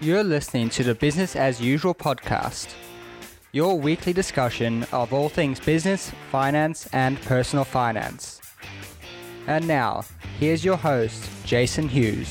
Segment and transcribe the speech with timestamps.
[0.00, 2.72] You're listening to the Business as Usual podcast,
[3.50, 8.40] your weekly discussion of all things business, finance, and personal finance.
[9.48, 10.04] And now,
[10.38, 12.28] here's your host, Jason Hughes.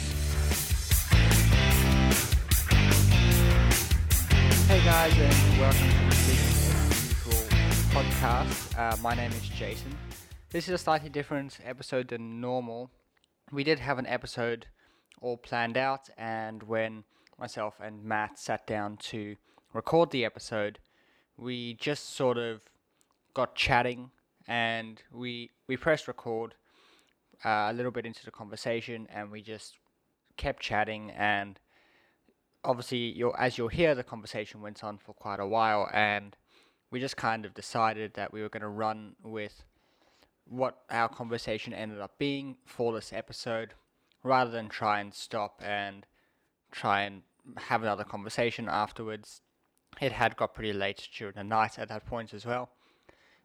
[4.70, 7.44] Hey guys, and welcome to the Business as Usual
[7.92, 8.79] podcast.
[8.79, 9.94] Uh, my name is Jason.
[10.52, 12.92] This is a slightly different episode than normal.
[13.52, 14.68] We did have an episode
[15.20, 17.04] all planned out, and when
[17.40, 19.36] myself and Matt sat down to
[19.73, 20.80] record the episode,
[21.38, 22.62] we just sort of
[23.34, 24.12] got chatting
[24.48, 26.55] and we we pressed record
[27.46, 29.77] uh, a little bit into the conversation and we just
[30.38, 31.12] kept chatting.
[31.12, 31.60] And
[32.63, 36.35] obviously you'll, as you'll hear the conversation went on for quite a while and
[36.90, 39.63] we just kind of decided that we were going to run with
[40.46, 43.74] what our conversation ended up being for this episode
[44.24, 46.05] rather than try and stop and
[46.72, 47.24] try and
[47.56, 49.42] have another conversation afterwards.
[50.02, 52.70] It had got pretty late during the night at that point as well.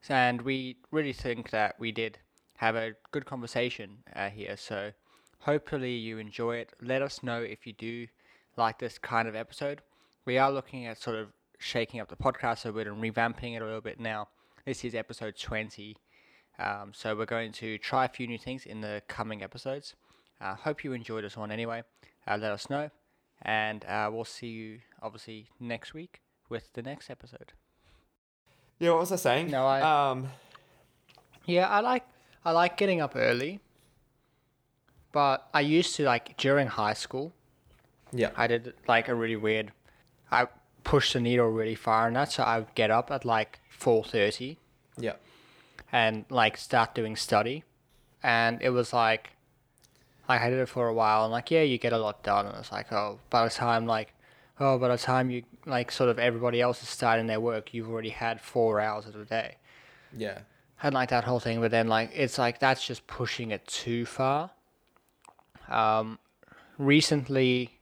[0.09, 2.19] And we really think that we did
[2.57, 4.57] have a good conversation uh, here.
[4.57, 4.93] So
[5.41, 6.73] hopefully you enjoy it.
[6.81, 8.07] Let us know if you do
[8.57, 9.81] like this kind of episode.
[10.25, 13.63] We are looking at sort of shaking up the podcast a bit and revamping it
[13.63, 14.29] a little bit now.
[14.65, 15.97] This is episode 20.
[16.59, 19.95] Um, so we're going to try a few new things in the coming episodes.
[20.41, 21.83] Uh, hope you enjoyed this one anyway.
[22.27, 22.91] Uh, let us know
[23.43, 27.53] and uh, we'll see you obviously next week with the next episode.
[28.79, 29.51] Yeah, what was I saying?
[29.51, 30.29] No, I- um,
[31.47, 32.05] Yeah, I like
[32.45, 33.61] I like getting up early,
[35.13, 37.33] but I used to like during high school.
[38.13, 39.73] yeah, I did like a really weird.
[40.31, 40.47] I
[40.85, 44.05] pushed the needle really far and that, so I would get up at like four
[44.05, 44.59] thirty
[44.99, 45.15] yeah,
[45.93, 47.65] and like start doing study,
[48.23, 49.31] and it was like,
[50.29, 52.47] like I did it for a while and like yeah, you get a lot done,
[52.47, 54.15] and it's like oh, by the time like,
[54.61, 57.89] oh, by the time you like sort of everybody else is starting their work, you've
[57.91, 59.57] already had four hours of the day.
[60.17, 60.41] yeah,
[60.83, 64.05] and like that whole thing, but then like it's like that's just pushing it too
[64.07, 64.51] far.
[65.69, 66.19] Um,
[66.79, 67.79] recently,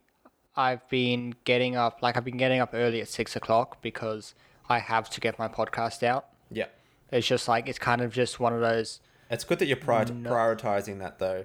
[0.57, 4.35] I've been getting up like I've been getting up early at six o'clock because
[4.69, 6.27] I have to get my podcast out.
[6.51, 6.67] yeah.
[7.13, 9.01] It's just like it's kind of just one of those.
[9.31, 10.31] It's good that you're prior- No.
[10.31, 11.45] prioritizing that though.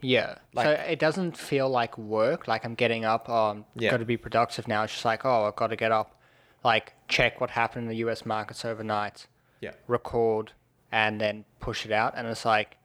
[0.00, 0.36] Yeah.
[0.54, 2.46] so it doesn't feel like work.
[2.48, 3.26] Like I'm getting up.
[3.28, 3.90] Oh, I'm Yeah.
[3.90, 4.82] got to be productive now.
[4.84, 6.20] It's just like oh, I've got to get up,
[6.64, 8.24] like check what happened in the U.S.
[8.26, 9.26] markets overnight.
[9.60, 10.52] Yeah, record
[10.92, 12.76] and then push it out and it's like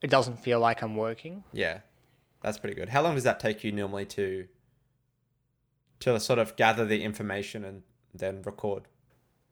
[0.00, 1.44] it doesn't feel like I'm working.
[1.52, 1.80] yeah.
[2.40, 2.88] That's pretty good.
[2.90, 4.46] How long does that take you normally to
[6.00, 7.82] to sort of gather the information and
[8.14, 8.84] then record?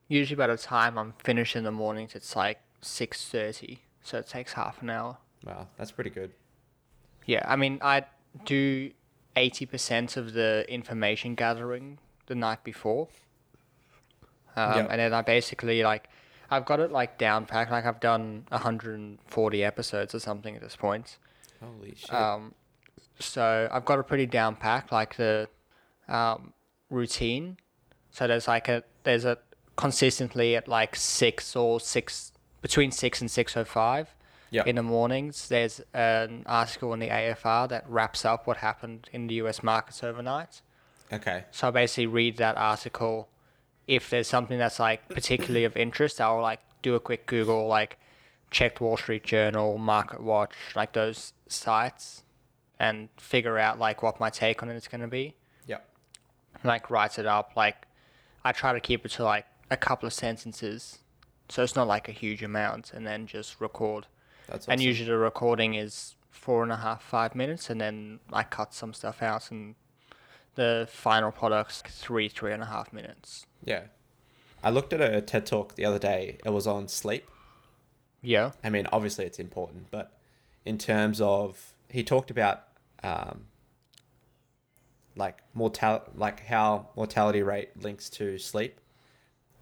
[0.08, 4.52] Usually by the time I'm finished in the mornings it's like 6:30, so it takes
[4.52, 5.18] half an hour.
[5.44, 6.32] Wow, that's pretty good.
[7.26, 8.04] Yeah, I mean I
[8.44, 8.90] do
[9.36, 13.08] 80% of the information gathering the night before.
[14.56, 14.86] Um, Yeah.
[14.90, 16.08] and then I basically like
[16.50, 20.76] I've got it like down packed like I've done 140 episodes or something at this
[20.76, 21.18] point.
[21.60, 22.12] Holy shit.
[22.12, 22.54] Um,
[23.18, 25.48] so I've got a pretty down pack, like the
[26.08, 26.52] um,
[26.90, 27.56] routine.
[28.10, 29.38] So there's like a there's a
[29.76, 32.32] consistently at like six or six
[32.62, 34.14] between six and six o five.
[34.50, 34.62] Yeah.
[34.64, 39.26] In the mornings, there's an article in the AFR that wraps up what happened in
[39.26, 39.62] the U.S.
[39.62, 40.62] markets overnight.
[41.12, 41.44] okay.
[41.50, 43.28] So I basically read that article.
[43.88, 47.98] If there's something that's like particularly of interest, I'll like do a quick Google, like
[48.50, 52.22] check Wall Street Journal, Market Watch, like those sites,
[52.78, 55.34] and figure out like what my take on it is going to be.
[55.66, 55.78] Yeah.
[56.62, 57.52] Like write it up.
[57.56, 57.86] Like
[58.44, 60.98] I try to keep it to like a couple of sentences,
[61.48, 64.06] so it's not like a huge amount, and then just record.
[64.48, 68.42] That's And usually the recording is four and a half, five minutes, and then I
[68.42, 69.74] cut some stuff out, and
[70.54, 73.46] the final product's three, three and a half minutes.
[73.64, 73.82] yeah.
[74.62, 76.38] I looked at a TED talk the other day.
[76.44, 77.28] It was on sleep.
[78.22, 78.52] Yeah.
[78.64, 80.18] I mean, obviously it's important, but
[80.64, 82.64] in terms of he talked about
[83.04, 83.44] um,
[85.14, 88.80] like mortal like how mortality rate links to sleep,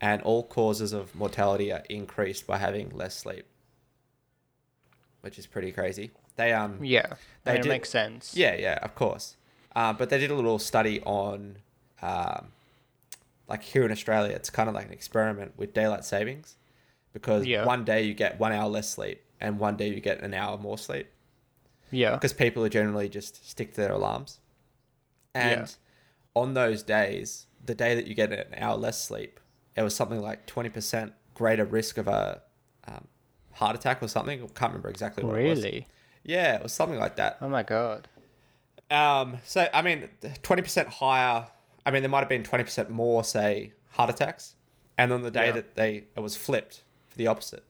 [0.01, 3.45] and all causes of mortality are increased by having less sleep,
[5.25, 6.11] which is pretty crazy.
[6.37, 7.15] They um Yeah.
[7.45, 8.37] They did- makes sense.
[8.37, 9.37] yeah yeah of course,
[9.75, 11.57] uh, but they did a little study on
[12.03, 12.49] um,
[13.49, 16.57] like here in Australia, it's kind of like an experiment with daylight savings,
[17.13, 17.65] because Yeah.
[17.65, 20.57] one day you get one hour less sleep, and one day you get an hour
[20.59, 21.09] more sleep.
[21.91, 22.15] Yeah.
[22.17, 24.41] because people are generally just stick to their alarms.
[25.35, 25.67] And Yeah.
[26.43, 29.39] on those days, the day that you get an hour less sleep,
[29.77, 32.43] it was something like twenty percent greater risk of a
[32.89, 33.07] um,
[33.55, 34.43] heart attack or something.
[34.43, 35.63] I can't remember exactly what it was.
[35.65, 35.87] Really?
[36.23, 37.39] Yeah, it was something like that.
[37.41, 38.09] Oh my god.
[38.91, 40.09] Um, so I mean,
[40.43, 41.47] twenty percent higher.
[41.87, 44.55] I mean, there might have been twenty percent more, say, heart attacks,
[44.99, 45.53] and on the day Yeah.
[45.53, 47.65] that they it was flipped for the opposite,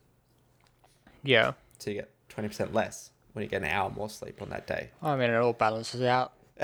[1.23, 1.53] Yeah.
[1.79, 4.65] so you get twenty percent less when you get an hour more sleep on that
[4.67, 4.89] day.
[5.01, 6.33] I mean, it all balances out.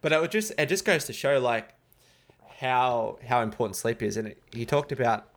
[0.00, 1.74] But it would just it just goes to show like
[2.60, 5.28] how how important sleep is, and it, he talked about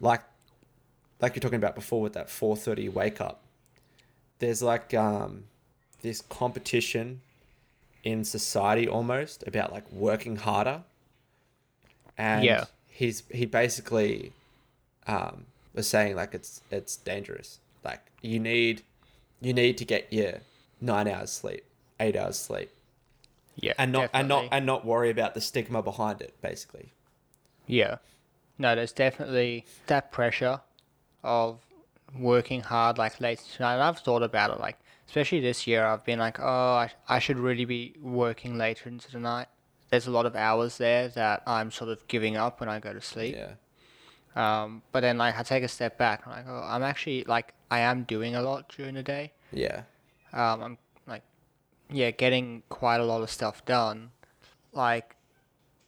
[0.00, 0.22] like
[1.22, 3.40] like you're talking about before with that four thirty wake up.
[4.40, 5.44] There's like um
[6.02, 7.20] this competition
[8.04, 10.82] in society almost about like working harder,
[12.18, 12.64] and Yeah.
[12.88, 14.32] he's he basically
[15.06, 17.58] um was saying like it's it's dangerous.
[17.84, 18.82] Like you need
[19.40, 20.34] you need to get your
[20.80, 21.64] nine hours sleep,
[22.00, 22.70] eight hours sleep
[23.56, 23.74] Yeah.
[23.78, 26.90] and not and not and not worry about the stigma behind it basically
[27.68, 27.98] Yeah.
[28.58, 30.60] No, there's definitely that pressure
[31.22, 31.60] of
[32.18, 33.74] working hard like late tonight.
[33.74, 37.18] And I've thought about it, like, especially this year, I've been like, oh, I, I
[37.18, 39.48] should really be working later into the night.
[39.90, 42.92] There's a lot of hours there that I'm sort of giving up when I go
[42.92, 43.36] to sleep.
[43.36, 43.54] yeah
[44.34, 46.26] Um, but then, like, I take a step back.
[46.26, 49.32] I'm like, oh, I'm actually, like, I am doing a lot during the day.
[49.52, 49.82] yeah
[50.32, 51.22] Um, I'm, like,
[51.90, 54.12] yeah, getting quite a lot of stuff done.
[54.72, 55.14] Like,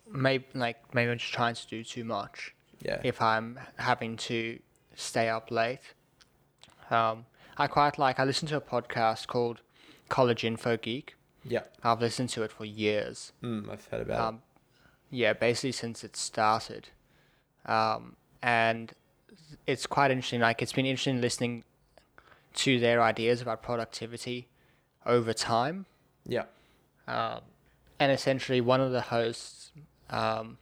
[0.07, 4.59] maybe, like, maybe I'm just trying to do too much yeah if I'm having to
[4.97, 5.81] stay up late.
[6.91, 7.27] Um,
[7.57, 8.19] I quite like.
[8.21, 9.61] I listen to a podcast called
[10.09, 11.17] College Info Geek.
[11.45, 13.33] yeah I've listened to it for years.
[13.43, 14.43] mm, i've heard about Um,
[15.11, 16.89] yeah, basically since it started,
[17.67, 18.93] um, and
[19.67, 20.41] it's quite interesting.
[20.41, 21.65] Like it's been interesting listening
[22.55, 24.49] to their ideas about productivity
[25.07, 25.87] over time.
[26.27, 26.45] yeah
[27.07, 27.41] Um,
[28.01, 29.71] and essentially, one of the hosts,
[30.11, 30.59] um,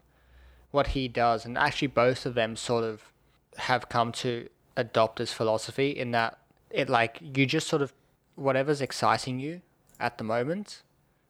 [0.71, 3.12] what he does, and actually both of them sort of
[3.57, 6.39] have come to adopt this philosophy in that
[6.71, 7.93] it like you just sort of
[8.35, 9.61] whatever's exciting you
[10.01, 10.83] at the moment,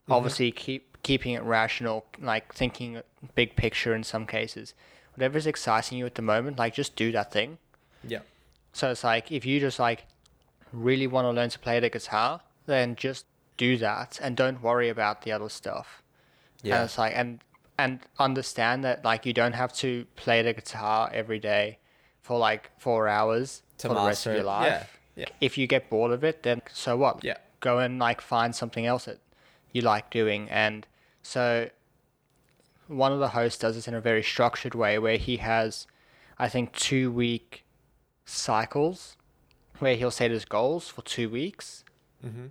[0.04, 0.12] mm-hmm.
[0.12, 3.02] obviously keep keeping it rational, like thinking
[3.34, 4.74] big picture in some cases.
[5.14, 7.58] Whatever's exciting you at the moment, like just do that thing.
[8.06, 8.20] yeah
[8.72, 10.06] So it's like if you just like
[10.72, 13.26] really want to learn to play the guitar, then just
[13.56, 16.02] do that and don't worry about the other stuff.
[16.62, 17.40] And yeah it's like and
[17.76, 21.78] and understand that like you don't have to play the guitar every day
[22.22, 25.00] for like four hours To for the rest of your life.
[25.16, 25.28] Yeah, yeah.
[25.40, 27.22] If you get bored of it, then so what?
[27.22, 27.36] Yeah.
[27.60, 29.18] Go and like find something else that
[29.72, 30.48] you like doing.
[30.48, 30.86] And
[31.22, 31.68] so
[32.88, 35.86] one of the hosts does this in a very structured way where he has
[36.38, 37.64] I think two week
[38.24, 39.16] cycles
[39.78, 41.84] where he'll set his goals for two weeks
[42.24, 42.46] mm-hmm.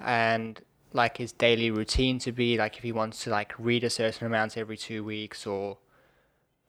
[0.00, 0.60] and
[0.92, 4.26] like his daily routine to be like if he wants to like read a certain
[4.26, 5.78] amount every two weeks or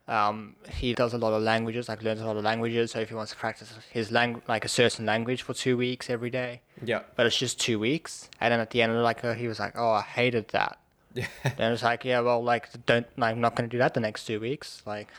[0.07, 2.91] um, he does a lot of languages like learns a lot of languages.
[2.91, 6.09] So if he wants to practice his lang- like a certain language for two weeks
[6.09, 6.61] every day.
[6.83, 7.01] Yeah.
[7.15, 8.29] But it's just two weeks.
[8.39, 10.79] And then at the end of like uh, he was like oh i hated that.
[11.13, 11.27] Yeah.
[11.57, 13.99] Then it's like yeah well like don't like, i'm not going to do that the
[13.99, 14.81] next two weeks.
[14.85, 15.09] Like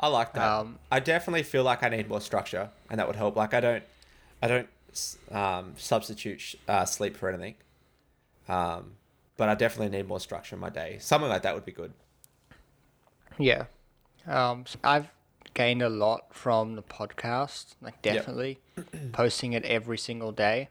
[0.00, 0.42] i like that.
[0.42, 3.36] Um, i definitely feel like i need more structure and that would help.
[3.36, 3.84] Like i don't
[4.42, 4.68] i don't
[5.30, 7.54] um, substitute sh- uh, sleep for anything.
[8.48, 8.94] Um,
[9.36, 10.96] but i definitely need more structure in my day.
[10.98, 11.92] Something like that would be good.
[13.38, 13.66] Yeah.
[14.26, 15.08] Um, I've
[15.54, 18.14] gained a lot from the podcast, like Yep.
[18.14, 18.58] definitely
[19.12, 20.68] posting it every single day.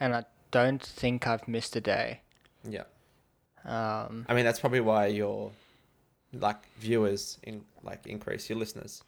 [0.00, 2.20] And I don't think I've missed a day.
[2.68, 2.84] yeah
[3.64, 5.52] Um, i mean that's probably why your
[6.32, 9.02] like viewers in like increase your listeners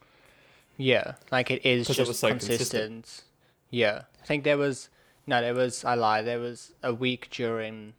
[0.76, 3.04] yeah, like it is it just was so consistent.
[3.04, 3.23] consistent.
[3.70, 4.02] Yeah.
[4.23, 4.88] I think there was,
[5.26, 6.20] no, there was, I lie.
[6.23, 7.92] there was a week during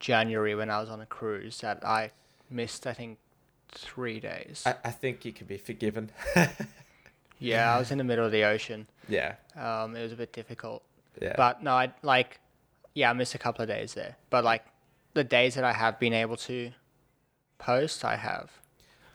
[0.00, 2.10] January when I was on a cruise that I
[2.50, 3.18] missed, I think,
[3.72, 4.62] three days.
[4.64, 6.10] I, I think you can be forgiven
[7.38, 8.86] yeah, I was in the middle of the ocean.
[9.08, 10.82] yeah Um, it was a bit difficult.
[11.20, 12.40] yeah But no, I like,
[12.94, 14.16] yeah, I missed a couple of days there.
[14.30, 14.64] But like,
[15.14, 16.70] the days that I have been able to
[17.58, 18.50] post, I have,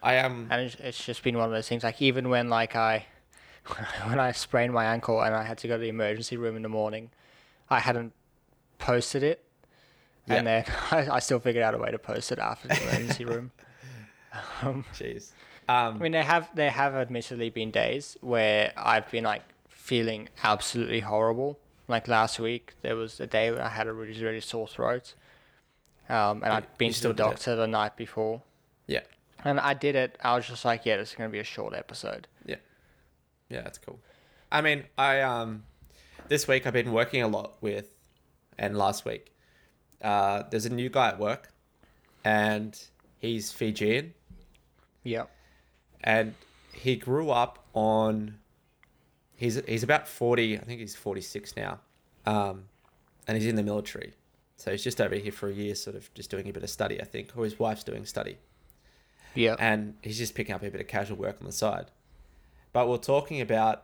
[0.04, 1.84] i am and it's, just been one of those things.
[1.84, 3.06] Like even when like I,
[4.06, 6.62] when I sprained my ankle and I had to go to the emergency room in
[6.62, 7.10] the morning,
[7.70, 8.14] I hadn't
[8.78, 9.44] posted it,
[10.28, 13.26] and then I, I still figured out a way to post it after the emergency
[13.26, 13.52] room.
[14.62, 15.32] Um, jeez
[15.70, 20.30] I um mean, there have there have admittedly been days where I've been like feeling
[20.44, 21.60] absolutely horrible.
[21.88, 25.14] Like last week, there was a day where I had a really really sore throat,
[26.10, 27.30] um, and I'd been to the still did it.
[27.30, 28.42] doctor the night before,
[28.88, 29.02] yeah
[29.44, 30.18] and I did it.
[30.24, 32.28] I was just like, yeah, this is gonna be a short episode.
[32.46, 32.56] Yeah.
[33.50, 34.00] Yeah, that's cool.
[34.52, 35.64] I mean, I um,
[36.28, 37.90] this week I've been working a lot with,
[38.58, 39.34] and last week,
[40.02, 41.50] uh, there's a new guy at work,
[42.24, 42.78] and
[43.20, 44.14] he's Fijian,
[45.04, 45.26] Yeah,
[46.02, 46.34] and
[46.74, 48.38] he grew up on.
[49.36, 50.58] He's he's about forty.
[50.58, 51.80] I think he's forty six now,
[52.26, 52.66] um,
[53.28, 54.14] and he's in the military,
[54.56, 56.70] So he's just over here for a year, sort of just doing a bit of
[56.70, 58.38] study, I think, or his wife's doing study,
[59.36, 59.56] Yeah.
[59.60, 61.92] and he's just picking up a bit of casual work on the side.
[62.74, 63.84] But we're talking about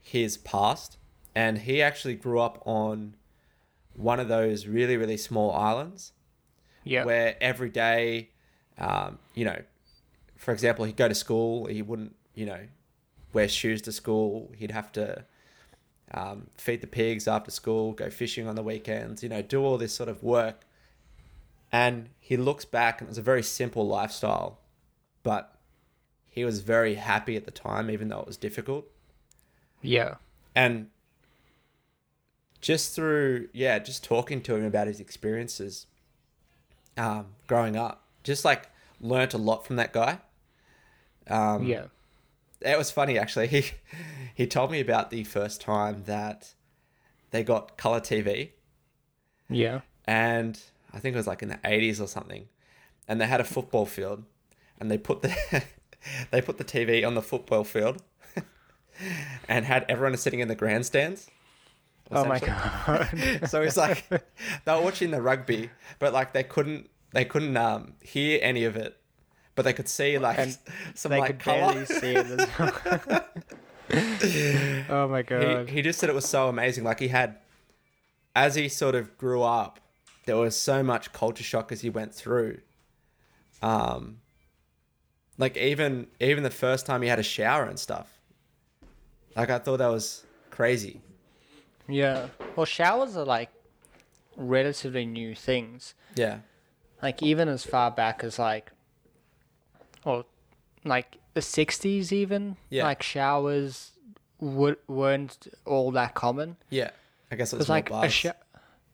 [0.00, 0.98] his past,
[1.34, 3.14] and he actually grew up on
[3.94, 6.12] one of those really, really small islands
[6.84, 7.04] yeah.
[7.04, 8.30] where every day,
[8.78, 9.62] um, you know,
[10.40, 12.60] for example, he'd go to school, he wouldn't, you know,
[13.34, 14.50] wear shoes to school.
[14.56, 15.26] He'd have to
[16.12, 19.76] um, feed the pigs after school, go fishing on the weekends, you know, do all
[19.76, 20.62] this sort of work.
[21.70, 24.60] And he looks back and it was a very simple lifestyle,
[25.22, 25.54] but
[26.30, 28.86] he was very happy at the time, even though it was difficult.
[29.82, 30.14] yeah.
[30.54, 30.88] And
[32.62, 35.86] just through, yeah, just talking to him about his experiences
[36.96, 38.70] um, growing up, just like
[39.02, 40.18] learnt a lot from that guy.
[41.30, 41.86] Um, Yeah.
[42.60, 43.46] it was funny actually.
[43.56, 43.64] He
[44.34, 46.54] he told me about the first time that
[47.30, 48.50] they got color TV,
[49.48, 49.80] Yeah.
[50.06, 50.58] and
[50.92, 52.48] I think it was like in the eighties or something,
[53.08, 54.24] and they had a football field,
[54.78, 55.62] and they put the
[56.30, 58.02] they put the TV on the football field,
[59.48, 61.28] and had everyone sitting in the grandstands.
[62.12, 63.08] Oh my god.
[63.48, 67.94] so it's like they were watching the rugby, but like they couldn't they couldn't um
[68.02, 68.96] hear any of it,
[69.54, 70.56] but they could see like And
[70.94, 71.72] some they like could color.
[71.72, 73.24] barely see it as well.
[74.90, 75.68] oh my god.
[75.68, 76.84] he, he just said it was so amazing.
[76.84, 77.36] Like he had,
[78.34, 79.80] as he sort of grew up,
[80.26, 82.58] there was so much culture shock as he went through.
[83.62, 84.18] Um,
[85.38, 88.18] like even even the first time he had a shower and stuff.
[89.36, 91.00] Like I thought that was crazy.
[91.88, 92.28] yeah.
[92.56, 93.50] Well, showers are like
[94.36, 95.94] relatively new things.
[96.14, 96.38] Yeah,
[97.02, 98.72] Like even as far back as like,
[100.04, 100.24] or
[100.84, 102.56] like the '60s, even.
[102.68, 102.84] Yeah.
[102.84, 103.92] Like showers
[104.40, 106.56] would weren't all that common.
[106.70, 106.90] yeah.
[107.32, 108.34] I guess it's was Because more like a shower,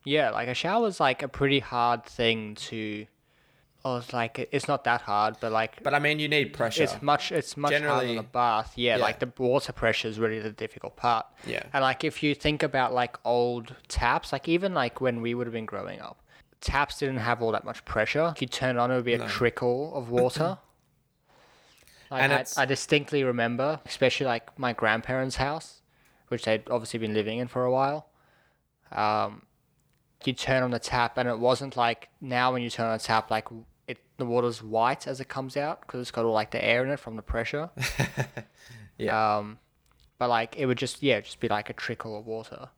[0.05, 3.07] yeah, like a shower shower's like a pretty hard thing to.
[3.85, 6.83] Or it's like it's not that hard, but like But I mean, you need pressure.
[6.83, 8.73] it's much it's much harder than a bath.
[8.75, 9.03] Yeah, yeah.
[9.03, 11.25] like the water pressure is really the difficult part.
[11.47, 11.63] Yeah.
[11.73, 15.47] And like if you think about like old taps, like even like when we would
[15.47, 16.21] have been growing up,
[16.61, 18.33] taps didn't have all that much pressure.
[18.35, 19.29] If you turn it on, it would be a No.
[19.29, 20.59] trickle of water.
[22.11, 25.83] like And I, I distinctly remember, especially like my grandparents' house,
[26.29, 28.09] which they'd obviously been living in for a while.
[28.93, 29.43] Um,
[30.25, 33.03] you turn on the tap, and it wasn't like now when you turn on the
[33.05, 33.47] tap, like
[33.87, 36.85] it the water's white as it comes out because it's got all like the air
[36.85, 37.71] in it from the pressure.
[38.99, 39.59] yeah, Um,
[40.19, 42.69] but like it would just yeah, just be like a trickle of water.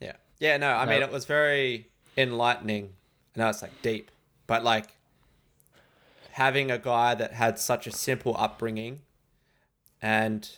[0.00, 0.56] yeah, yeah.
[0.56, 2.90] No, I mean, it was very enlightening.
[3.36, 4.10] I know it's like deep,
[4.46, 4.88] but like
[6.36, 9.00] having a guy that had such a simple upbringing
[10.02, 10.50] and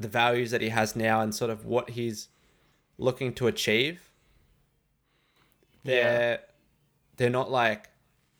[0.00, 2.26] the values that he has now and sort of what he's
[2.98, 4.10] looking to achieve
[5.84, 6.40] they're
[7.16, 7.88] they're not like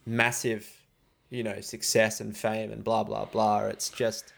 [0.07, 0.69] massive
[1.31, 3.67] you know success and fame and blah blah blah.
[3.67, 4.33] It's just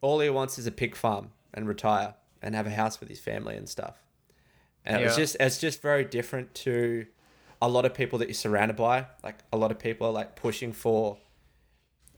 [0.00, 3.18] all he wants is a pig farm and retire and have a house with his
[3.20, 3.96] family and stuff.
[4.84, 5.16] And Yeah.
[5.16, 7.06] just it's just very different to
[7.62, 9.06] a lot of people that you're surrounded by.
[9.22, 11.18] Like a lot of people are like pushing for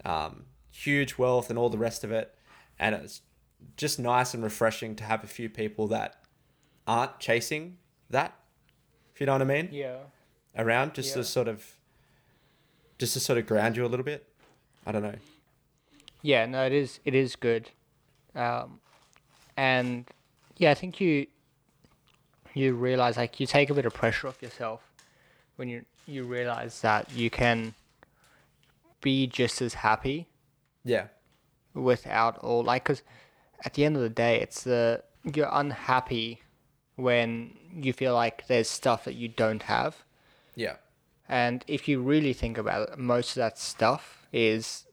[0.04, 2.34] um, huge wealth and all the rest of it
[2.78, 3.22] and it's
[3.76, 6.16] just nice and refreshing to have a few people that
[6.86, 7.78] aren't chasing
[8.10, 8.34] that
[9.14, 9.96] if you know what i mean Yeah.
[10.56, 11.22] around just Yeah.
[11.22, 11.64] to sort of
[12.98, 14.28] just to sort of ground you a little bit
[14.86, 15.16] i don't know
[16.22, 16.98] Yeah, no, it is.
[17.04, 17.70] It is good,
[18.34, 18.80] um,
[19.56, 20.06] and
[20.56, 21.26] yeah, I think you
[22.54, 24.80] you realize like you take a bit of pressure off yourself
[25.56, 27.74] when you you realize that you can
[29.00, 30.28] be just as happy
[30.84, 31.06] yeah
[31.74, 33.02] without all like because
[33.64, 36.42] at the end of the day, it's the you're unhappy
[36.96, 40.04] when you feel like there's stuff that you don't have.
[40.54, 40.76] yeah
[41.28, 44.84] And if you really think about it, most of that stuff is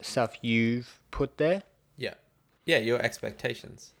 [0.00, 1.62] stuff you've put there.
[1.96, 2.14] yeah
[2.66, 3.92] yeah your expectations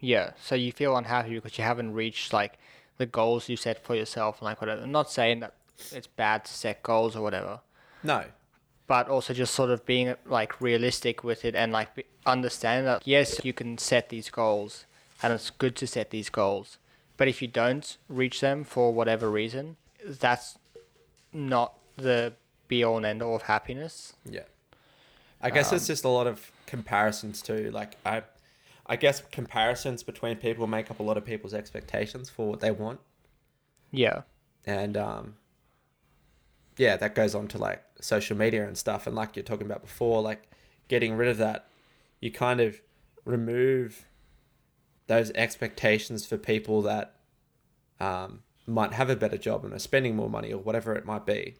[0.00, 0.32] Yeah.
[0.40, 2.58] So you feel unhappy because you haven't reached like
[2.98, 4.82] the goals you set for yourself and like whatever.
[4.82, 5.54] I'm not saying that
[5.92, 7.60] it's bad to set goals or whatever,
[8.02, 8.24] no
[8.86, 13.44] but also just sort of being like realistic with it and like understanding that yes,
[13.44, 14.84] you can set these goals
[15.22, 16.78] and it's good to set these goals,
[17.16, 20.58] but if you don't reach them for whatever reason, that's
[21.32, 22.34] not the
[22.68, 24.14] be all and end all of happiness.
[24.24, 24.42] Yeah.
[25.40, 27.70] I guess it's just a lot of comparisons too.
[27.70, 28.22] Like I
[28.86, 32.70] I guess comparisons between people make up a lot of people's expectations for what they
[32.70, 33.00] want.
[33.90, 34.22] Yeah.
[34.66, 35.34] And um
[36.76, 39.82] yeah, that goes on to like social media and stuff and like you're talking about
[39.82, 40.50] before, like
[40.88, 41.66] getting rid of that,
[42.20, 42.80] you kind of
[43.24, 44.06] remove
[45.06, 47.16] those expectations for people that
[48.00, 51.26] um might have a better job and are spending more money or whatever it might
[51.26, 51.54] be,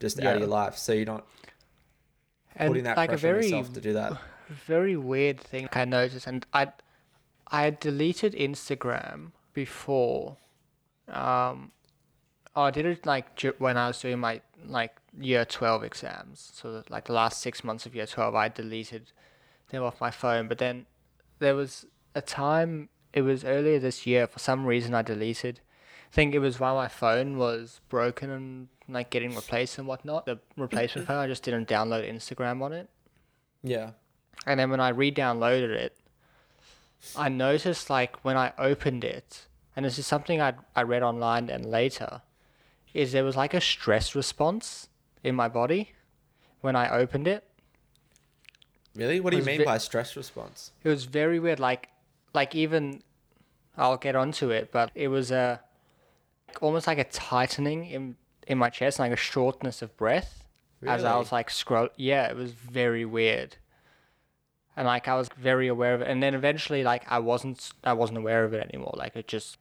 [0.00, 0.76] just out of your life.
[0.76, 1.26] So you're not
[2.56, 4.16] And putting that like pressure on yourself to do that.
[4.48, 6.72] very weird thing I noticed, and I
[7.46, 10.36] I deleted Instagram before.
[11.08, 11.72] Um,
[12.56, 16.50] oh, I did it like when I was doing my like year twelve exams.
[16.54, 19.12] So like the last six months of year twelve, I deleted
[19.70, 20.48] them off my phone.
[20.48, 20.86] But then
[21.38, 22.88] there was a time.
[23.12, 24.26] It was earlier this year.
[24.26, 25.60] For some reason, I deleted.
[26.10, 30.26] I think it was while my phone was broken and like getting replaced and whatnot.
[30.26, 32.88] The replacement phone, I just didn't download Instagram on it.
[33.62, 33.90] Yeah.
[34.46, 35.96] And then when I re-downloaded it,
[37.16, 41.48] I noticed like when I opened it, and this is something I I read online
[41.48, 42.22] and later,
[42.94, 44.88] is there was like a stress response
[45.22, 45.92] in my body
[46.60, 47.44] when I opened it.
[48.94, 49.20] Really?
[49.20, 50.72] What do you mean ve- by stress response?
[50.82, 51.60] It was very weird.
[51.60, 51.88] Like
[52.34, 53.02] like even
[53.76, 55.60] I'll get onto it, but it was a
[56.60, 58.16] almost like a tightening in
[58.46, 60.44] in my chest, like a shortness of breath
[60.86, 61.88] as I was like scroll.
[61.96, 63.56] Yeah, it was very weird.
[64.76, 67.92] And like I was very aware of it, and then eventually like I wasn't I
[67.92, 68.94] wasn't aware of it anymore.
[68.96, 69.58] Like it just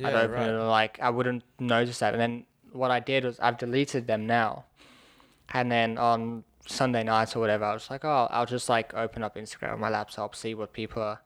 [0.00, 0.48] I'd Yeah, open right.
[0.48, 2.12] it and like I wouldn't notice that.
[2.14, 4.64] And then what I did was I've deleted them now.
[5.54, 9.22] And then on Sunday nights or whatever, I was like, oh, I'll just like open
[9.22, 11.20] up Instagram on my laptop, see what people are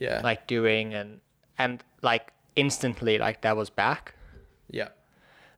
[0.00, 0.20] Yeah.
[0.24, 1.20] like doing, and
[1.58, 4.14] and like instantly like that was back.
[4.68, 4.88] yeah.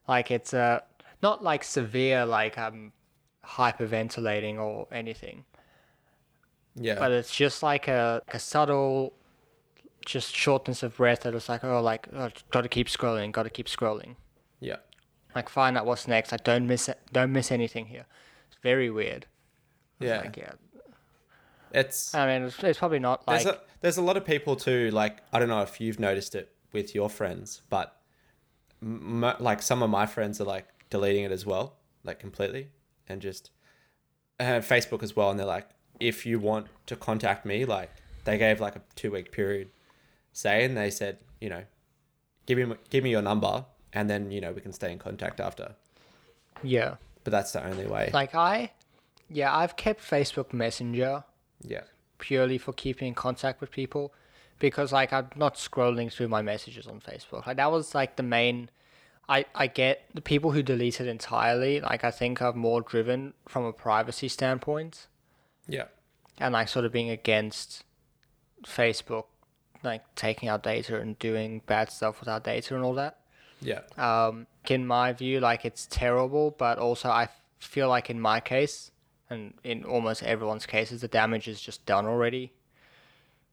[0.07, 0.81] Like it's uh
[1.23, 2.91] not like severe like I'm
[3.45, 5.45] hyperventilating or anything,
[6.75, 6.95] Yeah.
[6.99, 9.13] but it's just like a, a subtle
[10.05, 13.43] just shortness of breath that was like oh like oh, got to keep scrolling, got
[13.43, 14.15] to keep scrolling.
[14.59, 14.77] yeah.
[15.35, 16.31] like find out what's next.
[16.31, 18.05] Like don't miss it, don't miss anything here.
[18.47, 19.25] It's very weird.
[19.99, 20.21] Yeah.
[20.21, 20.53] Like yeah,
[21.73, 24.55] It's I mean it's, it's probably not like there's a there's a lot of people
[24.55, 24.89] too.
[24.91, 27.95] Like I don't know if you've noticed it with your friends, but
[28.81, 32.69] m- m- like some of my friends are like deleting it as well, like completely,
[33.07, 33.51] and just
[34.39, 35.29] and Facebook as well.
[35.29, 37.91] And they're like, if you want to contact me, like
[38.25, 39.69] they gave like a two week period,
[40.33, 41.63] say, and they said, you know,
[42.45, 45.39] give me give me your number, and then you know we can stay in contact
[45.39, 45.75] after.
[46.63, 46.95] yeah.
[47.23, 48.09] But that's the only way.
[48.13, 48.71] Like I,
[49.29, 51.23] yeah, I've kept Facebook Messenger
[51.63, 51.81] yeah.
[52.17, 54.11] purely for keeping in contact with people,
[54.57, 57.45] because like I'm not scrolling through my messages on Facebook.
[57.45, 58.69] Like that was like the main.
[59.29, 63.33] I, I get the people who delete it entirely, like I think are more driven
[63.47, 65.07] from a privacy standpoint.
[65.67, 65.85] Yeah.
[66.39, 67.83] and like sort of being against
[68.65, 69.25] Facebook,
[69.83, 73.17] like taking our data and doing bad stuff with our data and all that.
[73.61, 73.81] Yeah.
[73.97, 78.91] Um, in my view, like it's terrible, but also I feel like in my case,
[79.29, 82.51] and in almost everyone's cases, the damage is just done already.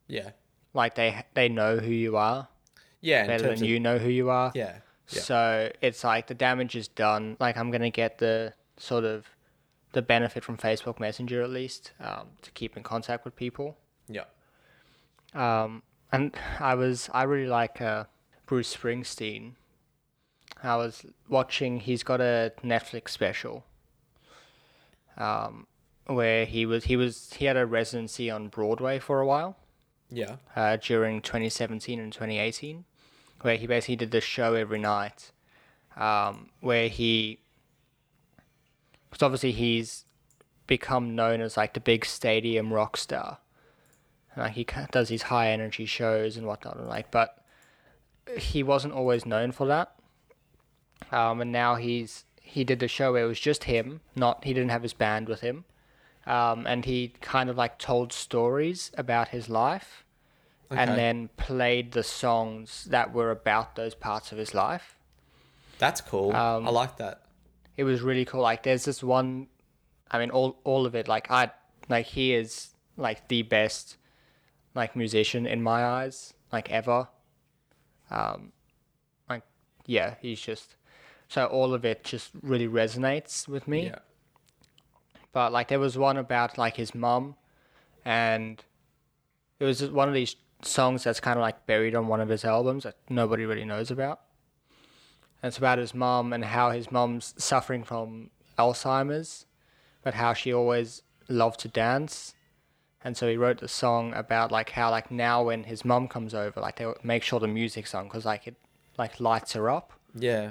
[0.07, 0.31] Yeah.
[0.75, 2.49] Like they they know who you are
[3.01, 3.27] Yeah.
[3.27, 4.53] Better than of, you know who you are.
[4.55, 4.79] Yeah.
[5.11, 5.21] Yeah.
[5.23, 7.37] So it's like the damage is done.
[7.38, 9.27] Like I'm gonna get the sort of
[9.93, 13.77] the benefit from Facebook Messenger at least um, to keep in contact with people.
[14.09, 14.25] Yeah.
[15.35, 18.05] Um, and I was I really like uh,
[18.47, 19.53] Bruce Springsteen.
[20.62, 21.81] I was watching.
[21.81, 23.64] He's got a Netflix special.
[25.16, 25.66] Um,
[26.07, 29.57] where he was he was he had a residency on Broadway for a while.
[30.11, 30.37] Yeah.
[30.57, 32.85] Uh, during 2017 and 2018,
[33.42, 35.33] where he basically did the show every night.
[35.97, 37.40] Um, where he,
[39.11, 40.05] because obviously he's
[40.66, 43.38] become known as like the big stadium rock star.
[44.38, 47.44] Like he does these high energy shows and whatnot, and like, but
[48.38, 49.94] he wasn't always known for that.
[51.12, 54.53] Um, and now he's he did the show where it was just him, not he
[54.55, 55.64] didn't have his band with him,
[56.27, 60.05] um, and he kind of like told stories about his life,
[60.70, 60.81] Okay.
[60.81, 64.96] and then played the songs that were about those parts of his life
[65.79, 66.35] That's cool.
[66.35, 67.22] Um, I like that.
[67.77, 68.42] it was really cool.
[68.42, 69.46] Like there's this one,
[70.11, 71.09] I mean, all all of it.
[71.09, 71.51] Like I
[71.88, 73.96] like he is like the best
[74.79, 77.09] like musician in my eyes, like ever.
[78.11, 78.53] Um,
[79.29, 79.43] like
[79.85, 80.77] yeah, he's just
[81.29, 83.87] so all of it just really resonates with me.
[83.87, 83.99] Yeah.
[85.33, 87.35] But like there was one about like his mum,
[88.05, 88.64] and
[89.59, 92.29] it was just one of these songs that's kind of like buried on one of
[92.29, 94.21] his albums that nobody really knows about.
[95.43, 99.47] And it's about his mum and how his mum's suffering from Alzheimer's,
[100.03, 102.35] but how she always loved to dance.
[103.09, 106.35] And so he wrote the song about like how like now when his mom comes
[106.35, 108.55] over, like they make sure the music's on because like it
[108.99, 110.51] like lights her up Yeah.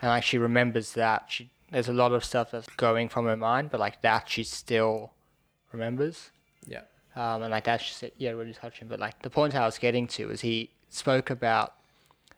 [0.00, 3.36] and like she remembers that she there's a lot of stuff that's going from her
[3.36, 5.12] mind but like that she still
[5.72, 6.30] remembers
[6.74, 6.82] Yeah.
[7.16, 10.06] um and like that's just yeah really touching but like the point i was getting
[10.16, 11.74] to is he spoke about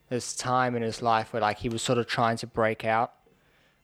[0.08, 3.12] this time in his life where like he was sort of trying to break out.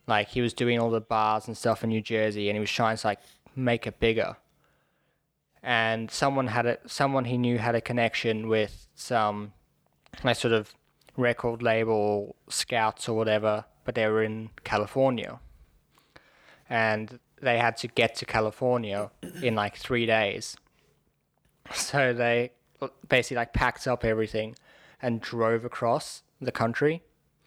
[0.08, 2.70] Like he was doing all the bars and stuff in New Jersey, and he was
[2.70, 3.20] trying to like
[3.54, 4.36] make it bigger.
[5.66, 9.52] And someone had a someone he knew had a connection with some
[10.22, 10.72] like sort of
[11.16, 15.40] record label scouts or whatever, but they were in California.
[16.70, 19.11] And they had to get to California
[19.42, 20.57] in like three days.
[21.74, 22.52] So they
[23.09, 24.55] basically like packed up everything
[25.02, 27.02] and drove across the country.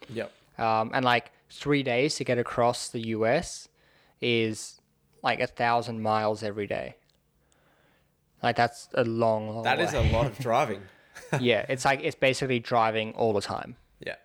[0.10, 0.32] Yep.
[0.58, 3.70] Um, and like three days to get across the US
[4.22, 4.82] is
[5.24, 6.96] like a thousand miles every day.
[8.42, 9.84] Like that's a long, long That way.
[9.86, 10.82] is a lot of driving.
[11.40, 13.76] yeah, it's like it's basically driving all the time.
[14.00, 14.16] Yeah.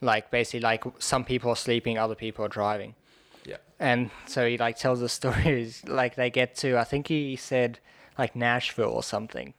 [0.00, 2.94] Like basically, like some people are sleeping, other people are driving,
[3.44, 3.58] Yeah.
[3.78, 5.82] and so he like tells the stories.
[5.86, 7.78] Like they get to, I think he said
[8.18, 9.52] like Nashville or something,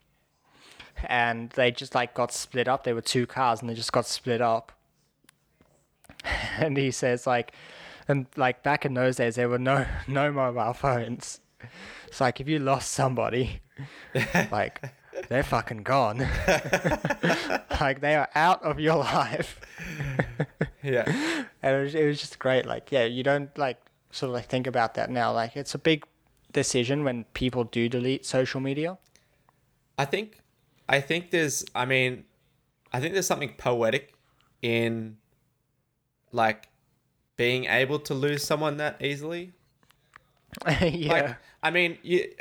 [1.06, 2.84] and they just like got split up.
[2.84, 4.72] There were two cars, and they just got split up.
[6.58, 7.54] and he says like,
[8.08, 11.40] and like back in those days, there were no no mobile phones.
[12.08, 13.62] It's like if you lost somebody,
[14.52, 14.82] like
[15.30, 16.20] they're fucking gone.
[17.80, 19.60] like they are out of your life.
[20.84, 21.06] Yeah.
[21.62, 22.66] And it was, it was just great.
[22.66, 23.78] Like, yeah, you don't like
[24.12, 25.32] sort of like think about that now.
[25.32, 26.06] Like, it's a big
[26.52, 28.98] decision when people do delete social media.
[29.98, 30.40] I think
[30.90, 32.26] I think there's I mean
[32.92, 34.14] I think there's something poetic
[34.62, 35.18] in
[36.32, 36.68] like
[37.38, 39.54] being able to lose someone that easily.
[40.82, 41.14] yeah.
[41.14, 42.32] Like I mean you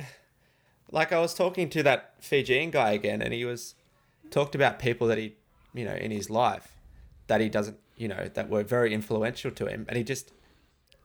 [0.91, 3.75] like I was talking to that Fijian guy again and he was
[4.31, 5.35] talked about people that he
[5.75, 6.77] you know in his life
[7.27, 10.33] that he doesn't you know that were very influential to him and he just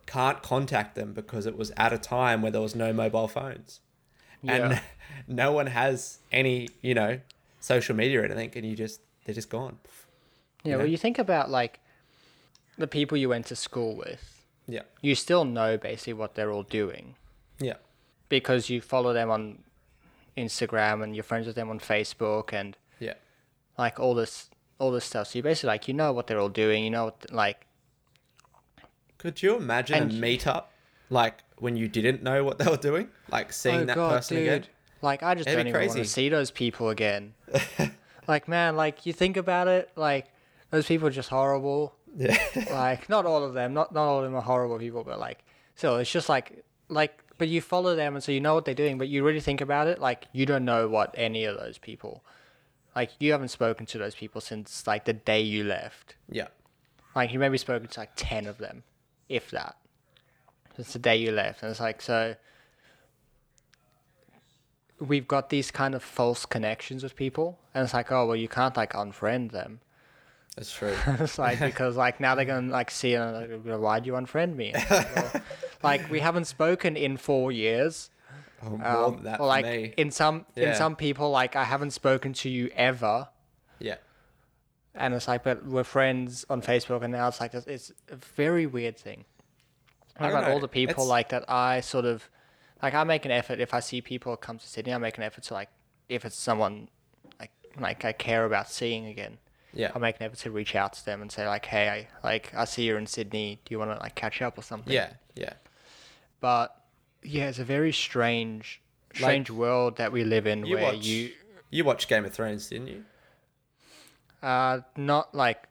[0.06, 3.82] can't contact them because it was at a time where there was no mobile phones.
[4.48, 4.80] And
[5.28, 7.20] no one has any you know
[7.60, 9.78] social media or anything and you just they're just gone.
[10.64, 10.74] Yeah.
[10.74, 11.80] you Well, you think about like
[12.78, 14.82] the people you went to school with, yeah.
[15.02, 17.16] You still know basically what they're all doing.
[17.60, 17.76] Yeah
[18.30, 19.60] because you follow them on
[20.38, 23.14] Instagram and you're friends with them on Facebook and yeah
[23.78, 25.28] like all this all this stuff.
[25.28, 26.84] So you basically like you know what they're all doing.
[26.84, 27.66] You know what like
[29.18, 30.66] could you imagine And- a meetup
[31.10, 34.38] like when you didn't know what they were doing like seeing oh that god, person
[34.38, 34.48] dude.
[34.48, 34.66] again
[35.02, 37.34] Like I just That'd don't even want to see those people again.
[38.28, 40.26] like man, like you think about it, like
[40.72, 41.94] those people are just horrible.
[42.18, 42.38] yeah
[42.72, 45.44] like not all of them, not not all of them are horrible people, but like
[45.76, 47.22] so it's just like like.
[47.38, 48.98] But you follow them, and so you know what they're doing.
[48.98, 52.24] But you really think about it, like you don't know what any of those people,
[52.96, 56.16] like you haven't spoken to those people since like the day you left.
[56.30, 56.48] yeah
[57.16, 58.84] Like you maybe spoken to like ten of them,
[59.28, 59.76] if that.
[60.78, 62.36] Since the day you left, and it's like so.
[65.00, 68.48] We've got these kind of false connections with people, and it's like, oh well, you
[68.48, 69.82] can't like unfriend them.
[70.56, 74.06] that's true it's like because like now they're gonna like see it and they're why'd
[74.06, 74.72] you unfriend me?
[74.74, 75.32] Like, well,
[75.86, 78.10] like we haven't spoken in four years.
[78.64, 82.34] oh, more Um, that like me in some in some people like I haven't spoken
[82.42, 83.30] to you ever.
[83.80, 83.98] yeah
[84.96, 88.16] And it's like, but we're friends on Facebook, and now it's like it's, it's a
[88.16, 89.26] very weird thing.
[90.18, 91.44] I about know, all the people it's- like that?
[91.50, 92.30] I sort of
[92.82, 94.94] like I make an effort if I see people come to Sydney.
[94.94, 95.70] I make an effort to like
[96.08, 96.88] if it's someone
[97.40, 99.38] like like I care about seeing again.
[99.74, 101.98] yeah I make an effort to reach out to them and say like, hey, I
[102.32, 103.60] like I see you're in Sydney.
[103.66, 104.94] Do you want to like catch up or something?
[104.94, 105.54] yeah yeah
[106.46, 106.80] But
[107.24, 108.80] yeah, it's a very strange,
[109.16, 111.32] strange world that we live in you where watch you
[111.72, 113.04] you watched game of thrones didn't you
[114.44, 115.64] uh not like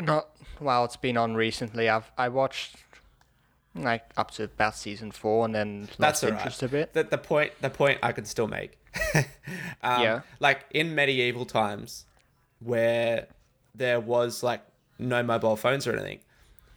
[0.00, 1.88] not while it's been on recently.
[1.88, 2.74] I've I watched
[3.76, 6.38] like up to about season four and then lost That's all right.
[6.38, 6.92] interest a bit.
[6.92, 8.76] The, the point the point I can still make.
[9.14, 9.22] um,
[10.02, 10.20] Yeah.
[10.40, 12.04] Like in medieval times,
[12.58, 13.28] where
[13.76, 14.62] there was like
[14.98, 16.18] no mobile phones or anything,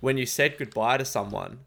[0.01, 1.62] when you said goodbye to someone,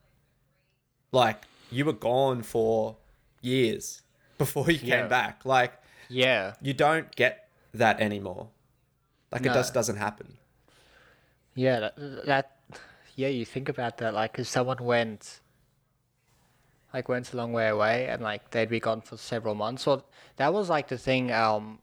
[1.13, 2.97] like you were gone for
[3.41, 4.03] years
[4.39, 5.01] before you Yeah.
[5.01, 5.45] came back.
[5.45, 5.75] Like
[6.09, 8.49] Yeah, you don't get that anymore.
[9.33, 9.51] Like No.
[9.51, 10.37] it just doesn't happen.
[11.55, 12.57] yeah, that, that
[13.17, 13.29] yeah.
[13.29, 15.41] You think about that, like, if someone went,
[16.95, 19.87] like, went a long way away, and like they'd be gone for several months.
[19.87, 20.03] Or
[20.37, 21.31] that was like the thing.
[21.33, 21.79] Um,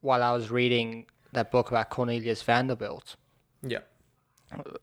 [0.00, 3.16] while I was reading that book about Cornelius Vanderbilt,
[3.62, 3.80] Yeah.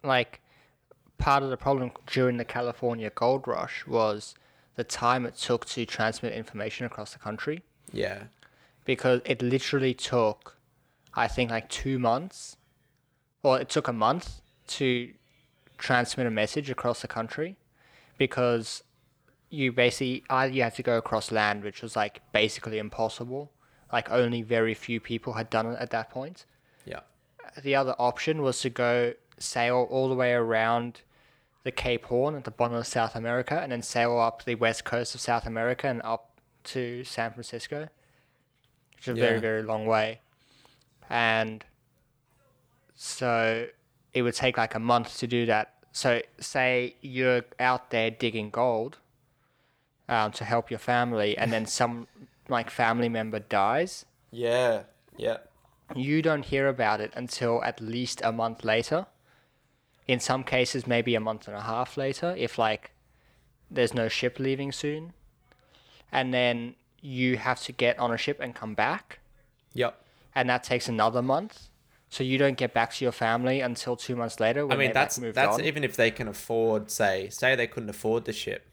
[0.04, 0.42] like
[1.18, 4.36] part of the problem during the California gold rush was
[4.76, 8.24] the time it took to transmit information across the country Yeah.
[8.86, 10.58] because it literally took
[11.18, 12.58] I think like 2 months
[13.42, 15.14] or it took a month to
[15.78, 17.56] transmit a message across the country
[18.18, 18.84] because
[19.50, 23.52] you basically either you had to go across land which was like basically impossible
[23.94, 26.46] like only very few people had done it at that point
[26.86, 27.02] Yeah.
[27.64, 31.02] the other option was to go sail all the way around
[31.64, 34.84] the Cape Horn at the bottom of South America, and then sail up the west
[34.84, 37.90] coast of South America and up to San Francisco,
[38.96, 40.20] which is a very very long way,
[41.10, 41.64] and
[42.96, 43.68] so
[44.14, 45.74] it would take like a month to do that.
[45.92, 48.98] So say you're out there digging gold
[50.10, 52.08] um, to help your family, and then some
[52.48, 54.84] like family member dies Yeah.
[55.18, 55.38] Yeah.
[55.96, 59.08] you don't hear about it until at least a month later.
[60.08, 62.92] In some cases, maybe a month and a half later, if like
[63.72, 65.14] there's no ship leaving soon.
[66.12, 69.20] And then you have to get on a ship and come back,
[69.74, 70.00] Yep.
[70.34, 71.68] and that takes another month.
[72.10, 74.72] So you don't get back to your family until two months later.
[74.72, 75.62] I mean, that's that's on.
[75.64, 78.66] even if they can afford, say, say they couldn't afford the ship.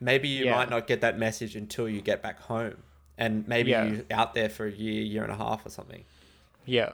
[0.00, 0.56] Maybe you Yeah.
[0.56, 2.82] might not get that message until you get back home,
[3.16, 3.84] and maybe Yeah.
[3.84, 6.04] you're out there for a year, year and a half, or something.
[6.64, 6.92] Yeah.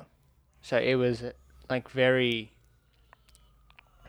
[0.61, 1.23] So it was
[1.71, 2.53] like very,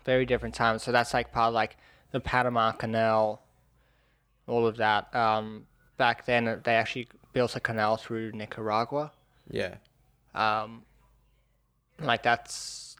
[0.05, 0.83] very different times.
[0.83, 1.77] So that's like part of like
[2.11, 3.41] the Panama Canal,
[4.47, 5.13] all of that.
[5.15, 5.65] Um,
[5.97, 9.11] back then uh, they actually built a canal through Nicaragua.
[9.49, 9.75] Yeah.
[10.35, 10.83] Um,
[11.99, 12.95] like that's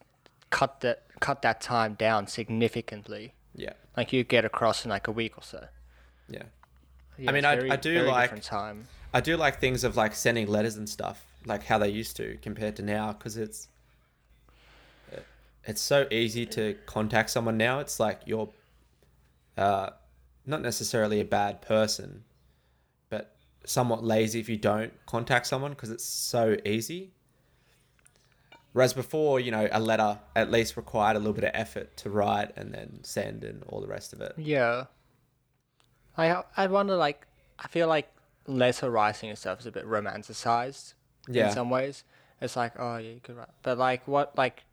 [0.50, 3.34] cut that cut that time down significantly.
[3.54, 3.72] Yeah.
[3.96, 5.66] Like you get across in like a week or so.
[6.28, 6.42] Yeah.
[7.18, 8.88] Yeah, mean, I- very- I do like- time.
[9.14, 12.38] I do like things of like sending letters and stuff, like how they used to
[12.40, 13.68] compared to now, because it's
[15.64, 17.78] it's so easy to contact someone now.
[17.80, 18.48] It's like you're
[19.56, 19.90] uh,
[20.46, 22.24] not necessarily a bad person,
[23.10, 27.12] but somewhat lazy if you don't contact someone because it's so easy.
[28.72, 32.10] Whereas before, you know, a letter at least required a little bit of effort to
[32.10, 34.32] write and then send and all the rest of it.
[34.38, 34.84] Yeah.
[36.16, 37.26] I I wonder like
[37.58, 38.10] I feel like
[38.46, 40.94] letter writing and stuff is a bit romanticized
[41.28, 41.48] Yeah.
[41.48, 42.04] in some ways.
[42.40, 44.64] It's like oh yeah you could write, but like what like.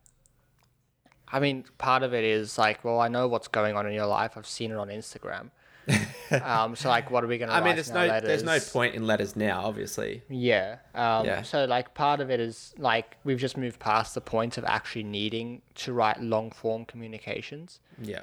[1.32, 4.08] I mean, part of it is like, well, I know what's going on in your
[4.08, 4.34] life.
[4.36, 5.52] I've seen it on Instagram.
[6.44, 7.52] um, so like, what are we gonna?
[7.52, 10.22] I mean, there's no our there's no point in letters now, obviously.
[10.30, 10.78] Yeah.
[10.94, 11.42] Um, Yeah.
[11.42, 15.04] So like part of it is like we've just moved past the point of actually
[15.04, 17.80] needing to write long form communications.
[18.02, 18.22] Yeah.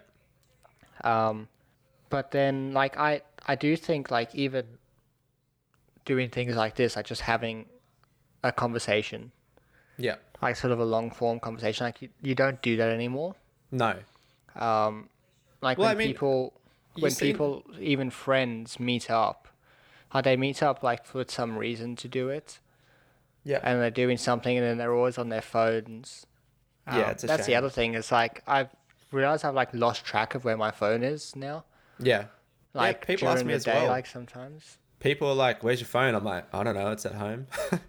[1.03, 1.49] Um,
[2.09, 4.65] but then like I I do think like even
[6.05, 7.67] doing things like this, like just having
[8.45, 9.33] a conversation,
[9.99, 10.17] Yeah.
[10.43, 13.35] Like sort of a long form conversation, like you, you don't do that anymore.
[13.71, 13.95] No.
[14.55, 15.09] Um,
[15.61, 16.53] like Well, when I mean, people
[16.99, 19.49] when see- people even friends meet up,
[20.11, 22.59] how they meet up like for some reason to do it.
[23.45, 23.61] Yeah.
[23.63, 26.27] and they're doing something and then they're always on their phones.
[26.89, 27.95] Yeah, Um, it's a that's the other thing.
[27.95, 28.71] It's like I've
[29.13, 31.65] realized I've like lost track of where my phone is now.
[32.01, 32.25] yeah.
[32.75, 33.87] Like yeah, people ask me the as day, well.
[33.89, 34.79] like sometimes.
[35.01, 36.91] people are like, "Where's your phone?" I'm like, "I don't know.
[36.91, 37.47] It's at home."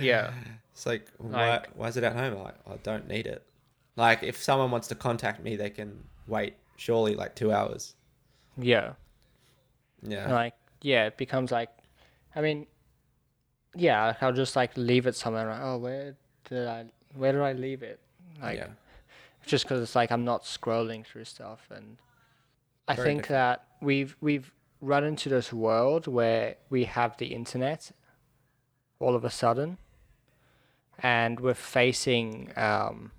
[0.00, 0.32] Yeah.
[0.76, 1.48] It's like, why?
[1.48, 2.34] Like- why is it at home?
[2.42, 3.42] Like, I don't need it.
[3.96, 6.56] Like, if someone wants to contact me, they can wait.
[6.76, 7.94] Surely, like two hours.
[8.58, 8.92] Yeah.
[10.02, 10.30] Yeah.
[10.30, 11.70] Like yeah, it becomes like,
[12.34, 12.66] I mean,
[13.74, 15.48] yeah, like, I'll just like leave it somewhere.
[15.48, 16.14] Like, oh, where
[16.46, 16.84] did I?
[17.14, 17.98] Where did I leave it?
[18.42, 18.66] Like yeah.
[19.46, 21.96] just because it's like I'm not scrolling through stuff, and
[22.86, 23.38] I Very think different.
[23.38, 27.92] that we've we've run into this world where we have the internet
[28.98, 29.78] all of a sudden,
[31.02, 33.10] and we're facing um,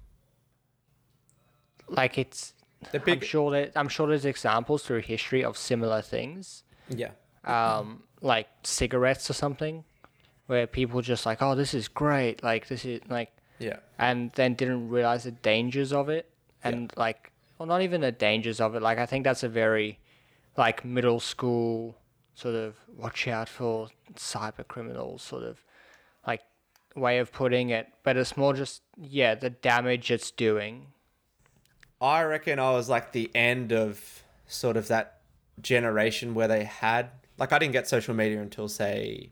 [1.88, 2.54] like it's.
[2.92, 3.24] The I'm big.
[3.24, 7.12] sure that I'm sure there's examples through history of similar things, Yeah.
[7.44, 9.84] um, like cigarettes or something,
[10.46, 13.78] where people just like, oh, this is great, like this is like Yeah.
[13.98, 16.30] and then didn't realize the dangers of it
[16.64, 20.00] and like well not even the dangers of it like i think that's a very
[20.58, 21.96] like middle school
[22.34, 25.64] sort of watch out for cyber criminals sort of
[26.98, 30.88] way of putting it but it's more just yeah the damage it's doing
[32.00, 35.20] I reckon I was like the end of sort of that
[35.62, 39.32] generation where they had like I didn't get social media until say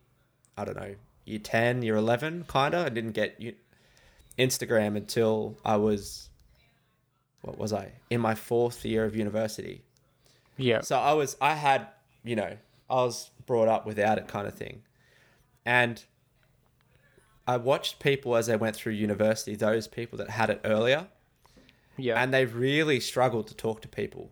[0.57, 2.77] I don't know year ten, year eleven, kinda.
[2.85, 3.39] I didn't get
[4.37, 6.29] Instagram until I was
[7.41, 9.83] what was I in my fourth year of university.
[10.57, 11.87] yeah So I was I had
[12.23, 12.57] you know
[12.89, 14.81] I was brought up without it kind of thing,
[15.65, 16.03] and
[17.47, 19.55] I watched people as they went through university.
[19.55, 21.07] Those people that had it earlier
[21.97, 24.31] yeah and they really struggled to talk to people.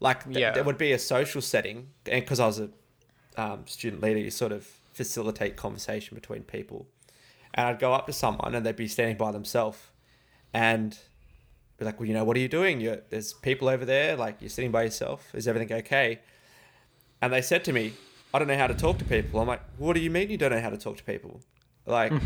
[0.00, 0.50] Like th- Yeah.
[0.52, 2.70] there would be a social setting, and because I was a
[3.36, 6.86] um, student leader, you sort of facilitate conversation between people.
[7.54, 9.78] And I'd go up to someone, and they'd be standing by themselves,
[10.52, 10.98] and
[11.78, 12.80] be like, "Well, you know, what are you doing?
[12.80, 14.16] you there's people over there.
[14.16, 15.34] Like you're sitting by yourself.
[15.34, 16.20] Is everything okay?"
[17.22, 17.94] And they said to me,
[18.34, 20.36] "I don't know how to talk to people." I'm like, "What do you mean you
[20.36, 21.40] don't know how to talk to people?"
[21.86, 22.12] Like,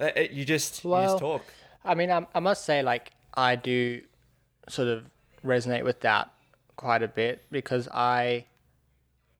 [0.00, 1.44] Uh, it- you just you just talk.
[1.84, 4.00] I mean, I, I must say, like, I do
[4.68, 5.04] sort of
[5.44, 6.32] resonate with that
[6.76, 8.46] quite a bit because I,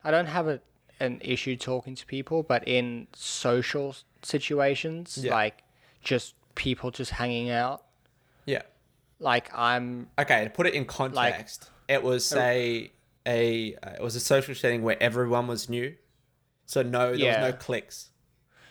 [0.04, 0.60] I don't have a,
[1.00, 5.32] an issue talking to people, but in social situations, Yeah.
[5.34, 5.62] like
[6.02, 7.82] just people just hanging out,
[8.46, 8.62] Yeah.
[9.18, 12.92] like I'm, Okay, to put it in context, it was say
[13.26, 15.94] a uh, it was a social setting where everyone was new,
[16.66, 17.42] so no, there Yeah.
[17.44, 18.10] was no clicks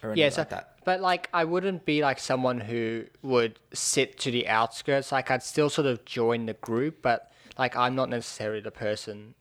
[0.04, 0.76] or anything yeah, like so, that.
[0.86, 5.12] but like I wouldn't be like someone who would sit to the outskirts.
[5.12, 9.36] Like I'd still sort of join the group, but like I'm not necessarily the person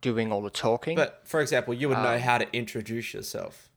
[0.00, 0.96] doing all the talking.
[0.96, 3.70] But for example, you would Um, know how to introduce yourself.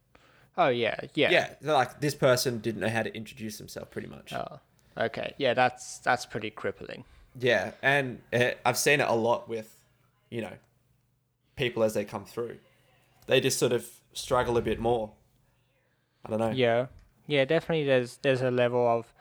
[0.58, 4.34] oh yeah, yeah, Yeah, like this person didn't know how to introduce himself, pretty much.
[4.34, 4.60] Oh,
[4.98, 5.34] okay.
[5.38, 7.06] Yeah, that's that's pretty crippling.
[7.40, 9.76] Yeah, and uh, I've seen it a lot with,
[10.30, 10.54] you know,
[11.56, 12.58] people as they come through.
[13.28, 15.12] They just sort of struggle a bit more.
[16.28, 16.52] I don't know.
[16.52, 16.88] Yeah,
[17.26, 17.86] yeah, definitely.
[17.86, 19.14] There's there's a level of,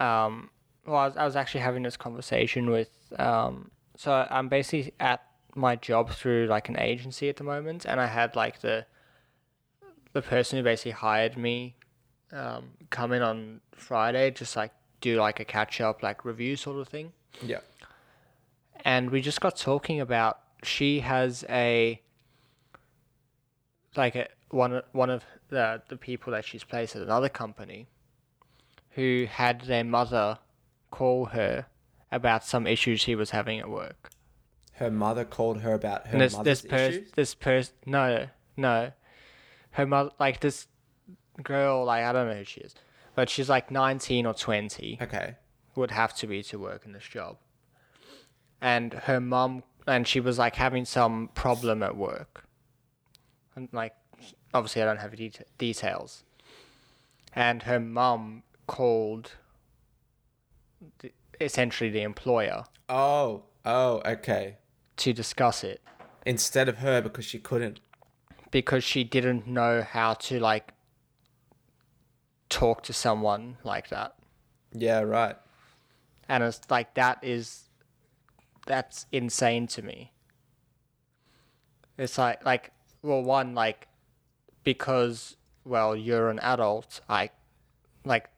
[0.00, 0.50] um,
[0.86, 5.22] well, I was, I was actually having this conversation with, um, so I'm basically at
[5.54, 8.86] my job through like an agency at the moment, and I had like the,
[10.12, 11.76] the person who basically hired me,
[12.32, 16.78] um, come in on Friday, just like do like a catch up, like review sort
[16.80, 17.12] of thing.
[17.42, 17.60] Yeah.
[18.84, 22.00] and we just got talking about she has a
[23.96, 27.86] like a, one uh, one of the the people that she's placed at another company
[28.90, 30.38] who had their mother
[30.90, 31.66] call her
[32.10, 34.10] about some issues she was having at work.
[34.74, 37.10] Her mother called her about her And this mother's this issues.
[37.14, 38.92] this person no no
[39.72, 40.66] her mother like this
[41.42, 42.74] girl like I don't know who she is
[43.14, 45.36] but she's like 19 or 20 Okay.
[45.76, 47.36] would have to be to work in this job.
[48.60, 52.44] And her mum, and she was like having some problem at work.
[53.56, 53.94] And like,
[54.54, 56.24] obviously, I don't have det- details.
[57.34, 59.32] And her mum called
[61.00, 63.44] the, essentially the employer Oh.
[63.64, 64.00] Oh.
[64.04, 64.56] Okay.
[64.98, 65.80] to discuss it
[66.26, 67.80] Instead of her because she couldn't.
[68.50, 70.72] because she didn't know how to like
[72.48, 74.14] talk to someone like that.
[74.72, 75.00] Yeah.
[75.00, 75.36] Right.
[76.28, 77.68] and it's like that is
[78.66, 80.12] that's insane to me
[81.98, 82.70] it's like like
[83.02, 83.88] well one like
[84.64, 87.30] because well you're an adult i
[88.04, 88.28] like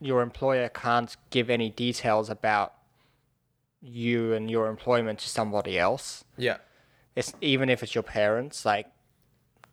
[0.00, 2.74] your employer can't give any details about
[3.80, 6.58] you and your employment to somebody else Yeah.
[7.16, 8.86] it's even if it's your parents like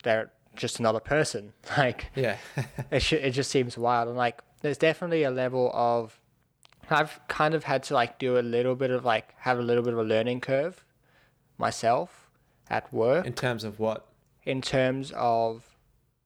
[0.02, 2.36] they're just another person like Yeah.
[2.90, 6.18] it sh- it just seems wild and like there's definitely a level of
[6.92, 9.82] I've kind of had to like do a little bit of like have a little
[9.84, 10.84] bit of a learning curve
[11.56, 12.28] myself
[12.68, 14.06] at work In terms of what?
[14.50, 15.76] In terms of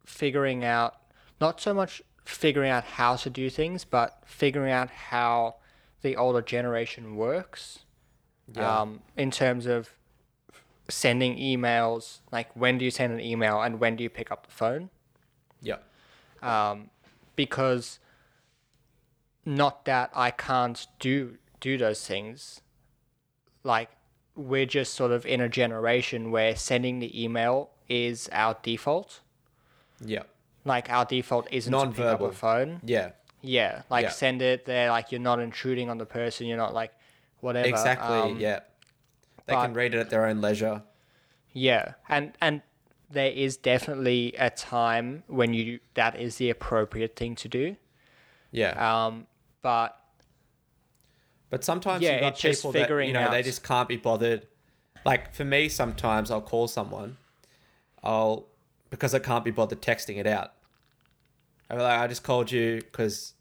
[0.05, 0.97] figuring out
[1.41, 5.57] not so much figuring out how to do things but figuring out how
[6.03, 7.81] the older generation works
[8.55, 8.81] Yeah.
[8.81, 9.91] um, in terms of
[10.89, 14.47] sending emails like when do you send an email and when do you pick up
[14.47, 14.91] the phone
[15.61, 15.79] yeah.
[16.43, 16.91] um,
[17.37, 17.99] because
[19.47, 22.61] not that I can't do do those things.
[23.63, 23.91] Like
[24.37, 29.21] we're just sort of in a generation where sending the email is our default.
[30.05, 30.23] Yeah.
[30.65, 32.31] Like our default isn't to pick up a Non-verbal.
[32.33, 32.81] phone.
[32.85, 33.11] Yeah.
[33.43, 34.09] Yeah, like Yeah.
[34.11, 34.89] send it there.
[34.91, 36.47] Like you're not intruding on the person.
[36.47, 36.93] You're not like
[37.41, 37.69] whatever.
[37.69, 38.17] Exactly.
[38.17, 38.61] um, yeah.
[39.47, 40.83] They can read it at their own leisure.
[41.53, 42.63] Yeah, and and
[43.11, 47.77] there is definitely a time when you that is the appropriate thing to do.
[48.51, 48.71] Yeah.
[49.07, 49.27] Um,
[49.61, 49.99] but
[51.51, 54.47] But sometimes Yeah, you've got people that you know they just can't be bothered.
[55.05, 57.19] Like for me, sometimes I'll call someone,
[58.05, 58.47] I'll
[58.91, 60.53] because I can't be bothered texting it out.
[61.69, 63.33] I'm like, I just called you because,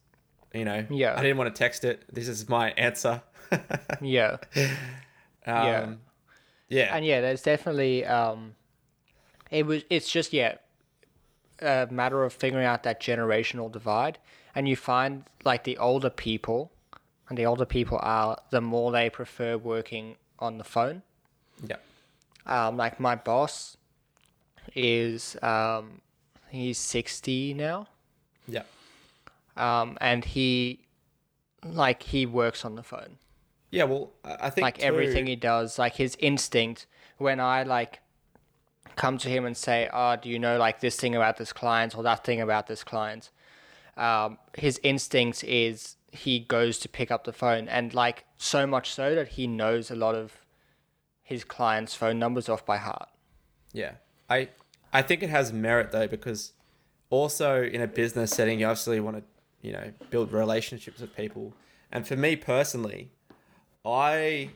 [0.54, 1.14] you know, Yeah.
[1.16, 2.04] I didn't want to text it.
[2.12, 3.22] This is my answer.
[4.02, 4.38] yeah.
[5.46, 6.00] um,
[6.70, 8.56] yeah, and yeah, there's definitely um,
[9.52, 9.84] it was.
[9.92, 10.56] It's just yeah,
[11.62, 14.18] a matter of figuring out that generational divide,
[14.56, 16.72] and you find like the older people,
[17.30, 21.04] and the older people are the more they prefer working on the phone.
[21.64, 21.76] yeah,
[22.48, 23.78] Um, like my boss
[24.76, 26.02] is um,
[26.50, 27.88] he's sixty now,
[28.48, 28.64] yeah,
[29.58, 30.80] um, and he
[31.66, 33.18] like he works on the phone.
[33.72, 33.84] yeah.
[33.86, 36.88] Well, I I think like too- everything he does like his instinct
[37.18, 38.00] when i like
[38.96, 41.96] come to him and say oh do you know like this thing about this client
[41.96, 43.30] or that thing about this client
[43.98, 48.92] um, his instinct is he goes to pick up the phone and like so much
[48.92, 50.42] so that he knows a lot of
[51.24, 53.10] his clients phone numbers off by heart
[53.72, 53.94] Yeah.
[54.30, 54.50] I
[54.92, 56.54] I think it has merit though because
[57.10, 59.24] also in a business setting you obviously want to
[59.64, 61.54] you know, build relationships with people.
[61.92, 63.10] And for me personally,
[63.84, 64.50] I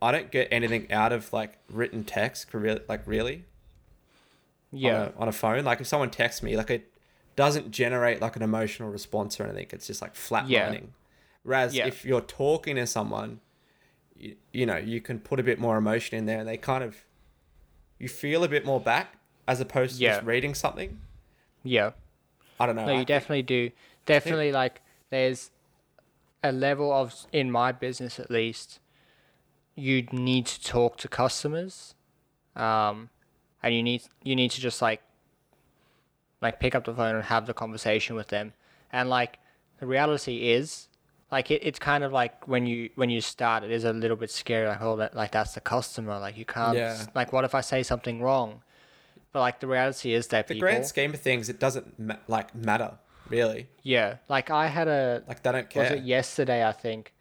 [0.00, 3.44] I don't get anything out of like written text, really, like really.
[4.70, 4.94] Yeah.
[4.94, 6.92] On a, on a phone, like if someone texts me, like it
[7.34, 9.68] doesn't generate like an emotional response or anything.
[9.72, 10.48] It's just like flatlining.
[10.48, 10.80] Yeah.
[11.42, 11.86] Whereas Yeah.
[11.86, 13.40] if you're talking to someone,
[14.16, 16.84] you, you know, you can put a bit more emotion in there, and they kind
[16.84, 17.04] of
[18.04, 19.14] you feel a bit more back
[19.48, 20.16] as opposed to Yeah.
[20.16, 21.00] just reading something.
[21.62, 21.90] yeah.
[22.60, 22.82] I don't know.
[22.86, 23.70] No, I you think- definitely do.
[24.06, 24.80] Definitely, like,
[25.10, 25.50] there's
[26.42, 28.78] a level of, in my business at least,
[29.74, 31.94] you need to talk to customers,
[32.54, 33.10] um,
[33.60, 35.02] and you need you need to just like,
[36.40, 38.52] like pick up the phone and have the conversation with them.
[38.92, 39.38] And like,
[39.80, 40.88] the reality is,
[41.34, 44.16] like, it, it's kind of like when you when you start, it is a little
[44.16, 44.66] bit scary.
[44.68, 46.18] Like, oh, that, like that's the customer.
[46.18, 46.76] Like, you can't.
[46.76, 47.06] Yeah.
[47.14, 48.62] Like, what if I say something wrong?
[49.32, 50.68] But like, the reality is that the people.
[50.68, 52.92] grand scheme of things, it doesn't ma- like matter
[53.28, 53.68] really.
[53.82, 55.82] Yeah, like I had a Like they don't care.
[55.82, 56.66] was it yesterday?
[56.66, 57.12] I think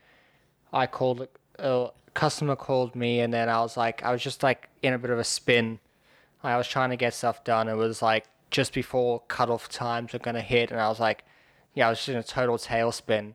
[0.71, 1.27] I called
[1.59, 4.93] uh, a customer called me, and then I was like, I was just like in
[4.93, 5.79] a bit of a spin.
[6.43, 7.67] I was trying to get stuff done.
[7.69, 11.23] It was like just before cutoff times were gonna hit, and I was like,
[11.73, 13.33] yeah, I was just in a total tailspin,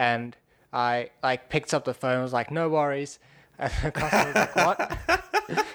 [0.00, 0.36] and
[0.72, 2.14] I like picked up the phone.
[2.14, 3.18] and was like, no worries,
[3.58, 4.98] and the customer was like, what?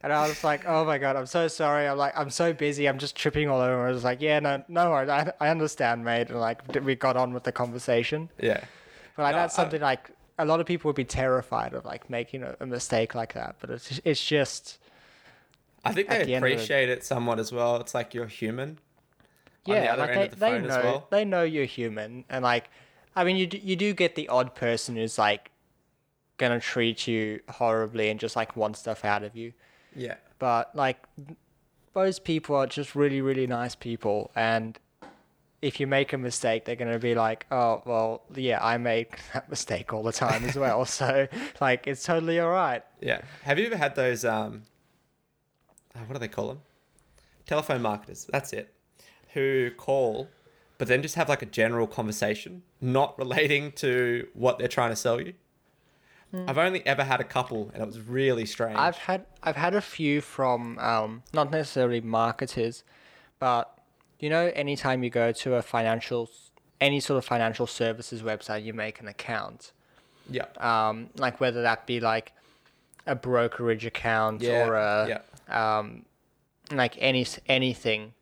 [0.00, 1.88] And I was like, "Oh my god, I'm so sorry.
[1.88, 2.88] I'm like, I'm so busy.
[2.88, 5.08] I'm just tripping all over." I was like, "Yeah, no, no worries.
[5.08, 8.30] I, I understand, mate." And like, we got on with the conversation.
[8.40, 8.60] yeah.
[9.16, 11.84] But like, No, that's I- something like a lot of people would be terrified of,
[11.84, 13.56] like making a, a mistake like that.
[13.60, 14.78] But it's it's just
[15.84, 17.76] I think they the end of the- appreciate it somewhat as well.
[17.76, 18.78] It's like you're human.
[19.64, 21.06] The yeah, other like they, the they know as well.
[21.10, 22.70] they know you're human, and like,
[23.16, 25.50] I mean, you do, you do get the odd person who's like
[26.38, 29.52] gonna treat you horribly and just like want stuff out of you.
[29.96, 30.14] Yeah.
[30.38, 30.98] but like
[31.94, 34.78] those people are just really really nice people and
[35.60, 39.18] if you make a mistake they're going to be like oh well yeah i make
[39.34, 41.26] that mistake all the time as well so
[41.60, 43.22] like it's totally all right Yeah.
[43.42, 44.62] Have you ever had those um
[45.96, 46.60] uh, what do they call them?
[47.46, 48.28] Telephone marketers.
[48.30, 48.72] That's it.
[49.34, 50.28] Who call
[50.78, 54.96] but then just have like a general conversation not relating to what they're trying to
[54.96, 55.34] sell you.
[56.46, 58.76] I've only ever had a couple and it was really strange.
[58.76, 62.84] I've had i've had a few from um not necessarily marketers
[63.38, 63.78] but
[64.20, 66.28] you know anytime you go to a financial
[66.80, 69.72] any sort of financial services website you make an account
[70.30, 70.44] yeah.
[70.60, 72.32] um like whether that be like
[73.08, 74.66] a brokerage account Yeah.
[74.66, 75.08] or a
[75.48, 75.78] yeah.
[75.78, 76.04] um,
[76.70, 78.12] like any anything,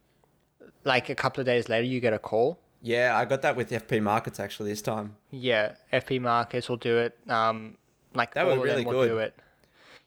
[0.87, 2.59] like a couple of days later, you get a call.
[2.83, 5.17] Yeah, I got that with FP Markets actually this time.
[5.31, 7.19] Yeah, FP Markets will do it.
[7.29, 7.77] Um,
[8.15, 9.09] like They all really good.
[9.09, 9.35] do it.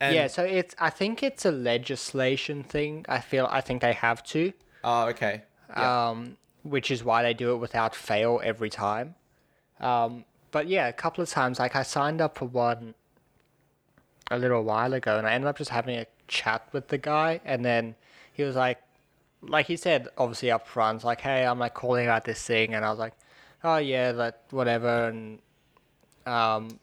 [0.02, 3.06] And, yeah, so it's I think it's a legislation thing.
[3.10, 4.54] I feel I think they have to,
[4.84, 5.44] Oh, okay.
[5.70, 6.10] Yeah.
[6.10, 9.16] um, which is why they do it without fail every time.
[9.82, 12.96] Um, but yeah, a couple of times, like I signed up for one
[14.32, 17.42] a little while ago, and I ended up just having a chat with the guy,
[17.44, 17.96] and then
[18.32, 18.78] he was like,
[19.42, 22.84] like he said, obviously up front, like, hey, I'm like calling out this thing, and
[22.86, 23.14] I was like,
[23.64, 25.40] oh yeah, that whatever, and
[26.26, 26.80] um,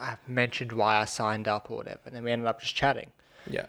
[0.00, 3.10] I mentioned why I signed up or whatever, and then we ended up just chatting.
[3.48, 3.66] yeah.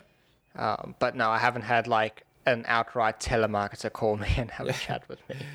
[0.55, 4.74] Um, but no, I haven't had like an outright telemarketer call me and have a
[4.74, 5.36] chat with me.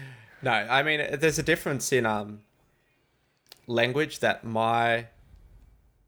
[0.45, 2.41] No, I mean there's a difference in um
[3.69, 5.07] language that my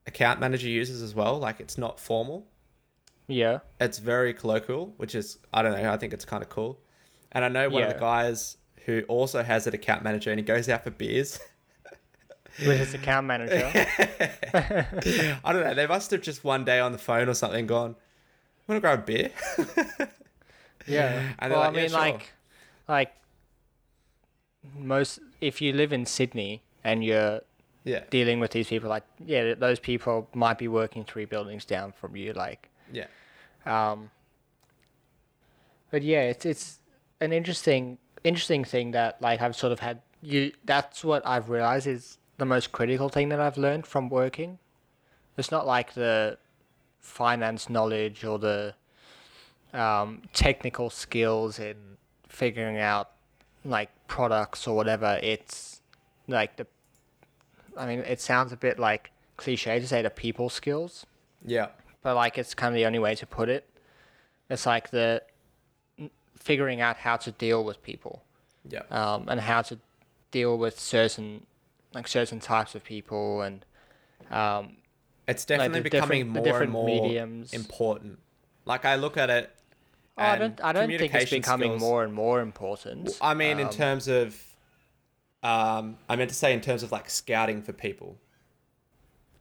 [0.09, 1.39] account manager uses as well.
[1.39, 2.45] Like it's not formal.
[3.27, 3.61] Yeah.
[3.81, 6.79] It's very colloquial, which is I don't know, I think it's kind of cool.
[7.33, 10.45] And I know one of the guys who also has an account manager and he
[10.45, 11.41] goes out for beers.
[12.65, 13.71] With his account manager.
[15.45, 17.97] I don't know, they must have just one day on the phone or something gone,
[18.69, 19.31] "Want to grab a beer?"
[20.87, 21.33] Yeah.
[21.39, 22.33] And well, like, I "Yeah, mean, sure." like,
[22.89, 23.13] like
[24.77, 27.41] most, if you live in Sydney and you're
[27.85, 28.05] yeah.
[28.11, 32.17] dealing with these people, like, yeah, those people might be working three buildings down from
[32.17, 33.07] you, like, Yeah.
[33.67, 34.11] um.
[35.91, 36.81] But yeah, it's it's
[37.21, 40.53] an interesting interesting thing that like I've sort of had you.
[40.65, 44.59] That's what I've realized is the most critical thing that I've learned from working.
[45.37, 46.39] It's not like the
[47.01, 48.75] finance knowledge or the
[49.73, 51.77] um, technical skills in
[52.29, 53.11] figuring out
[53.65, 55.19] like products or whatever.
[55.23, 55.81] It's
[56.29, 56.67] like the.
[57.77, 61.07] I mean, it sounds a bit like cliche to say the people skills
[61.45, 61.69] Yeah.
[62.05, 63.69] But like it's kind of the only way to put it.
[64.49, 65.23] It's like the
[66.39, 68.23] figuring out how to deal with people
[68.69, 68.83] Yeah.
[68.91, 69.79] um, and how to
[70.31, 71.47] deal with certain
[71.95, 73.65] like certain types of people and
[74.31, 74.77] um,
[75.27, 77.53] It's definitely the becoming more and more mediums.
[77.53, 78.19] important.
[78.67, 79.51] Like I look at it,
[80.17, 80.61] Oh, I don't.
[80.63, 83.19] I don't think it's communication becoming skills- more and more important.
[83.21, 84.41] I mean, in Um, terms of,
[85.43, 88.17] um, I meant to say in terms of like scouting for people.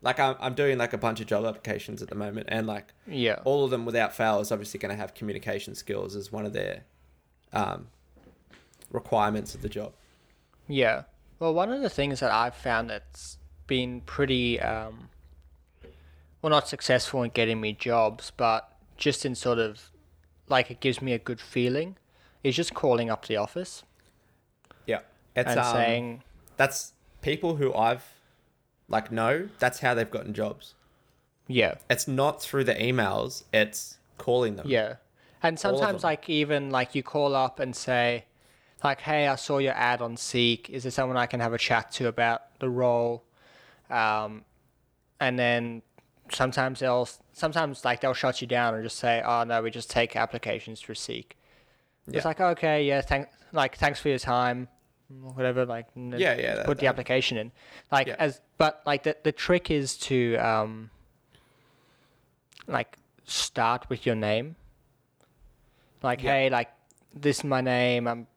[0.04, 2.94] Like I'm, I'm doing like a bunch of job applications at the moment, and like
[3.08, 6.46] yeah, all of them without fail is obviously going to have communication skills as one
[6.46, 6.84] of their
[7.54, 7.88] um,
[8.92, 9.94] requirements of the job.
[10.68, 11.04] yeah.
[11.40, 13.38] Well, one of the things that I've found that's
[13.68, 15.10] been pretty, um,
[16.42, 19.92] well, not successful in getting me jobs, but just in sort of,
[20.48, 21.98] like, it gives me a good feeling,
[22.46, 23.84] is just calling up the office
[24.86, 25.00] Yeah,
[25.36, 26.24] it's and um, saying,
[26.56, 28.06] that's people who I've
[28.90, 30.76] like no That's how they've gotten jobs.
[31.48, 33.44] yeah, It's not through the emails.
[33.54, 34.68] It's calling them.
[34.70, 34.96] Yeah.
[35.42, 38.26] And sometimes like even like you call up and say
[38.84, 40.70] like, Hey, I saw your ad on Seek.
[40.70, 43.24] Is there someone I can have a chat to about the role?
[43.90, 44.46] Um
[45.20, 45.82] and then
[46.32, 49.90] sometimes they'll sometimes like they'll shut you down and just say, Oh no, we just
[49.90, 51.38] take applications through Seek.
[52.08, 52.18] Yeah.
[52.18, 54.68] It's like, okay, yeah, thank like thanks for your time.
[55.22, 57.52] Whatever, like n- Yeah, yeah, that- put the that- application in.
[57.92, 58.16] Like Yeah.
[58.20, 60.90] as but like the the trick is to um
[62.68, 64.56] like start with your name.
[66.02, 66.32] Like, Yeah.
[66.34, 66.70] hey, like
[67.14, 68.08] this is my name.
[68.08, 68.28] I'm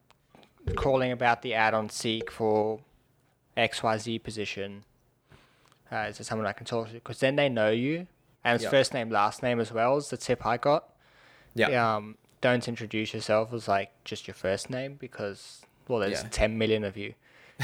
[0.75, 2.79] calling about the ad on Seek for
[3.55, 4.83] XYZ position.
[5.91, 6.93] Uh, is there someone I can talk to?
[6.93, 8.07] Because then they know you.
[8.43, 8.69] And it's Yeah.
[8.69, 10.89] first name, last name as well is the tip I got.
[11.55, 11.95] Yeah.
[11.95, 16.29] Um, don't introduce yourself as like just your first name because, well, there's Yeah.
[16.29, 17.13] 10 million of you.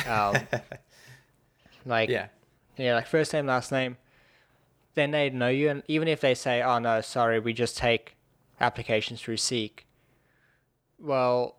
[0.07, 0.35] Um,
[1.85, 2.27] like, Yeah.
[2.77, 3.97] yeah, like first name, last name.
[4.95, 8.15] Then they know you, and even if they say, "Oh no, sorry, we just take
[8.61, 9.87] applications through Seek,"
[10.99, 11.55] well,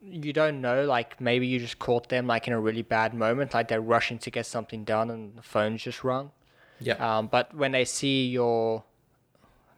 [0.00, 0.84] you don't know.
[0.84, 4.18] Like maybe you just caught them like in a really bad moment, like they're rushing
[4.20, 6.30] to get something done, and the phone's just rung.
[6.80, 6.94] Yeah.
[7.18, 8.84] Um, but when they see your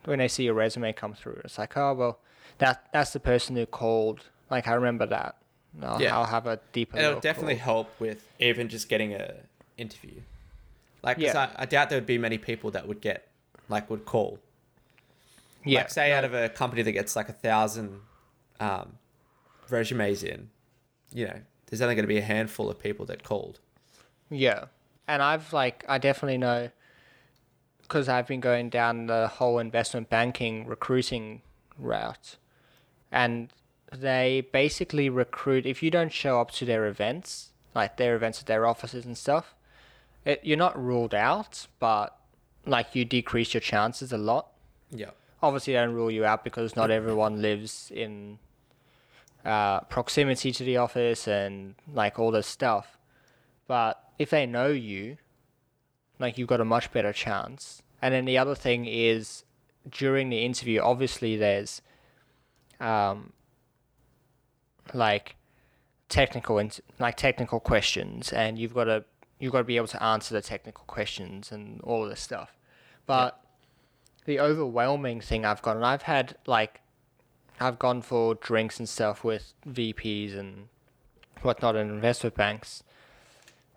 [0.04, 2.18] when they see your resume come through, it's like, oh well,
[2.58, 4.26] that that's the person who called.
[4.50, 5.36] Like I remember that.
[5.82, 6.16] I'll, Yeah.
[6.16, 6.96] I'll have a deeper.
[6.96, 9.34] And it'll definitely help with even just getting a
[9.76, 10.20] interview.
[11.02, 11.48] Like, Yeah.
[11.56, 13.26] I, I doubt there would be many people that would get,
[13.68, 14.38] like, would call.
[15.64, 15.80] yeah.
[15.80, 18.00] Like, say out of a company that gets like a thousand
[18.58, 18.98] um,
[19.68, 20.50] resumes in,
[21.12, 23.60] you know, there's only going to be a handful of people that called.
[24.28, 24.66] Yeah,
[25.08, 26.70] and I've like I definitely know
[27.82, 31.42] because I've been going down the whole investment banking recruiting
[31.78, 32.36] route,
[33.10, 33.52] and
[33.92, 38.46] they basically recruit if you don't show up to their events, like their events at
[38.46, 39.54] their offices and stuff.
[40.24, 42.16] It, you're not ruled out, but
[42.66, 44.48] like you decrease your chances a lot.
[44.90, 45.10] Yeah.
[45.42, 48.38] Obviously, they don't rule you out because not everyone lives in
[49.44, 52.98] uh, proximity to the office and like all this stuff.
[53.66, 55.16] But if they know you,
[56.18, 57.82] like you've got a much better chance.
[58.02, 59.44] And then the other thing is
[59.90, 61.80] during the interview, obviously there's
[62.78, 63.32] um,
[64.94, 65.36] like
[66.08, 69.04] technical and like technical questions, and you've got to
[69.38, 72.56] you've got to be able to answer the technical questions and all of this stuff.
[73.06, 73.42] But
[74.24, 76.80] the overwhelming thing I've got, and I've had like
[77.58, 80.68] I've gone for drinks and stuff with VPs and
[81.42, 82.82] whatnot in investment banks.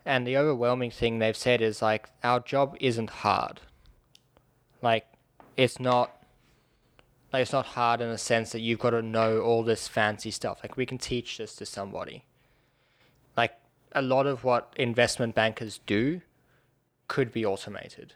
[0.05, 3.61] And the overwhelming thing they've said is like our job isn't hard.
[4.82, 5.05] Like
[5.55, 6.23] it's not
[7.34, 10.30] like it's not hard in the sense that you've got to know all this fancy
[10.32, 10.60] stuff.
[10.64, 12.24] Like we can teach this to somebody.
[13.36, 13.56] Like
[13.92, 16.22] a lot of what investment bankers do
[17.08, 18.14] could be automated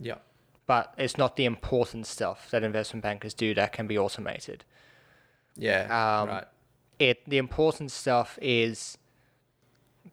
[0.00, 0.16] Yeah.
[0.66, 4.64] but it's not the important stuff that investment bankers do that can be automated.
[5.56, 5.82] Yeah.
[5.84, 6.44] Um, right.
[6.98, 8.98] It the important stuff is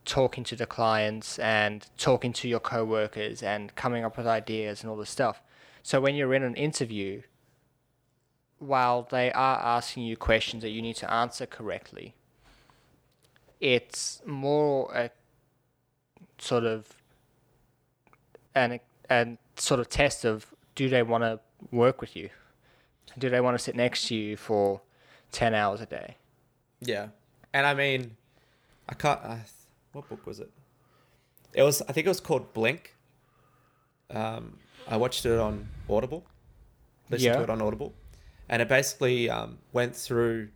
[0.06, 4.89] talking to the clients and talking to your coworkers and coming up with ideas and
[4.89, 5.41] all this stuff.
[5.82, 7.22] So when you're in an interview,
[8.64, 12.14] while they are asking you questions that you need to answer correctly,
[13.59, 15.09] it's more a
[16.38, 16.88] sort of
[18.55, 21.39] an an sort of test of do they want to
[21.72, 22.30] work with you?
[23.18, 24.82] Do they want to sit next to you for
[25.32, 26.18] ten hours a day?
[26.82, 27.07] Yeah.
[27.53, 28.18] And I mean,
[28.89, 29.20] I can't.
[29.91, 30.49] What book was it?
[31.53, 31.82] It was.
[31.84, 32.95] I think it was called Blink.
[34.09, 34.57] Um,
[34.88, 36.24] I watched it on Audible.
[37.09, 37.38] Listened Yeah.
[37.38, 37.93] to it on Audible,
[38.54, 40.49] and it basically um, went through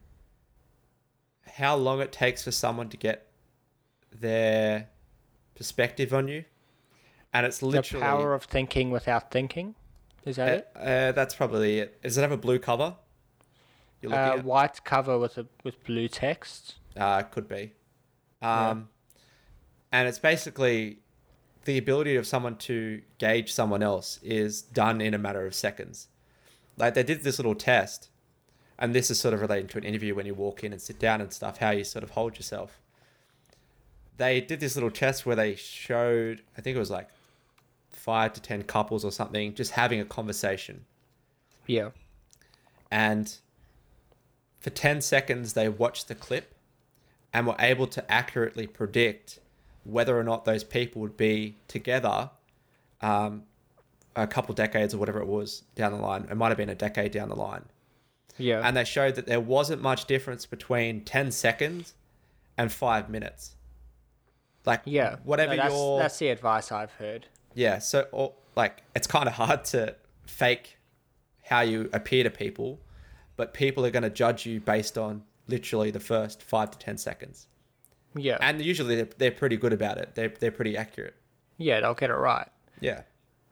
[1.56, 3.26] how long it takes for someone to get
[4.12, 4.90] their
[5.56, 6.46] perspective on you,
[7.34, 9.74] and it's literally the power of thinking without thinking.
[10.26, 10.68] Is that uh, it?
[10.76, 12.00] uh, that's probably it.
[12.04, 12.94] Does it have a blue cover?
[14.04, 14.46] You're Uh, at?
[14.46, 16.76] white cover with a with blue text.
[16.96, 17.74] Uh, could be.
[18.44, 18.90] Um,
[19.92, 21.00] And it's basically
[21.66, 26.10] the ability of someone to gauge someone else is done in a matter of seconds.
[26.78, 28.10] Like they did this little test
[28.80, 31.00] and this is sort of relating to an interview when you walk in and sit
[31.00, 32.80] down and stuff, how you sort of hold yourself.
[34.18, 37.10] They did this little test where they showed, I think it was like
[37.90, 40.86] five to 10 couples or something, just having a conversation.
[41.66, 41.90] Yeah.
[42.92, 43.36] And
[44.60, 46.54] for 10 seconds, they watched the clip
[47.34, 49.40] and were able to accurately predict
[49.84, 52.30] whether or not those people would be together
[53.02, 53.44] um,
[54.18, 56.28] a couple decades or whatever it was down the line.
[56.30, 57.64] It might have been a decade down the line.
[58.38, 58.62] Yeah.
[58.64, 61.94] And they showed that there wasn't much difference between 10 seconds
[62.58, 63.56] and five minutes.
[64.66, 65.18] Like, yeah.
[65.24, 66.00] whatever No, that's, your.
[66.00, 67.28] That's the advice I've heard.
[67.54, 69.96] Yeah, so or, like it's kind of hard to
[70.26, 70.78] fake
[71.46, 72.80] how you appear to people,
[73.36, 76.98] but people are going to judge you based on literally the first five to ten
[76.98, 77.48] seconds,
[78.16, 78.38] Yeah.
[78.42, 80.14] and usually they're, they're pretty good about it.
[80.14, 81.16] They're they're pretty accurate.
[81.58, 82.48] yeah, they'll get it right.
[82.82, 83.02] Yeah.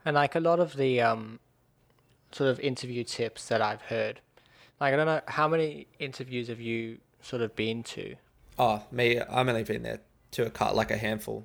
[0.06, 1.40] And like a lot of the um,
[2.30, 4.20] sort of interview tips that I've heard,
[4.80, 8.14] like I don't know how many interviews have you sort of been to?
[8.56, 9.98] Oh, me, I'm only been there
[10.30, 11.44] to a cut like a handful.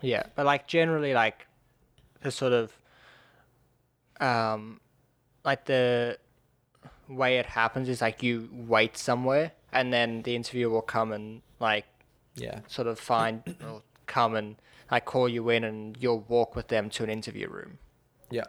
[0.00, 1.46] Yeah, but like generally, like
[2.22, 2.72] the sort of
[4.20, 4.80] um,
[5.44, 6.18] like the
[7.08, 11.42] way it happens is like you wait somewhere, and then the interviewer will come and
[11.58, 11.86] like
[12.36, 12.60] Yeah.
[12.68, 14.54] sort of find or come and
[14.92, 17.78] like call you in, and you'll walk with them to an interview room.
[18.30, 18.44] Yeah.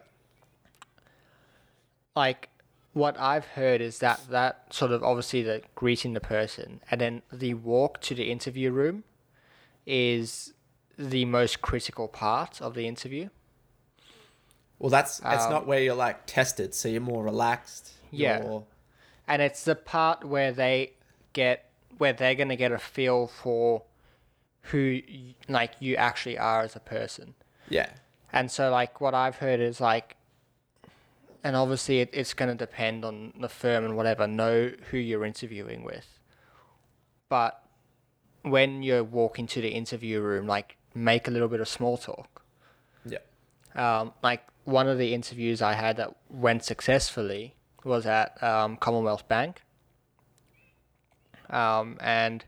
[2.16, 2.50] like
[2.94, 7.22] what I've heard is that that sort of obviously the greeting the person and then
[7.32, 9.04] the walk to the interview room
[9.88, 10.54] is
[10.98, 13.30] the most critical part of the interview.
[14.78, 17.94] Well, that's it's Um, not where you're like tested, so you're more relaxed.
[18.12, 18.44] Yeah.
[18.44, 18.64] You're-
[19.28, 20.94] And it's the part where they
[21.34, 23.84] get where they're going to get a feel for
[24.64, 25.02] who
[25.48, 27.36] like you actually are as a person.
[27.70, 27.90] yeah.
[28.36, 30.16] And so, like, what I've heard is like,
[31.44, 35.24] and obviously it, it's going to depend on the firm and whatever, know who you're
[35.24, 36.18] interviewing with.
[37.30, 37.62] But
[38.42, 42.42] when you're walking to the interview room, like, make a little bit of small talk.
[43.06, 43.20] Yeah.
[43.76, 47.54] Um, like, one of the interviews I had that went successfully
[47.84, 49.62] was at um, Commonwealth Bank.
[51.52, 52.46] Um, and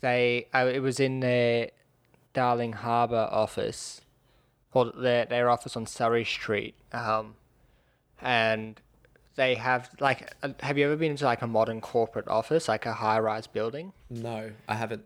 [0.00, 1.70] they, I, it was in their
[2.32, 4.00] Darling Harbour office,
[4.72, 6.74] or their their office on Sussex Street.
[6.92, 7.34] Um,
[8.20, 8.80] and
[9.36, 12.86] they have like, uh, have you ever been to like a modern corporate office, like
[12.86, 13.92] a high rise building?
[14.10, 15.04] No, I haven't.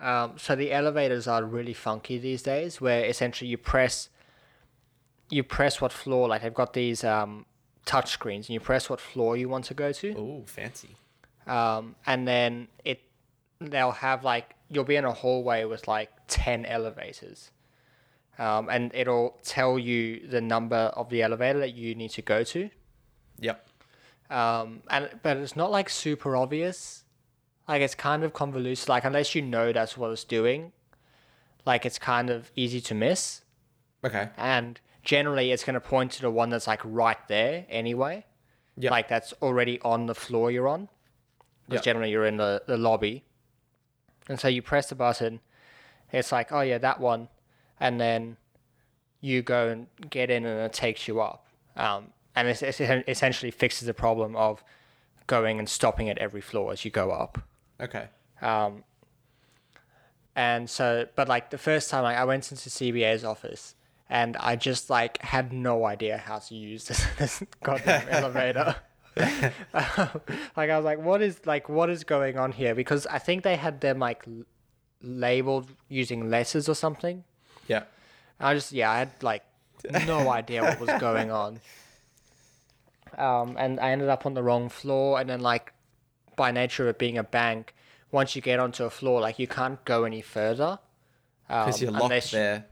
[0.00, 4.08] Um, so the elevators are really funky these days, where essentially you press,
[5.30, 6.28] you press what floor.
[6.28, 7.46] Like they've got these um,
[7.86, 10.96] touch screens, and you press what floor you want to go to Oh, fancy.
[11.46, 13.00] um, and then it
[13.70, 17.50] they'll have like you'll be in a hallway with like 10 elevators
[18.38, 22.42] um, and it'll tell you the number of the elevator that you need to go
[22.44, 22.68] to
[23.40, 23.66] Yep.
[24.30, 27.04] um, and but it's not like super obvious
[27.68, 30.72] like it's kind of convoluted like unless you know that's what it's doing
[31.66, 33.42] like it's kind of easy to miss
[34.04, 34.28] Okay.
[34.36, 38.24] and generally it's going to point to the one that's like right there anyway
[38.76, 38.90] Yep.
[38.90, 40.88] like that's already on the floor you're on
[41.66, 41.84] because Yep.
[41.84, 43.24] generally you're in the, the lobby
[44.28, 45.40] and so you press the button
[46.12, 47.28] it's like oh yeah that one
[47.80, 48.36] and then
[49.20, 51.46] you go and get in and it takes you up
[51.76, 54.62] um, and it, it essentially fixes the problem of
[55.26, 57.38] going and stopping at every floor as you go up
[57.80, 58.06] Okay.
[58.42, 58.84] um,
[60.36, 63.74] and so, but like the first time like, I went into CBA's office
[64.10, 68.76] and I just like had no idea how to use this, this goddamn elevator.
[69.16, 72.74] like I was like, what is like what is going on here?
[72.74, 74.44] Because I think they had them like l-
[75.02, 77.24] labeled using letters or something.
[77.68, 77.84] Yeah.
[78.40, 79.44] I just yeah, I had like
[80.06, 81.60] no idea what was going on.
[83.16, 85.72] Um, and I ended up on the wrong floor, and then like
[86.36, 87.74] by nature of it being a bank,
[88.10, 90.78] once you get onto a floor, like you can't go any further.
[91.46, 92.66] Because um, you're locked unless there.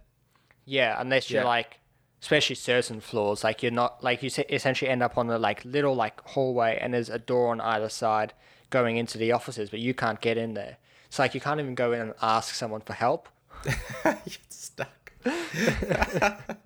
[0.65, 1.79] yeah, unless you're like,
[2.23, 5.95] especially certain floors, like you're not like you essentially end up on a like little
[5.95, 8.33] like hallway, and there's a door on either side
[8.71, 10.79] going into the offices, but you can't get in there.
[11.11, 13.29] So like you can't even go in and ask someone for help.
[14.05, 15.13] you're stuck.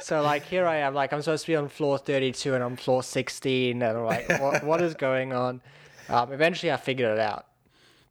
[0.00, 2.76] So like here I am, like I'm supposed to be on floor 32 and I'm
[2.76, 5.62] floor 16, and I'm like, what, what is going on?
[6.10, 7.46] Um, eventually I figured it out,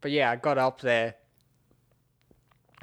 [0.02, 1.14] but yeah, I got up there,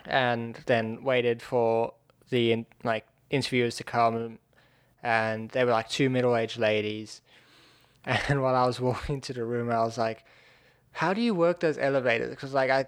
[0.05, 1.95] and then waited for
[2.29, 4.39] the like interviewers to come,
[5.03, 7.23] and they were like two middle-aged ladies,
[8.05, 10.25] and while I was walking to the room, I was like,
[10.93, 12.31] how do you work those elevators?
[12.31, 12.87] Because like I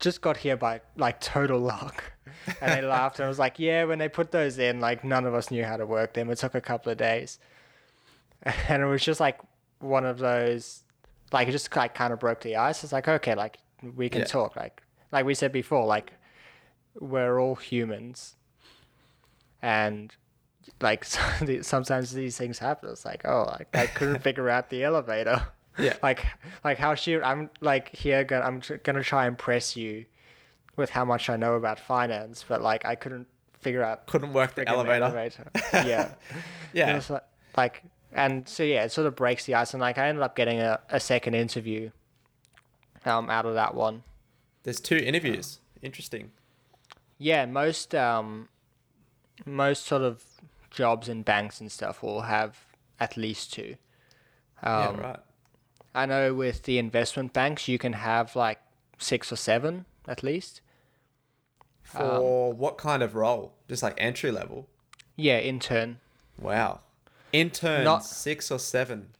[0.00, 2.04] just got here by like total luck.
[2.60, 5.24] And they laughed and I was like, yeah, when they put those in, like none
[5.26, 6.30] of us knew how to work them.
[6.30, 7.38] It took a couple of days.
[8.68, 9.38] And it was just like
[9.80, 10.82] one of those
[11.32, 12.84] like it just like kind of broke the ice.
[12.84, 13.58] It's like okay, like
[13.96, 14.26] we can Yeah.
[14.26, 14.56] talk.
[14.56, 16.12] Like like we said before, like
[16.98, 18.36] we're all humans,
[19.62, 20.14] and
[20.80, 21.04] like
[21.62, 22.90] sometimes these things happen.
[22.90, 25.48] It's like oh, like I couldn't figure out the elevator.
[25.80, 25.94] Yeah.
[26.02, 26.26] Like
[26.64, 30.06] like how she I'm like here gonna I'm tr- gonna try and press you
[30.74, 33.28] with how much I know about finance, but like I couldn't
[33.60, 35.04] figure out Couldn't work the elevator.
[35.04, 35.44] elevator.
[35.72, 36.14] yeah.
[36.72, 36.96] Yeah.
[36.96, 37.22] was like,
[37.56, 37.82] like,
[38.12, 40.58] and so yeah, it sort of breaks the ice, and like I ended up getting
[40.58, 41.90] a, a second interview,
[43.04, 44.02] um, out of that one.
[44.64, 45.60] There's two interviews.
[45.80, 46.32] Interesting.
[47.18, 48.48] Yeah, most um,
[49.44, 50.24] most sort of
[50.70, 52.58] jobs in banks and stuff will have
[53.00, 53.76] at least two.
[54.62, 55.20] Um, yeah, right.
[55.94, 58.58] I know with the investment banks, you can have like
[58.98, 60.60] six or seven at least.
[61.82, 63.54] For what kind of role?
[63.68, 64.68] Just like entry level.
[65.16, 66.00] Yeah, intern.
[66.38, 66.80] Wow.
[67.32, 69.10] Intern Not- six or seven.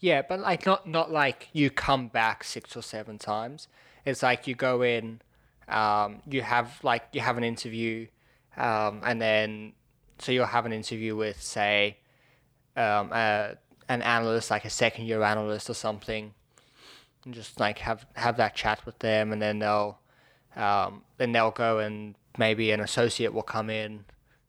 [0.00, 3.68] Yeah, but like not not like you come back six or seven times.
[4.04, 5.22] It's like you go in,
[5.66, 8.08] um, you have like you have an interview,
[8.56, 9.72] um, and then
[10.18, 11.98] so you'll have an interview with say,
[12.76, 13.50] um, uh,
[13.88, 16.32] an analyst like a second year analyst or something,
[17.24, 19.98] and just like have have that chat with them, and then they'll,
[20.56, 24.04] um, then they'll go and maybe an associate will come in,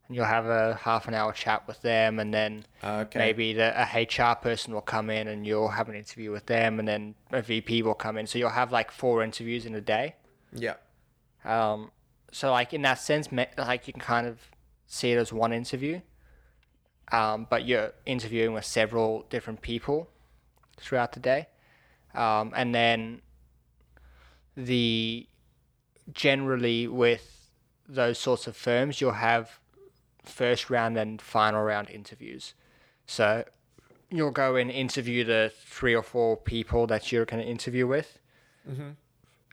[0.08, 3.20] and you'll have a half an hour chat with them, and then Okay.
[3.20, 6.80] maybe the, a HR person will come in and you'll have an interview with them,
[6.80, 8.28] and then a VP will come in.
[8.28, 10.16] So you'll have like four interviews in a day.
[10.53, 10.76] Yeah.
[11.43, 11.91] Um,
[12.36, 14.51] so like in that sense, like you can kind of
[14.88, 16.01] see it as one interview,
[17.13, 20.09] um, but you're interviewing with several different people
[20.75, 21.47] throughout the day,
[22.13, 23.21] um, and then
[24.57, 25.29] the
[26.11, 27.51] generally with
[27.88, 29.59] those sorts of firms, you'll have
[30.25, 32.53] first round and final round interviews.
[33.07, 33.45] So
[34.09, 38.19] you'll go and interview the three or four people that you're going to interview with,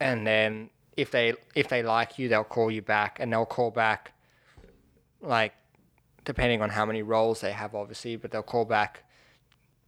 [0.00, 3.70] and then if they if they like you, they'll call you back, and they'll call
[3.70, 4.12] back,
[5.20, 5.52] like
[6.24, 9.04] depending on how many roles they have, obviously, but they'll call back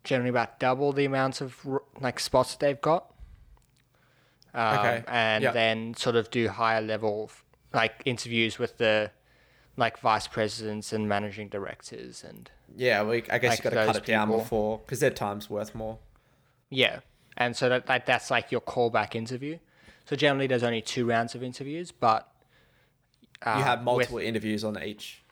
[0.02, 1.64] generally about double the amounts of
[2.00, 3.10] like spots that they've got.
[4.52, 5.04] Um, Okay.
[5.08, 5.52] And Yeah.
[5.52, 7.30] then sort of do higher level
[7.72, 9.10] like interviews with the
[9.76, 13.86] like vice presidents and managing directors and Yeah, we, I guess Like you got to
[13.86, 14.40] cut it down people.
[14.42, 15.98] before because their time's worth more.
[16.70, 17.00] Yeah,
[17.36, 19.58] and so that, that that's like your callback interview.
[20.04, 22.28] So generally, there's only two rounds of interviews, but
[23.44, 25.22] uh, You have with- multiple interviews on each.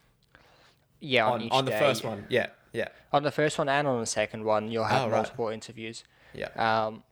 [1.01, 2.25] yeah, on, On, on the first one.
[2.29, 2.49] Yeah.
[2.73, 2.89] Yeah.
[3.13, 5.17] On the first one and on the second one, you'll have Oh, right.
[5.19, 6.05] multiple interviews.
[6.33, 6.49] Yeah.
[6.57, 7.03] Um,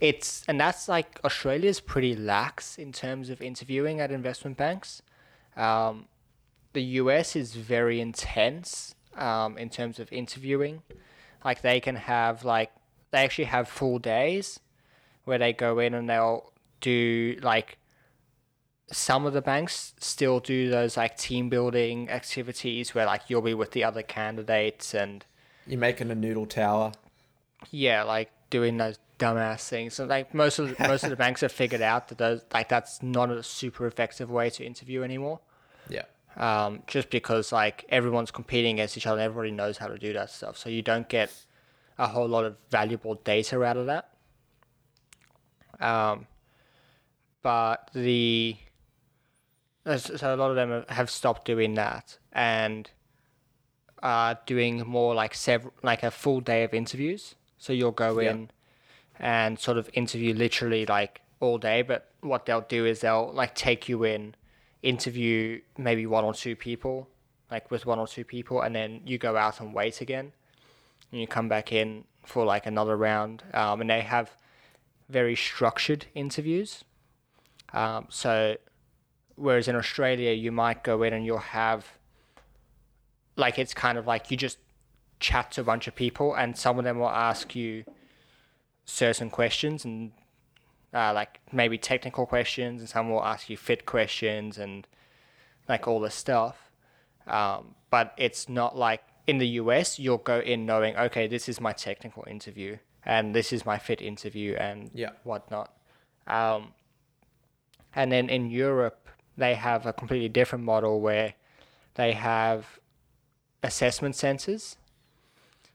[0.00, 5.02] it's and that's like Australia's pretty lax in terms of interviewing at investment banks.
[5.56, 6.06] Um,
[6.72, 10.82] the US is very intense um, in terms of interviewing.
[11.44, 12.70] Like they can have like
[13.10, 14.58] they actually have full days
[15.24, 16.51] where they go in and they'll
[16.82, 17.78] do like
[18.90, 23.54] some of the banks still do those like team building activities where like you'll be
[23.54, 25.24] with the other candidates and
[25.66, 26.92] You're making a noodle tower.
[27.70, 29.94] yeah, like doing those dumbass things.
[29.94, 32.68] So like most of the, most of the banks have figured out that those like
[32.68, 35.40] that's not a super effective way to interview anymore.
[35.88, 36.02] Yeah.
[36.36, 40.12] Um, just because like everyone's competing against each other, and everybody knows how to do
[40.14, 40.56] that stuff.
[40.58, 41.30] So you don't get
[41.98, 44.08] a whole lot of valuable data out of that.
[45.80, 46.26] Um,
[47.42, 48.56] but the
[49.96, 52.90] so a lot of them have- stopped doing that and
[54.02, 57.34] are doing more like several like a full day of interviews.
[57.58, 58.30] So you'll go Yeah.
[58.30, 58.50] in
[59.18, 61.82] and sort of interview literally like all day.
[61.82, 64.34] But what they'll do is they'll like take you in,
[64.82, 67.08] interview maybe one or two people,
[67.50, 70.32] like with one or two people, and then you go out and wait again,
[71.10, 73.42] and you come back in for like another round.
[73.52, 74.36] Um, and they have
[75.08, 76.84] very structured interviews.
[77.72, 78.56] Um, so
[79.36, 81.86] whereas in Australia you might go in and you'll have
[83.36, 84.58] like it's kind of like you just
[85.20, 87.84] chat to a bunch of people and some of them will ask you
[88.84, 90.12] certain questions and
[90.92, 94.86] uh, like maybe technical questions and some will ask you fit questions and
[95.68, 96.70] like all this stuff
[97.26, 101.60] um, but it's not like in the us you'll go in knowing okay this is
[101.60, 105.10] my technical interview and this is my fit interview and Yeah.
[105.22, 105.72] whatnot
[106.26, 106.74] um,
[107.94, 111.34] and then in europe they have a completely different model where
[111.94, 112.78] they have
[113.62, 114.76] assessment centers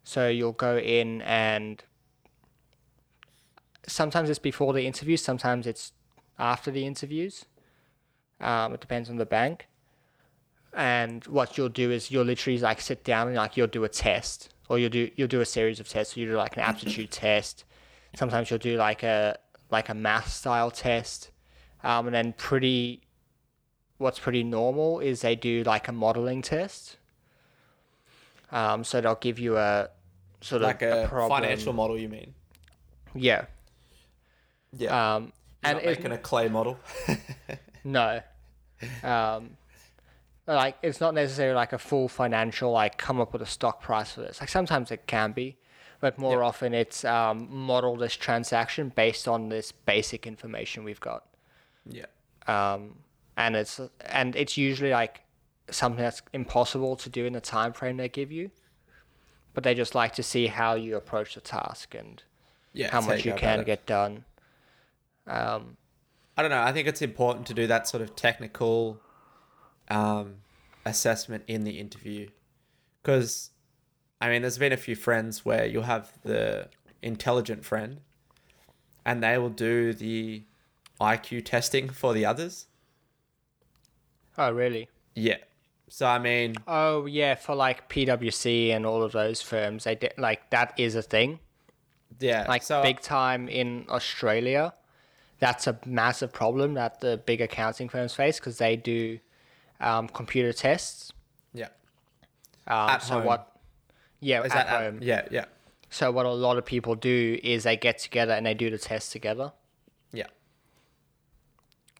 [0.03, 1.83] so you'll go in and
[3.87, 5.93] sometimes it's before the interview, sometimes it's
[6.37, 7.45] after the interviews.
[8.39, 9.67] Um, it depends on the bank.
[10.73, 13.89] And what you'll do is you'll literally like sit down and like you'll do a
[13.89, 14.53] test.
[14.69, 16.13] or you'll do you'll do a series of tests.
[16.13, 17.63] So you do like an aptitude test.
[18.15, 19.37] Sometimes you'll do like a
[19.71, 21.31] like a math style test,
[21.83, 23.01] um, and then pretty.
[23.99, 26.97] What's pretty normal is they do like a modeling test.
[28.51, 29.89] Um, so they'll give you a
[30.41, 31.41] sort Like of a, problem.
[31.41, 32.35] financial model, you mean?
[33.15, 33.45] Yeah.
[34.71, 35.15] Yeah.
[35.15, 36.77] Um, and and not it, making a clay model.
[37.83, 38.21] No.
[39.01, 39.51] Um,
[40.45, 44.11] like it's not necessarily like a full financial like come up with a stock price
[44.11, 44.39] for this.
[44.41, 45.55] Like sometimes it can be,
[46.01, 46.43] but more Yep.
[46.43, 51.23] often it's um, model this transaction based on this basic information we've got.
[51.89, 52.05] Yeah.
[52.47, 52.99] Um,
[53.35, 55.21] and it's and it's usually like
[55.69, 58.51] something that's impossible to do in the time frame they give you.
[59.53, 62.21] But they just like to see how you approach the task and
[62.73, 62.91] Yeah.
[62.91, 64.25] how much you can get done.
[65.25, 65.77] Um,
[66.37, 66.61] I don't know.
[66.61, 69.01] I think it's important to do that sort of technical
[69.89, 70.35] um,
[70.85, 72.29] assessment in the interview
[73.01, 73.49] because,
[74.21, 76.69] I mean, there's been a few friends where you'll have the
[77.01, 78.01] intelligent friend
[79.05, 80.43] and they will do the
[80.99, 82.67] IQ testing for the others.
[84.37, 84.89] oh really?
[85.15, 85.37] Yeah.
[85.89, 90.13] So, I mean, Oh yeah, for like PwC and all of those firms, they did,
[90.17, 91.39] like that is a thing.
[92.19, 92.45] yeah.
[92.47, 94.73] Like so, big time in Australia,
[95.39, 99.19] that's a massive problem that the big accounting firms face because they do
[99.79, 101.13] um, computer tests.
[101.53, 101.69] Yeah.
[102.67, 103.25] Um, At so home.
[103.25, 103.53] what?
[104.19, 104.99] Yeah, Is at that home.
[105.01, 105.25] Yeah.
[105.31, 105.45] Yeah.
[105.89, 108.77] So what a lot of people do is they get together and they do the
[108.77, 109.53] test together.
[110.11, 110.25] Yeah.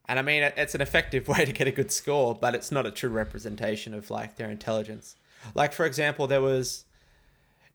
[0.08, 2.86] And I mean, it's an effective way to get a good score, but it's not
[2.86, 5.16] a true representation of like their intelligence.
[5.54, 6.86] Like, for example, there was,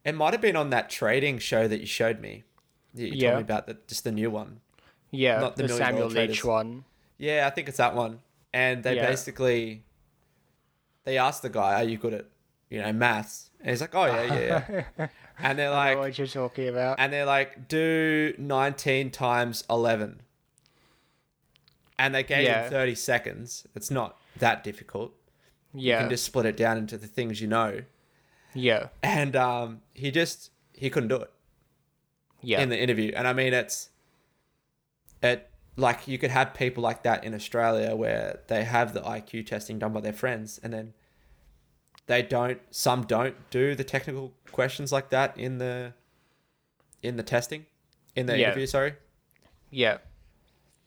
[0.04, 2.44] it might have been on that trading show that you showed me.
[2.94, 3.30] You, you Yeah.
[3.30, 4.60] told me about the, just the new one.
[5.10, 6.84] Yeah, Not the the, Samuel Leach one.
[7.18, 8.20] Yeah, I think it's that one.
[8.52, 9.06] And they Yeah.
[9.06, 9.84] basically,
[11.04, 12.26] they asked the guy, "Are you good at,
[12.70, 15.08] you know, maths?" And he's like, "Oh yeah, yeah." yeah.
[15.38, 16.96] and they're I like, know what you're talking about.
[16.98, 20.22] and they're like, do 19 times 11.
[21.98, 22.64] And they gave Yeah.
[22.64, 23.66] him 30 seconds.
[23.74, 25.12] It's not that difficult.
[25.74, 25.96] Yeah.
[25.96, 27.82] You can just split it down into the things you know.
[28.54, 31.30] yeah, And um, he just, he couldn't do it
[32.42, 33.12] yeah, in the interview.
[33.16, 33.88] And I mean, it's,
[35.22, 39.46] it, like, you could have people like that in Australia where they have the IQ
[39.46, 40.92] testing done by their friends and then
[42.08, 45.94] they don't, some don't do the technical questions like that in the,
[47.02, 47.64] in the testing,
[48.16, 48.46] in the Yeah.
[48.48, 48.94] interview, sorry.
[49.70, 49.98] yeah.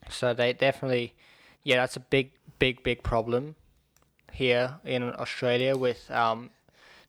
[0.09, 1.13] So they definitely,
[1.63, 3.55] yeah, that's a big, big, big problem
[4.31, 6.49] here in Australia with um,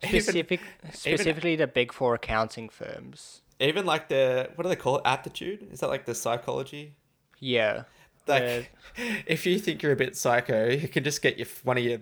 [0.02, 0.60] Even- specific,
[0.92, 3.42] specifically the big four accounting firms.
[3.58, 6.94] even like the what do they call it aptitude is that like the psychology
[7.40, 7.84] Yeah,
[8.28, 8.70] like
[9.26, 12.00] if you think you're a bit psycho you can just get your one of your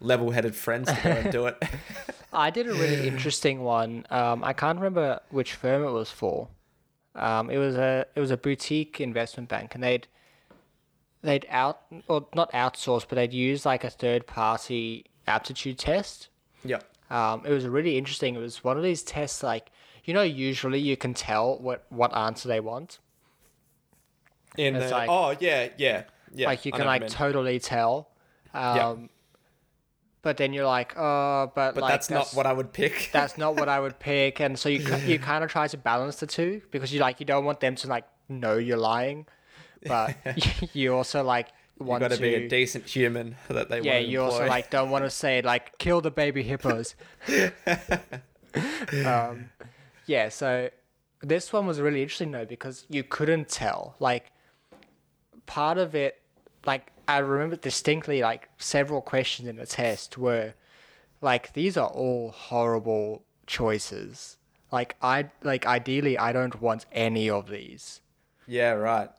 [0.00, 1.56] level-headed friends to go and do it
[2.32, 4.04] I did a really interesting one.
[4.10, 6.48] Um, I can't remember which firm it was for.
[7.14, 10.06] Um, it was a it was a boutique investment bank, and they'd
[11.22, 16.28] they'd out or not outsource, but they'd use like a third party aptitude test.
[16.64, 18.34] yeah Um, it was really interesting.
[18.34, 19.70] It was one of these tests like
[20.04, 22.98] you know usually you can tell what what answer they want.
[24.56, 26.04] in It's the like- oh yeah yeah
[26.34, 28.10] yeah like you I can like totally tell.
[28.54, 28.94] Um, Yeah.
[30.20, 33.38] But then you're like, oh, but, but like, that's, not what i would pick that's
[33.38, 36.26] not what I would pick, and so you you kind of try to balance the
[36.26, 39.26] two because you like you don't want them to like know you're lying,
[39.86, 40.16] but
[40.74, 41.48] you also like
[41.78, 44.46] you want got to be a decent human that they yeah want to you also
[44.46, 46.94] like don't want to say like kill the baby hippos.
[49.04, 49.50] um,
[50.06, 50.70] yeah, so
[51.22, 54.32] this one was really interesting though because you couldn't tell like
[55.46, 56.20] part of it
[56.66, 60.54] like I remember distinctly like several questions in the test were
[61.20, 64.36] like these are all horrible choices.
[64.70, 68.00] Like I like ideally I don't want any of these.
[68.46, 69.10] yeah right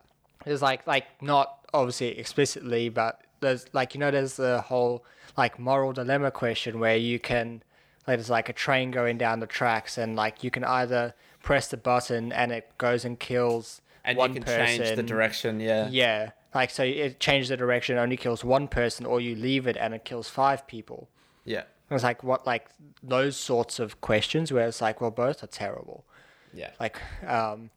[0.44, 5.04] There's like like not obviously explicitly, but there's like you know there's the whole
[5.36, 7.62] like moral dilemma question where you can
[8.06, 11.68] like there's like a train going down the tracks and like you can either press
[11.68, 14.66] the button and it goes and kills and one you can person.
[14.84, 19.06] change the direction yeah Yeah, like so it changes the direction, only kills one person,
[19.06, 21.08] or you leave it and it kills five people.
[21.44, 22.66] yeah It was like what like
[23.02, 26.04] those sorts of questions where it's like, well, both are terrible.
[26.52, 27.70] yeah Like, um,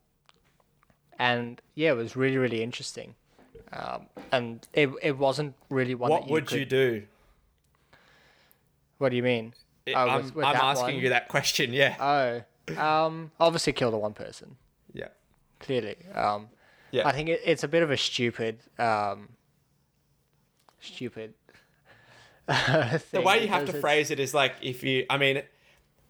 [1.19, 3.15] and yeah, it was really really interesting.
[3.71, 6.11] Um, and it it wasn't really one.
[6.11, 7.03] what that you would could, you do
[8.99, 9.53] What do you mean?
[9.87, 11.03] Oh, i'm, with- I'm asking one?
[11.03, 14.55] you that question yeah Oh, um, obviously kill the one person.
[14.93, 15.07] yeah
[15.59, 16.49] Clearly, um,
[16.91, 19.29] yeah I think it, it's a bit of a stupid, um,
[20.79, 21.33] stupid.
[22.47, 25.41] the way you have to phrase phrase it is like if you i mean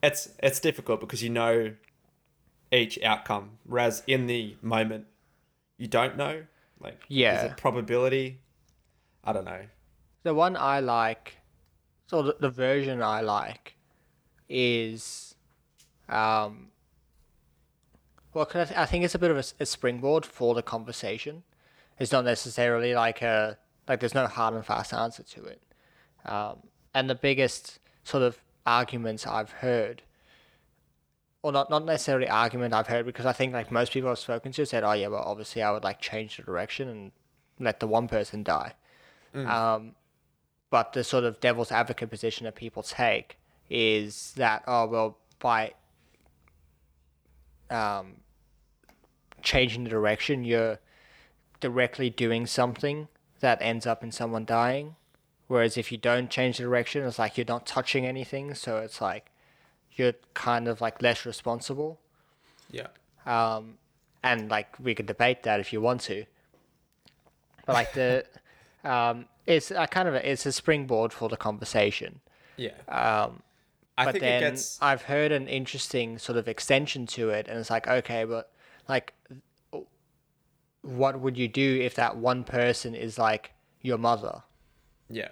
[0.02, 1.74] it's it's difficult because you know
[2.74, 5.06] each outcome, whereas in the moment
[5.78, 6.44] you don't know.
[6.80, 7.38] Like, Yeah.
[7.46, 8.40] is it probability?
[9.24, 9.66] I don't know.
[10.24, 11.38] The one I like,
[12.08, 13.76] so the, the version I like,
[14.50, 15.36] is,
[16.10, 16.70] um,
[18.34, 21.44] well, 'cause I, th- I think it's a bit of a springboard for the conversation.
[22.00, 23.58] It's not necessarily like a
[23.88, 25.62] like there's no hard and fast answer to it.
[26.26, 26.64] Um,
[26.94, 30.02] and the biggest sort of arguments I've heard,
[31.44, 34.52] or not not necessarily argument I've heard, because I think like most people I've spoken
[34.54, 37.12] to said, oh yeah, well obviously I would like change the direction and
[37.60, 38.74] let the one person die.
[39.48, 39.96] Um,
[40.70, 43.38] but the sort of devil's advocate position that people take
[43.70, 45.74] is that oh well by
[47.70, 48.18] um,
[49.42, 50.80] changing the direction you're
[51.60, 53.08] directly doing something
[53.42, 54.96] that ends up in someone dying.
[55.48, 58.54] Whereas if you don't change the direction it's like you're not touching anything.
[58.56, 59.30] So it's like
[59.96, 62.00] you're kind of like less responsible
[62.72, 62.88] Yeah.
[63.26, 63.78] um,
[64.24, 66.26] and like we could debate that if you want to.
[67.66, 68.26] But like the,
[68.84, 72.22] um, it's a kind of a, it's a springboard for the conversation.
[72.58, 72.72] Yeah.
[72.88, 73.42] Um,
[73.98, 77.48] I but think then it gets I've heard an interesting sort of extension to it,
[77.48, 78.52] and it's like okay, but
[78.90, 79.14] like,
[80.82, 84.44] what would you do if that one person is like your mother?
[85.10, 85.30] yeah.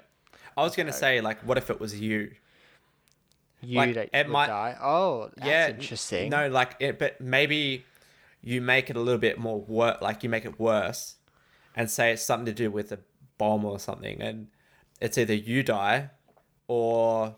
[0.58, 2.32] I was gonna say like, what if it was you?
[3.62, 4.76] You Like, it might- die.
[4.82, 6.30] Oh, that's yeah, interesting.
[6.30, 7.86] No, like it, but maybe
[8.42, 10.02] you make it a little bit more work.
[10.02, 11.16] like you make it worse,
[11.76, 13.00] and say it's something to do with a
[13.38, 14.48] bomb or something, and
[15.00, 16.10] it's either you die,
[16.68, 17.36] or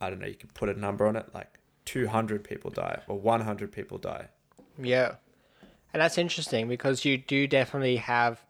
[0.00, 0.26] I don't know.
[0.26, 3.72] You could put a number on it, like two hundred people die or one hundred
[3.72, 4.28] people die.
[4.78, 5.16] Yeah.
[5.92, 8.40] And that's interesting because you do definitely have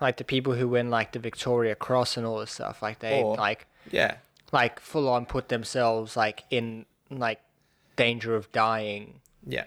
[0.00, 2.82] like the people who win like the Victoria Cross and all this stuff.
[2.82, 4.16] Like they Or- like Yeah,
[4.54, 7.40] like full on put themselves like in like
[7.96, 9.64] danger of dying yeah,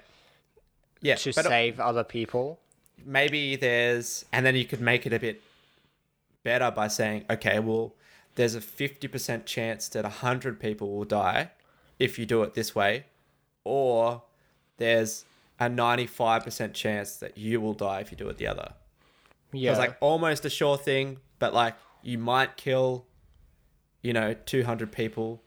[1.02, 1.16] yeah.
[1.16, 2.60] to it- uh, save other people.
[3.06, 5.42] maybe there's and then you could make it a bit
[6.44, 7.94] better by saying okay well
[8.36, 11.52] there's a 50% chance that 100 people will die
[12.00, 13.06] if you do it this way
[13.64, 14.22] or
[14.78, 15.26] there's
[15.60, 18.74] a 95% chance that you will die if you do it the other
[19.52, 19.72] Yeah.
[19.72, 23.06] it's like almost a sure thing but like you might kill
[24.08, 25.42] you know 200 people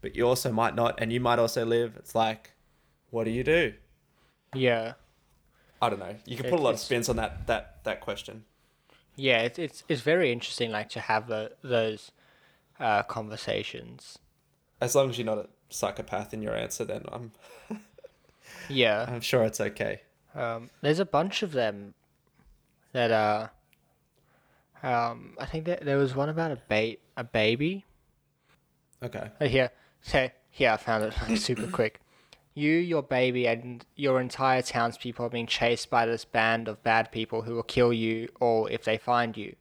[0.00, 2.42] but you also might not and you might also live it's like
[3.10, 3.72] what do you do
[4.54, 4.94] yeah.
[5.80, 8.00] i don't know you can It- put a lot of spins on that that that
[8.08, 8.36] question
[9.14, 12.12] Yeah, it's it's it's very interesting like to have the, those
[12.80, 14.18] uh, conversations.
[14.80, 17.26] As long as you're not a psychopath in your answer, then I'm
[18.82, 19.04] Yeah.
[19.06, 19.94] I'm sure it's okay.
[20.34, 21.92] Um, there's a bunch of them
[22.92, 23.42] that are.
[24.82, 27.84] Um, I think that there was one about a ba- a baby.
[29.02, 29.30] Okay.
[29.40, 32.00] Oh, here, so here I found it like, super quick.
[32.54, 37.10] You, your baby, and your entire townspeople are being chased by this band of bad
[37.10, 39.56] people who will kill you all if they find you.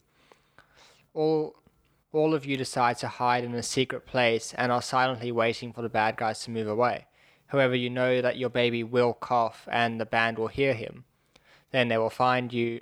[1.13, 1.55] All,
[2.11, 5.81] all of you decide to hide in a secret place and are silently waiting for
[5.81, 7.05] the bad guys to move away.
[7.47, 11.05] However, you know that your baby will cough and the band will hear him.
[11.71, 12.81] Then they will find you,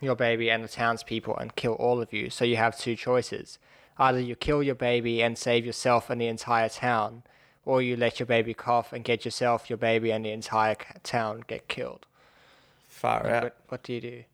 [0.00, 2.30] your baby, and the townspeople and kill all of you.
[2.30, 3.58] So you have two choices.
[4.00, 7.22] Either you kill your baby and save yourself and the entire town,
[7.66, 11.44] or you let your baby cough and get yourself, your baby, and the entire town
[11.46, 12.06] get killed.
[12.88, 13.42] Far out.
[13.42, 14.24] What, what do you do?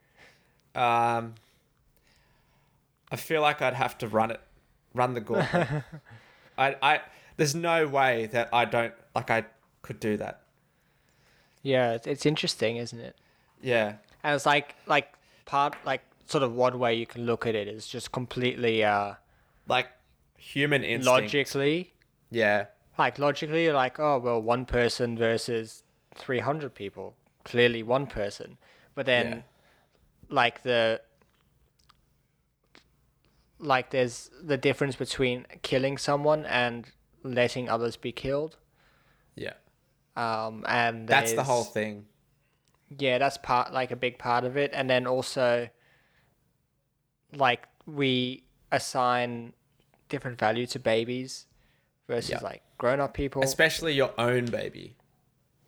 [0.81, 1.35] Um,
[3.11, 4.41] I feel like I'd have to run it,
[4.95, 5.69] run the gauntlet.
[6.59, 7.01] I, I,
[7.37, 9.47] there's no way that I don't like I
[9.83, 10.43] could do that.
[11.65, 13.17] Yeah, it's, it's interesting, isn't it?
[13.61, 15.13] Yeah, And it's like like
[15.45, 19.15] part like sort of one way you can look at it is just completely uh
[19.69, 19.89] like
[20.37, 21.07] human instinct.
[21.07, 21.95] logically
[22.31, 22.67] Yeah,
[22.99, 25.83] like logically you're like oh well one person versus
[26.15, 27.15] 300 people
[27.45, 28.59] clearly one person
[28.95, 29.43] but then Yeah.
[30.29, 31.01] like the
[33.59, 36.87] like there's the difference between killing someone and
[37.23, 38.57] letting others be killed
[39.35, 39.55] yeah.
[40.17, 42.07] um and That's the whole thing.
[42.99, 45.69] yeah that's part like a big part of it and then also
[47.33, 49.53] like we assign
[50.09, 51.47] different value to babies
[52.09, 52.41] versus Yeah.
[52.41, 54.97] like grown-up people Especially your own baby.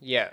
[0.00, 0.30] yeah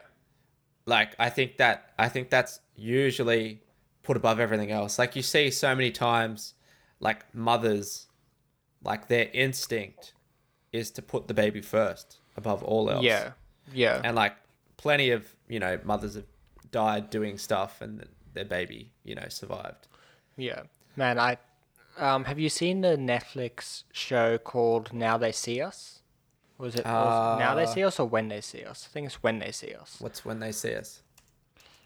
[0.85, 3.61] like I think that I think that's usually
[4.03, 4.99] put above everything else.
[4.99, 6.53] Like you see so many times
[6.99, 8.05] like mothers
[8.83, 10.13] like their instinct
[10.71, 13.03] is to put the baby first above all else.
[13.03, 13.31] yeah
[13.73, 14.35] yeah And like
[14.77, 16.25] plenty of, you know, mothers have
[16.71, 19.87] died doing stuff and their baby, you know, survived.
[20.37, 20.61] yeah
[20.97, 21.35] man i
[21.97, 26.01] um have you seen the netflix show called now they see us
[26.57, 28.87] Was it was now they Uh, see us or when they see us?
[28.87, 29.97] I think it's when they see us.
[29.99, 31.01] What's when they see us?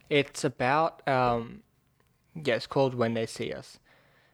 [0.10, 1.64] It's about um,
[2.36, 3.80] yeah, it's called When They See Us.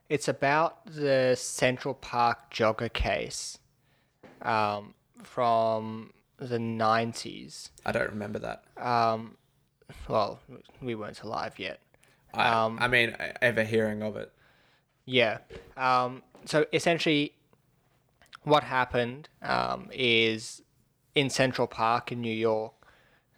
[0.10, 3.58] It's about the Central Park jogger case,
[4.42, 7.72] um, from the nineties.
[7.86, 8.64] I don't remember that.
[8.78, 9.38] Um,
[10.08, 10.40] well,
[10.82, 11.80] we weren't alive yet.
[12.34, 14.32] I, Um, I mean, ever hearing of it.
[15.06, 15.40] Yeah.
[15.78, 17.34] Um, so essentially,
[18.44, 20.62] what happened um, is
[21.14, 22.74] in Central Park in New York,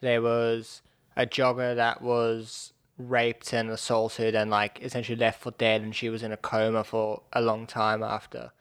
[0.02, 0.82] there was
[1.16, 6.10] a jogger that was raped and assaulted and like essentially left for dead, and she
[6.10, 8.52] was in a coma for a long time after.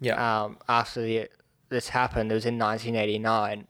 [0.00, 0.44] Yeah.
[0.44, 1.28] Um, after the,
[1.68, 3.66] this happened, it was in 1989,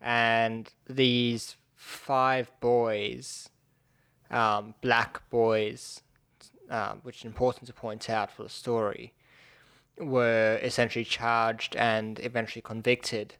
[0.00, 3.50] and these five boys,
[4.30, 6.02] um, black boys,
[6.70, 9.12] um, which is important to point out for the story,
[9.98, 13.34] were essentially charged and eventually convicted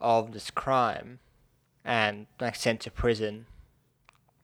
[0.00, 1.18] of this crime
[1.84, 3.46] and like sent to prison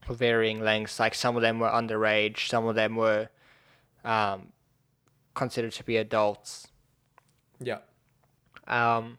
[0.04, 0.98] for varying lengths.
[0.98, 3.28] Like some of them were underage, some of them were
[4.04, 4.48] um,
[5.34, 6.68] considered to be adults.
[7.60, 7.78] yeah.
[8.66, 9.18] Um,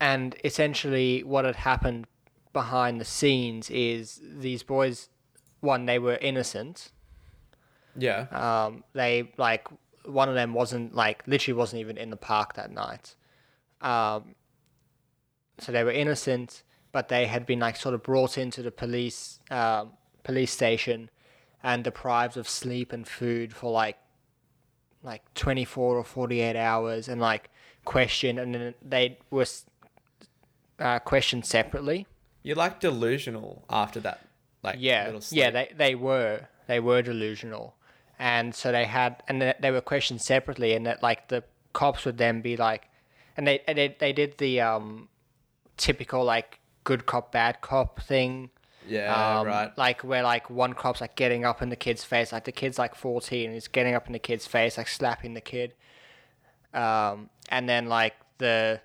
[0.00, 2.06] and essentially, what had happened
[2.52, 5.08] behind the scenes is these boys,
[5.60, 6.90] one, they were innocent.
[7.96, 8.26] Yeah.
[8.30, 9.68] Um, they like
[10.04, 13.14] one of them wasn't like literally wasn't even in the park that night.
[13.80, 14.34] Um,
[15.58, 16.62] so they were innocent,
[16.92, 19.92] but they had been like sort of brought into the police um,
[20.24, 21.10] police station
[21.62, 23.98] and deprived of sleep and food for like
[25.04, 27.50] like 24 or 48 hours and like
[27.84, 29.46] questioned and then they were
[30.78, 32.06] uh, questioned separately
[32.42, 34.20] You're like delusional after that.
[34.62, 37.74] Like yeah yeah they, they were they were delusional
[38.22, 41.42] and so they had and they, were questioned separately and that like the
[41.72, 42.88] cops would then be like
[43.36, 45.08] and they and they, they did the um
[45.76, 48.48] typical like good cop bad cop thing
[48.86, 49.40] yeah.
[49.40, 49.76] um, right.
[49.76, 52.78] like where like one cop's like getting up in the kid's face like the kid's
[52.78, 55.74] like 14 and he's getting up in the kid's face like slapping the kid
[56.74, 58.80] um and then like the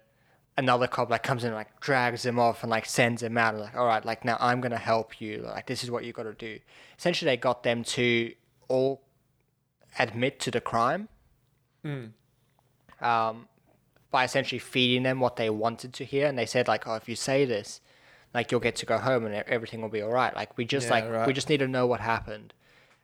[0.58, 3.54] another cop like comes in and like drags him off and like sends him out
[3.54, 6.12] and like all right like now i'm gonna help you like this is what you
[6.12, 6.58] got to do
[6.98, 8.34] essentially they got them to
[8.68, 9.04] all
[10.00, 11.08] admit to the crime
[13.02, 13.48] um
[14.12, 16.28] by essentially feeding them what they wanted to hear.
[16.28, 17.82] And they said like oh if you say this
[18.34, 20.36] like you'll get to go home and everything will be all right.
[20.36, 21.28] Like we just Yeah, like right.
[21.28, 22.54] we just need to know what happened.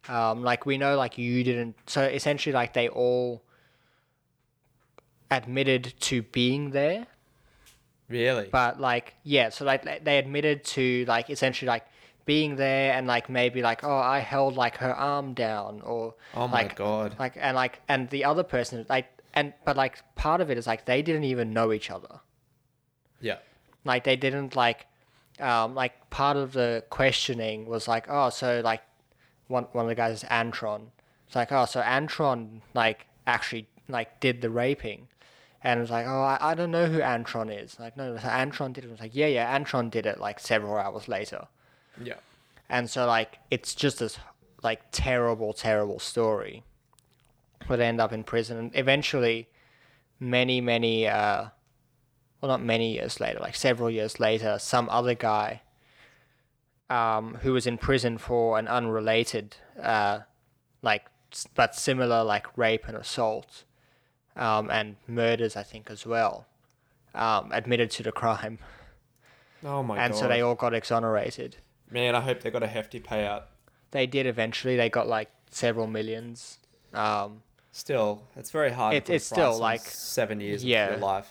[0.09, 3.43] Um like we know like you didn't so essentially like they all
[5.31, 7.07] admitted to being there.
[8.09, 8.49] Really.
[8.51, 11.85] but like yeah so like they admitted to like essentially like
[12.25, 16.47] being there and like maybe like oh i held like her arm down or oh
[16.47, 17.15] my like god.
[17.19, 20.65] like and like and the other person like and but like part of it is
[20.67, 22.21] like they didn't even know each other
[23.19, 23.39] Yeah.
[23.83, 24.85] like they didn't like
[25.39, 28.81] um like part of the questioning was like oh so like
[29.47, 30.87] one one of the guys is antron
[31.27, 35.07] it's like oh so antron like actually like did the raping
[35.63, 38.27] and it was like oh i, I don't know who antron is like no so
[38.27, 38.87] antron did it.
[38.87, 41.47] it was like yeah yeah antron did it like several hours later
[42.01, 42.15] Yeah.
[42.69, 44.17] and so like it's just this
[44.61, 46.63] like terrible terrible story
[47.69, 49.47] would end up in prison and eventually
[50.19, 51.45] many many uh
[52.41, 55.61] well not many years later like several years later some other guy
[56.89, 60.19] um who was in prison for an unrelated uh
[60.81, 61.05] like
[61.55, 63.63] but similar like rape and assault
[64.35, 66.45] um and murders i think as well
[67.15, 68.59] um admitted to the crime
[69.65, 70.05] Oh my and god.
[70.05, 71.55] And so they all got exonerated
[71.89, 73.43] Man, I hope they got a hefty payout.
[73.91, 74.75] they did eventually.
[74.75, 76.57] They got like several millions.
[76.93, 78.95] Um, Still, it's very hard.
[78.95, 80.85] It- to put a it's still, like- seven years yeah.
[80.85, 81.29] of your life.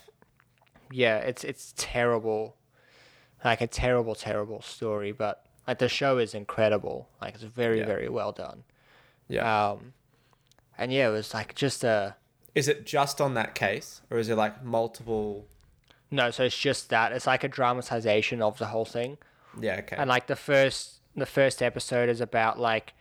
[0.91, 2.57] yeah, it's it's terrible,
[3.45, 5.12] like a terrible, terrible story.
[5.12, 7.09] But like the show is incredible.
[7.20, 7.87] Like it's very, Yeah.
[7.87, 8.65] very well done.
[9.29, 9.70] Yeah.
[9.70, 9.93] Um,
[10.79, 12.16] and yeah, it was like just a
[12.55, 15.47] is it just on that case, or is it like multiple?
[16.11, 16.31] no.
[16.31, 17.12] So it's just that.
[17.12, 19.16] It's like a dramatization of the whole thing.
[19.61, 19.77] Yeah.
[19.81, 19.97] Okay.
[19.97, 22.95] And like the first the first episode is about like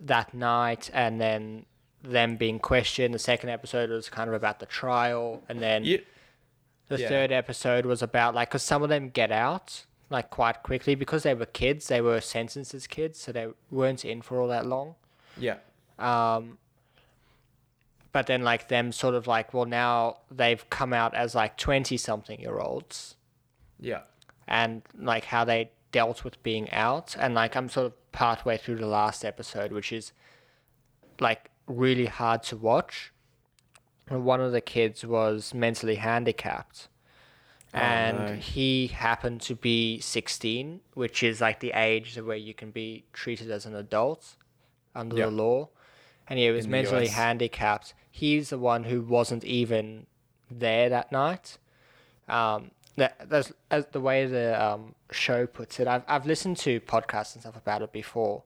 [0.00, 1.66] that night and then
[2.02, 3.12] them being questioned.
[3.14, 6.02] The second episode was kind of about the trial and then you,
[6.88, 7.08] the yeah.
[7.08, 11.24] third episode was about like cuz some of them get out like quite quickly because
[11.24, 14.64] they were kids, they were sentenced as kids, so they weren't in for all that
[14.66, 14.94] long.
[15.36, 15.56] yeah.
[15.98, 16.58] Um
[18.12, 21.96] but then like them sort of like well now they've come out as like 20
[21.98, 23.16] something year olds
[23.78, 24.02] Yeah.
[24.48, 28.76] And like how they dealt with being out and like I'm sort of partway through
[28.76, 30.12] the last episode which is
[31.20, 33.12] like really hard to watch
[34.08, 36.88] one of the kids was mentally handicapped.
[37.74, 38.34] Oh, And no.
[38.36, 43.50] he happened to be 16, which is like the age where you can be treated
[43.50, 44.36] as an adult
[44.94, 45.28] under Yep.
[45.28, 45.68] the law.
[46.28, 47.94] And he was In mentally handicapped.
[48.10, 50.06] He's the one who wasn't even
[50.48, 51.58] there that night.
[52.28, 55.86] Um, that, that's as the way the um, show puts it.
[55.86, 58.42] I've, I've listened to podcasts and stuff about it before.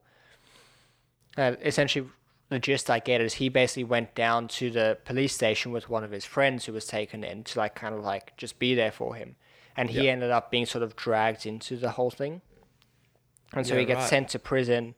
[1.37, 2.07] Uh, essentially,
[2.49, 6.03] the gist I get is he basically went down to the police station with one
[6.03, 8.91] of his friends who was taken in to like kind of like just be there
[8.91, 9.37] for him,
[9.77, 10.13] and he Yeah.
[10.13, 12.43] ended up being sort of dragged into the whole thing,
[13.53, 14.09] and so Yeah, he gets right.
[14.11, 14.97] sent to prison,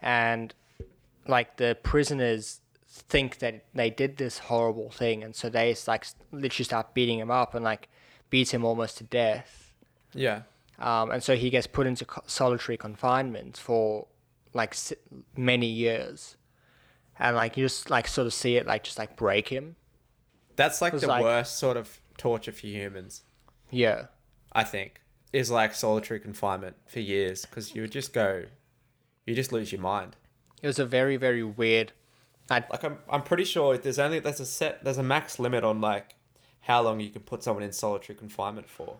[0.00, 0.54] and
[1.26, 6.64] like the prisoners think that they did this horrible thing, and so they like literally
[6.64, 7.88] start beating him up and like
[8.34, 9.72] beat him almost to death.
[10.12, 10.42] Yeah.
[10.80, 14.08] Um, and so he gets put into solitary confinement for
[14.52, 14.74] like
[15.36, 16.36] many years,
[17.16, 19.76] and like you just like sort of see it like just like break him.
[20.56, 23.22] That's like the like- worst sort of torture for humans,
[23.70, 24.06] Yeah,
[24.52, 25.00] I think,
[25.32, 28.44] is like solitary confinement for years because you would just go,
[29.26, 30.16] you just lose your mind.
[30.62, 31.92] it was a very very weird.
[32.50, 35.62] I Like I'm, I'm pretty sure there's only there's a set there's a max limit
[35.62, 36.16] on like
[36.64, 38.96] how long you can put someone in solitary confinement for.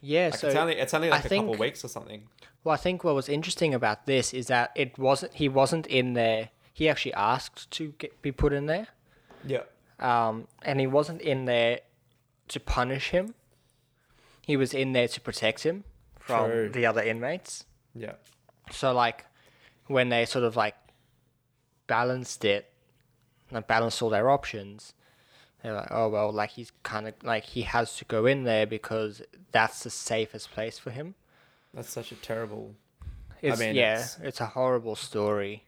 [0.00, 0.26] yeah.
[0.30, 2.22] Like so it's only it's only I like a couple think- weeks or something.
[2.64, 6.14] Well, I think what was interesting about this is that it wasn't he wasn't in
[6.14, 6.50] there.
[6.72, 8.88] He actually asked to get, be put in there,
[9.44, 9.62] Yeah.
[9.98, 11.80] um, and he wasn't in there
[12.48, 13.34] to punish him.
[14.46, 15.84] He was in there to protect him
[16.20, 16.68] from True.
[16.68, 17.64] the other inmates.
[17.94, 18.12] Yeah.
[18.70, 19.24] So like,
[19.86, 20.76] when they sort of like
[21.86, 22.70] balanced it,
[23.50, 24.92] like balanced all their options,
[25.62, 28.66] they're like, oh well, like he's kind of like he has to go in there
[28.66, 29.22] because
[29.52, 31.14] that's the safest place for him.
[31.74, 32.74] That's such a terrible.
[33.42, 35.64] It's, mean, yeah, it's- it's a horrible story.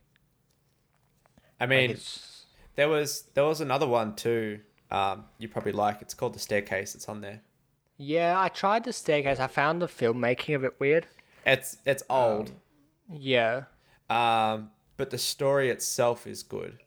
[1.60, 2.46] I Like, mean, it's,
[2.76, 4.60] there was there was another one too.
[4.90, 6.00] Um, you probably like.
[6.02, 6.94] It's called the staircase.
[6.94, 7.42] It's on there.
[7.96, 9.38] yeah, I tried the staircase.
[9.38, 11.06] I found the filmmaking a bit weird.
[11.46, 12.52] It's it's old.
[13.12, 13.64] Yeah,
[14.08, 16.78] Um, but the story itself is good.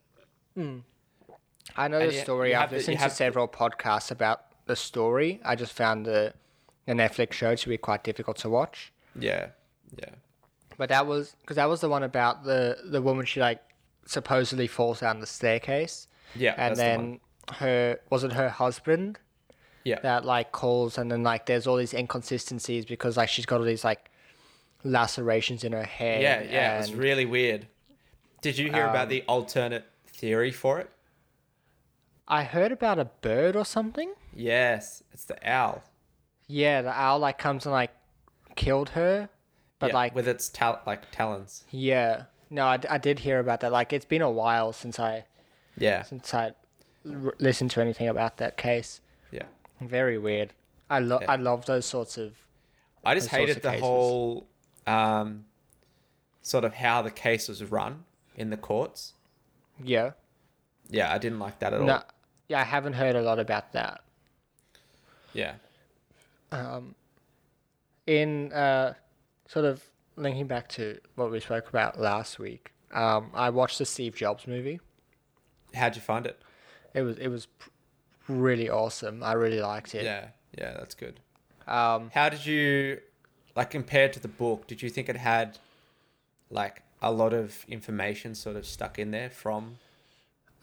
[1.76, 2.52] I know And the story.
[2.52, 5.40] you I've listened to several podcasts about the story.
[5.44, 6.34] I just found the
[6.86, 8.92] the Netflix show to be quite difficult to watch.
[9.18, 9.48] Yeah,
[9.98, 10.10] yeah,
[10.78, 13.62] But that was because that was the one about the the woman she like
[14.06, 16.52] supposedly falls down the staircase, yeah.
[16.58, 17.20] and that's the then
[17.60, 19.20] her was it her husband
[19.86, 23.60] yeah, that like calls, and then like there's all these inconsistencies because like she's got
[23.60, 24.10] all these like
[24.84, 26.22] lacerations in her head.
[26.22, 26.84] yeah, yeah.
[26.84, 27.68] And- really weird.
[28.42, 30.90] Did you hear about Um, the alternate theory for it?
[32.28, 34.14] I heard about a bird or something.
[34.34, 35.84] Yes, it's the owl.
[36.48, 37.92] Yeah, the owl like comes and like
[38.56, 39.30] killed her,
[39.80, 41.64] but Yeah, like with its tal- like talons.
[41.70, 43.72] yeah, no, I, d- I did hear about that.
[43.72, 45.26] Like it's been a while since I
[45.78, 46.54] Yeah, since I
[47.10, 49.02] r- listened to anything about that case.
[49.32, 49.44] yeah.
[49.82, 50.54] Very weird.
[50.90, 51.32] I love Yeah.
[51.32, 52.34] I love those sorts of
[53.04, 53.82] I just hated the cases.
[53.82, 54.48] whole
[54.88, 55.46] um,
[56.42, 58.06] sort of how the case was run
[58.36, 59.14] in the courts.
[59.84, 60.12] yeah.
[60.90, 62.04] Yeah, I didn't like that at all.
[62.48, 64.02] Yeah, I haven't heard a lot about that.
[65.34, 65.54] Yeah,
[66.52, 66.94] Um,
[68.06, 68.94] In uh,
[69.48, 69.84] sort of
[70.16, 74.46] linking back to what we spoke about last week, um, I watched the Steve Jobs
[74.46, 74.80] movie.
[75.74, 76.40] how'd you find it?
[76.94, 77.70] It was it was pr-
[78.28, 79.24] really awesome.
[79.24, 80.04] I really liked it.
[80.04, 81.20] Yeah, yeah, that's good.
[81.66, 83.00] Um, How did you
[83.56, 84.68] like compared to the book?
[84.68, 85.58] Did you think it had
[86.52, 89.78] like a lot of information sort of stuck in there from?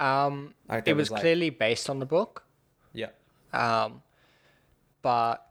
[0.01, 2.44] Um, Like it there was like- clearly based on the book.
[2.93, 3.10] Yeah,
[3.52, 4.02] Um,
[5.02, 5.47] but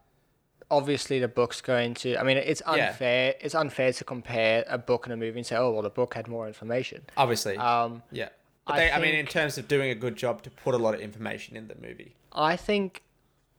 [0.72, 2.18] obviously the book's going to.
[2.18, 2.88] I mean, it's Yeah.
[2.90, 3.36] unfair.
[3.40, 6.14] It's unfair to compare a book and a movie and say, "Oh, well, the book
[6.16, 7.58] had more information." obviously.
[7.58, 8.30] Um, yeah,
[8.66, 10.78] but I they, I mean, in terms of doing a good job to put a
[10.78, 12.16] lot of information in the movie.
[12.34, 13.04] I think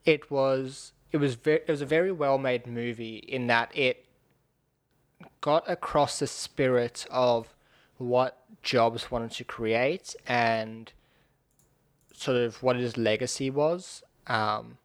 [0.05, 4.05] it was it was very it was a very well made movie in that it
[5.41, 7.55] got across the spirit of
[8.01, 10.91] what Jobs wanted to create and
[12.15, 14.79] sort of what his legacy was um,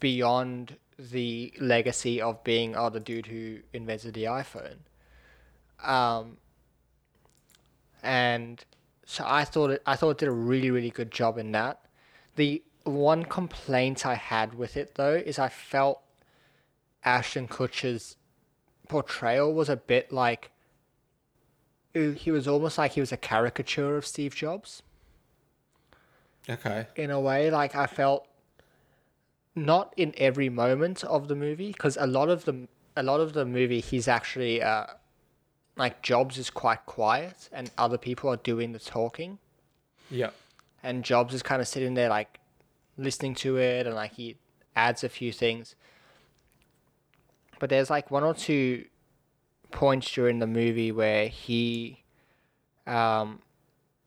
[0.00, 4.76] beyond the legacy of being oh the dude who invented the iPhone.
[5.82, 6.36] Um,
[8.02, 8.62] and
[9.06, 11.80] so I thought it I thought it did a really really good job in that.
[12.36, 16.02] The one complaint I had with it though is I felt
[17.02, 18.16] Ashton Kutcher's
[18.88, 20.50] portrayal was a bit like
[21.94, 24.82] he was almost like he was a caricature of Steve Jobs
[26.48, 26.86] Okay.
[26.96, 27.50] in a way.
[27.50, 28.26] Like I felt
[29.54, 32.66] not in every moment of the movie because a lot of the
[32.96, 34.86] a lot of the movie he's actually uh,
[35.76, 39.38] like Jobs is quite quiet and other people are doing the talking
[40.10, 40.30] Yeah.
[40.82, 42.38] and Jobs is kind of sitting there like
[42.98, 44.36] listening to it and like he
[44.76, 45.74] adds a few things.
[47.58, 48.86] But there's like one or two
[49.72, 52.02] points during the movie where he
[52.86, 53.40] um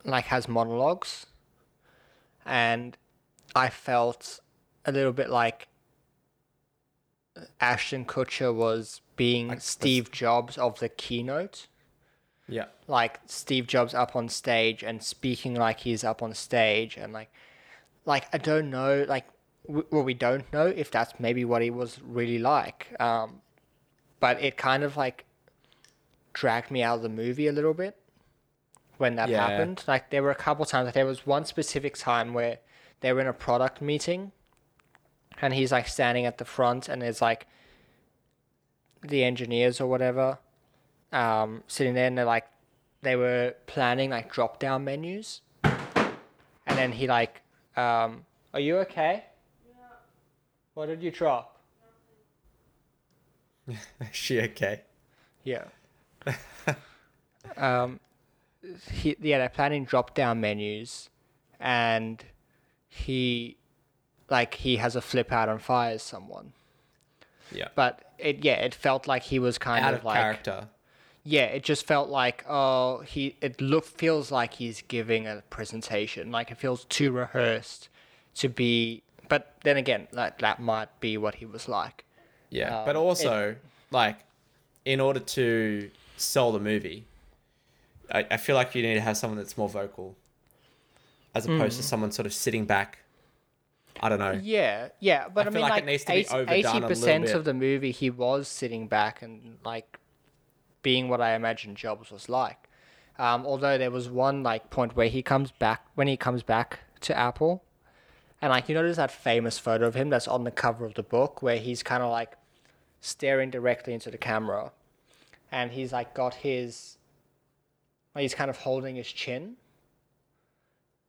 [0.04, 1.26] like has monologues
[2.46, 2.98] and
[3.56, 4.40] I felt
[4.86, 5.68] a little bit like
[7.60, 11.68] Ashton Kutcher was being Like Steve Jobs of the keynote
[12.48, 12.66] Yeah.
[12.88, 17.30] like Steve Jobs up on stage and speaking like he's up on stage and like
[18.06, 19.26] like I don't know like
[19.68, 23.42] w- well we don't know if that's maybe what he was really like um
[24.20, 25.25] but it kind of like
[26.36, 27.98] dragged me out of the movie a little bit
[28.98, 29.42] when that Yeah.
[29.50, 32.60] happened like there were a couple times like there was one specific time where
[33.00, 34.32] they were in a product meeting
[35.42, 37.48] and he's like standing at the front and there's like
[39.02, 40.38] the engineers or whatever
[41.14, 42.48] um, sitting there and they're like
[43.02, 47.42] they were planning like drop down menus and then he like
[47.78, 49.24] um, are you okay
[49.68, 49.86] Yeah.
[50.74, 51.52] what did you drop
[53.68, 53.78] Is
[54.12, 54.82] she okay?
[55.44, 55.64] yeah
[57.58, 58.00] um,
[58.92, 61.10] he yeah they're planning drop down menus
[61.60, 62.24] and
[62.90, 63.58] he
[64.30, 66.54] like he has a flip out and fires someone
[67.52, 67.68] Yeah.
[67.76, 70.68] but it yeah it felt like he was kind Out of of like character.
[71.24, 76.32] yeah, it just felt like oh he it look feels like he's giving a presentation.
[76.32, 77.90] Like it feels too rehearsed
[78.36, 82.06] to be but then again, that that might be what he was like.
[82.50, 83.56] Yeah, Um, but also
[83.92, 84.18] like
[84.86, 87.06] in order to sell the movie,
[88.12, 90.16] I, I feel like you need to have someone that's more vocal,
[91.34, 91.88] as opposed to Mm.
[91.90, 93.00] someone sort of sitting back.
[94.02, 94.38] I don't know.
[94.42, 96.54] Yeah, yeah, but I I, feel mean like it like needs to be overdone a
[96.54, 100.00] eighty percent of the movie he was sitting back and like
[100.82, 102.70] being what I imagine Jobs was like.
[103.18, 106.80] Um, although there was one like point where he comes back when he comes back
[107.02, 107.64] to Apple,
[108.42, 111.04] and like you notice that famous photo of him that's on the cover of the
[111.04, 112.34] book where he's kind of like
[113.00, 114.74] staring directly into the camera,
[115.56, 116.98] and he's like got his,
[118.14, 119.56] like, he's kind of holding his chin.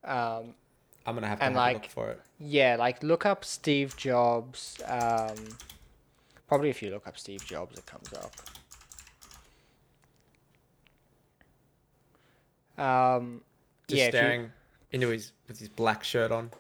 [0.05, 0.55] Um,
[1.05, 2.21] I'm gonna have to And, have like, look for it.
[2.39, 4.81] yeah, like look up Steve Jobs.
[4.87, 5.35] Um,
[6.47, 8.33] probably if you look up Steve Jobs, it comes up.
[12.79, 13.41] Um,
[13.89, 14.53] Just yeah, if you- staring
[14.93, 16.51] into his with his black shirt on.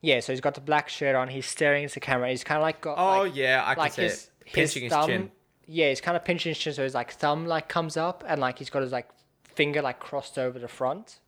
[0.00, 0.20] yeah.
[0.20, 1.28] So he's got the black shirt on.
[1.28, 2.28] He's staring into the camera.
[2.30, 2.98] He's kind of like got.
[2.98, 4.30] Oh like, yeah, I can like see his, it.
[4.52, 5.30] Pinching his, thumb, chin.
[5.66, 8.40] Yeah, he's kind of pinching his chin, so his like thumb like comes up, and
[8.40, 9.08] like he's got his like
[9.44, 11.20] finger like crossed over the front.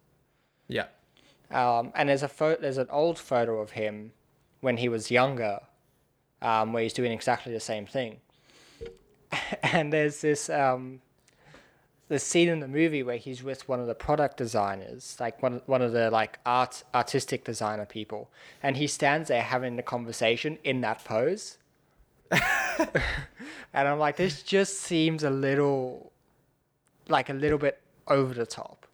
[0.68, 0.86] Yeah.
[1.50, 4.12] Um, and there's a photo, there's an old photo of him
[4.60, 5.60] when he was younger,
[6.42, 8.18] um, where he's doing exactly the same thing.
[9.62, 11.00] and there's this um,
[12.08, 15.62] the scene in the movie where he's with one of the product designers, like one
[15.66, 18.30] one of the like art artistic designer people,
[18.62, 21.58] and he stands there having the conversation in that pose.
[23.72, 26.12] and I'm like, this just seems a little,
[27.08, 28.86] like a little bit over the top.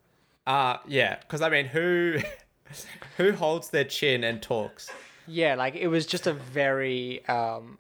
[0.47, 2.19] Uh yeah, because I mean, who
[3.17, 4.91] who holds their chin and talks?
[5.27, 7.79] Yeah, like it was just a very um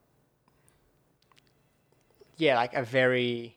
[2.36, 3.56] Yeah, like a very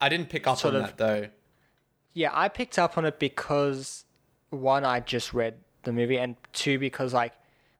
[0.00, 1.28] I didn't pick up on of- that though.
[2.12, 4.04] Yeah, I picked up on it because
[4.50, 7.32] one I just read the movie and two because like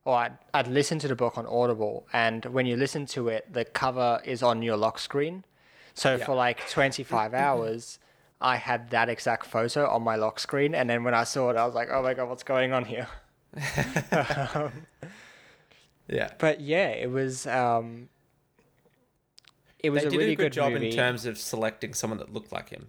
[0.05, 3.53] or I'd, I'd listened to the book on Audible and when you listen to it
[3.53, 5.45] the cover is on your lock screen.
[5.95, 6.25] So Yeah.
[6.27, 7.99] for like 25 hours
[8.41, 11.57] I had that exact photo on my lock screen and then when I saw it
[11.57, 13.09] I was like, "Oh my god, what's going on here?"
[16.09, 16.31] Yeah.
[16.39, 18.09] But yeah, it was um
[19.79, 20.91] it was They a did really a good, job movie.
[20.91, 22.89] in terms of selecting someone that looked like him.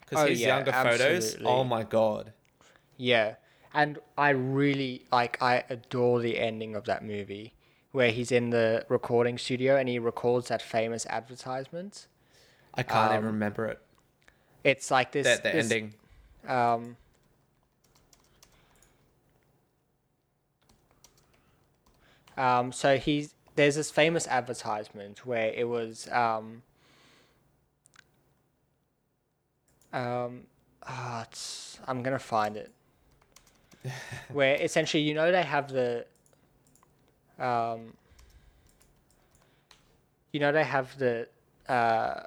[0.00, 1.46] Because Oh, his yeah, younger photos, absolutely.
[1.52, 2.32] oh my god.
[2.98, 3.36] Yeah.
[3.74, 7.54] And I really like I adore the ending of that movie
[7.92, 12.06] where he's in the recording studio and he records that famous advertisement.
[12.74, 13.80] I can't Um, even remember it.
[14.64, 15.94] It's like this That the this, ending.
[16.46, 16.96] um
[22.36, 26.62] Um, so he's there's this famous advertisement where it was um,
[29.92, 30.46] um,
[31.22, 32.72] it's, I'm gonna find it.
[34.32, 36.06] where essentially, you know, they have the
[37.38, 37.94] um,
[40.32, 41.28] you know, they have the
[41.68, 42.20] uh,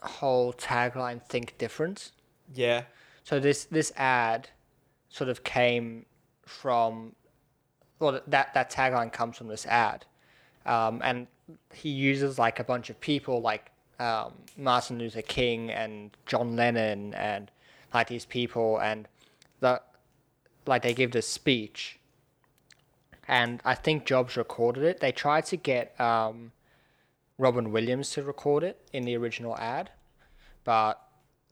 [0.00, 2.12] whole tagline "Think Different."
[2.54, 2.84] Yeah.
[3.24, 4.48] So this this ad
[5.08, 6.06] sort of came
[6.44, 7.14] from
[7.98, 10.04] well that that tagline comes from this ad,
[10.66, 11.26] um, and
[11.72, 17.14] he uses like a bunch of people like um, Martin Luther King and John Lennon
[17.14, 17.50] and
[17.94, 19.08] like these people and
[19.60, 19.80] the
[20.68, 21.98] like they give this speech,
[23.26, 25.00] and I think Jobs recorded it.
[25.00, 26.52] They tried to get um,
[27.38, 29.90] Robin Williams to record it in the original ad,
[30.64, 31.00] but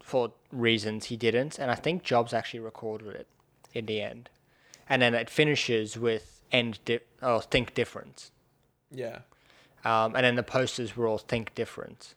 [0.03, 1.59] for reasons he didn't.
[1.59, 3.27] And I think Jobs actually recorded it
[3.75, 4.31] in the end.
[4.89, 8.31] And then it finishes with end di- or think different.
[8.91, 9.21] Yeah.
[9.85, 12.15] Um, and then the posters were all think different.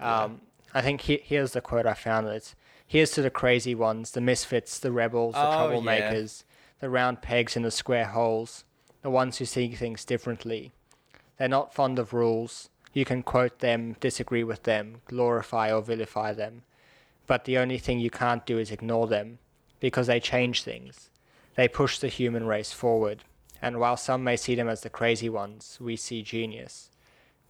[0.00, 0.40] Um,
[0.72, 2.26] I think he- here's the quote I found.
[2.28, 2.54] It's
[2.86, 5.56] here's to the crazy ones, the misfits, the rebels, the Oh, yeah.
[5.56, 6.44] troublemakers,
[6.80, 8.64] the round pegs in the square holes,
[9.02, 10.72] the ones who see things differently.
[11.38, 12.70] They're not fond of rules.
[12.92, 16.62] You can quote them, disagree with them, glorify or vilify them.
[17.26, 19.38] But the only thing you can't do is ignore them,
[19.80, 21.10] because they change things.
[21.56, 23.24] They push the human race forward.
[23.62, 26.90] And while some may see them as the crazy ones, we see genius.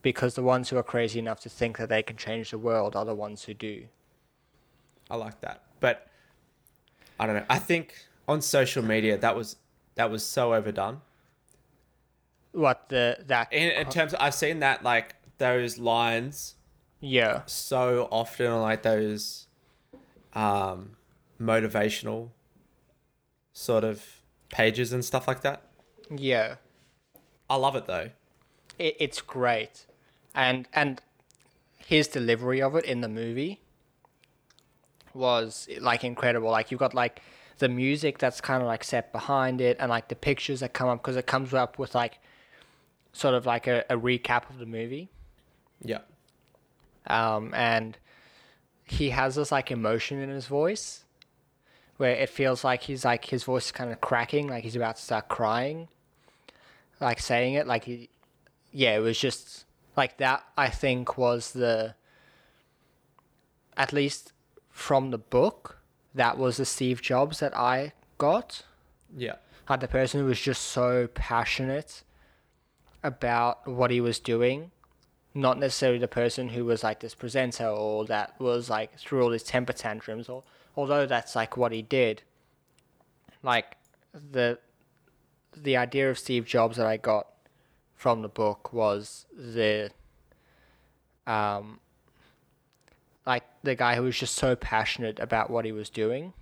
[0.01, 2.95] Because the ones who are crazy enough to think that they can change the world
[2.95, 3.87] are the ones who do.
[5.11, 5.63] I like that.
[5.81, 6.07] But
[7.19, 7.47] I don't know.
[7.49, 7.95] I think
[8.27, 9.57] on social media that was
[9.97, 11.01] that was so overdone.
[12.53, 16.55] What the that In, in terms of, I've seen that like those lines
[17.01, 19.49] yeah so often on like those
[20.33, 20.93] um
[21.41, 22.31] motivational
[23.53, 24.03] sort of
[24.49, 25.63] pages and stuff like that.
[26.17, 26.57] yeah
[27.51, 28.11] I love it though.
[28.79, 29.87] it, it's great
[30.35, 31.03] and and
[31.77, 33.61] his delivery of it in the movie
[35.15, 36.51] was like incredible.
[36.51, 37.23] Like you've got like
[37.59, 40.89] the music that's kind of like set behind it and like the pictures that come
[40.89, 42.19] up because it comes up with like
[43.13, 45.09] sort of like a, a recap of the movie.
[45.83, 46.01] Yeah.
[47.07, 47.99] um, and
[48.85, 51.05] he has this like emotion in his voice
[51.97, 54.97] where it feels like he's like his voice is kind of cracking like he's about
[54.97, 55.89] to start crying
[57.01, 57.67] like saying it.
[57.67, 58.09] Like he
[58.75, 59.65] yeah it was just
[59.97, 61.95] like that i think was the
[63.77, 64.33] at least
[64.75, 65.79] from the book
[66.15, 68.63] that was the steve jobs that i got
[69.17, 69.37] Yeah.
[69.69, 72.03] like the person who was just so passionate
[73.03, 74.73] about what he was doing
[75.33, 79.31] not necessarily the person who was like this presenter or that was like through all
[79.31, 80.43] his temper tantrums or
[80.77, 82.23] although that's like what he did
[83.45, 83.77] like
[84.13, 84.59] the
[85.57, 87.29] the idea of steve jobs that i got
[87.95, 89.89] from the book was the
[91.29, 91.79] um
[93.27, 96.33] like the guy who was just so passionate about what he was doing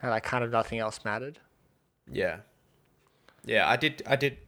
[0.00, 1.38] and like kind of nothing else mattered
[2.10, 2.38] Yeah.
[3.44, 4.38] Yeah, I did I did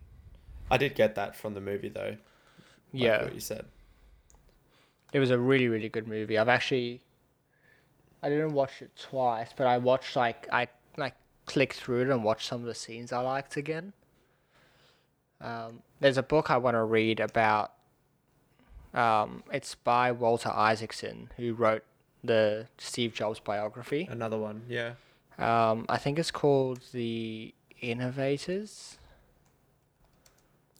[0.70, 2.10] I did get that from the movie though.
[2.10, 2.18] like
[2.92, 3.66] yeah what you said.
[5.12, 6.36] It was a really, really good movie.
[6.38, 7.00] I've actually,
[8.20, 10.66] I didn't watch it twice, but I watched like I
[10.96, 11.14] like
[11.46, 13.92] clicked through it and watched some of the scenes I liked again.
[15.40, 17.72] Um, there's a book I want to read about.
[18.94, 21.82] Um, it's by Walter Isaacson, who wrote
[22.22, 24.08] the Steve Jobs biography.
[24.10, 24.92] Another one, yeah.
[25.36, 28.98] Um, I think it's called The Innovators.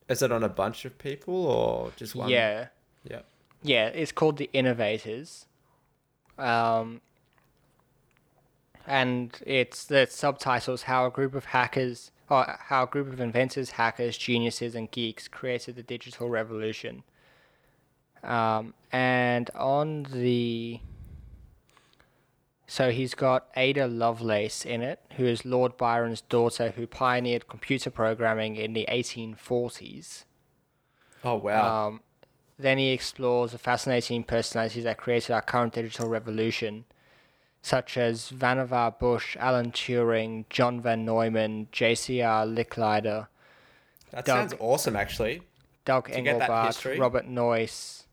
[0.09, 2.29] Is it on a bunch of people or just one?
[2.29, 2.69] Yeah.
[3.03, 3.23] Yeah.
[3.63, 5.47] Yeah, it's called The Innovators.
[6.39, 7.01] Um,
[8.87, 13.71] and it's the subtitles how a group of hackers, or how a group of inventors,
[13.71, 17.03] hackers, geniuses, and geeks created the digital revolution.
[18.25, 20.81] Um, and on the.
[22.67, 27.91] So he's got Ada Lovelace in it, who is Lord Byron's daughter, who pioneered computer
[27.91, 30.25] programming in the 1840s.
[31.23, 31.89] Oh wow.
[31.89, 32.01] Um,
[32.59, 36.85] then he explores the fascinating personalities that created our current digital revolution,
[37.63, 42.47] such as Vannevar Bush, Alan Turing, John Van Neumann, J.C.R.
[42.47, 43.27] Licklider,
[44.15, 45.43] that Doug- sounds awesome actually.
[45.85, 46.99] Doug To get that Engelbart.
[46.99, 48.04] Robert Noyce,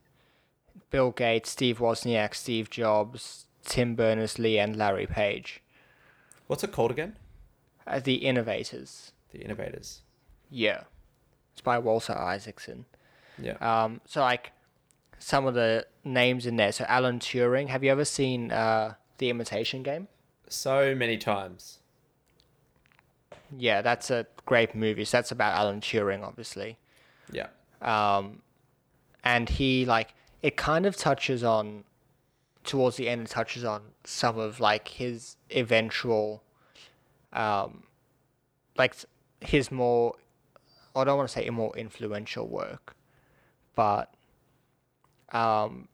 [0.90, 5.62] Bill Gates, Steve Wozniak, Steve Jobs, Tim Berners-Lee, and Larry Page.
[6.48, 7.16] What's it called again?
[7.88, 9.12] Uh, the Innovators.
[9.32, 10.02] The Innovators.
[10.50, 10.84] Yeah.
[11.54, 12.86] It's by Walter Isaacson.
[13.42, 13.58] Yeah.
[13.62, 14.52] Um, so like
[15.20, 16.72] some of the names in there.
[16.72, 17.68] So Alan Turing.
[17.70, 20.08] Have you ever seen uh, the Imitation Game?
[20.54, 21.80] so many times.
[23.58, 25.06] Yeah, that's a great movie.
[25.06, 26.78] So that's about Alan Turing, obviously.
[27.32, 27.48] Yeah.
[27.82, 28.42] Um,
[29.24, 31.84] and he like it kind of touches on
[32.64, 33.24] towards the end.
[33.28, 36.44] It touches on some of like his eventual,
[37.34, 37.84] um,
[38.78, 38.96] like
[39.40, 40.16] his more.
[40.96, 42.96] I don't want to say more influential work,
[43.76, 44.14] but
[45.32, 45.88] um,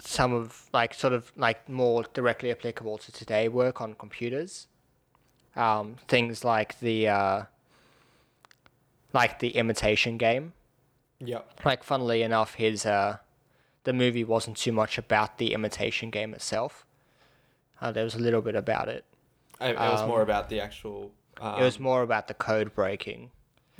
[0.00, 4.66] some of like sort of like more directly applicable to today work on computers.
[5.56, 7.42] Um, things like the uh,
[9.12, 10.52] like the imitation game
[11.18, 11.40] Yeah.
[11.64, 13.18] like funnily enough his uh
[13.84, 16.84] the movie wasn't too much about the imitation game itself
[17.80, 19.04] uh, there was a little bit about it
[19.60, 21.10] It, it was more Um, about the actual.
[21.40, 23.30] Um, it was more about the code breaking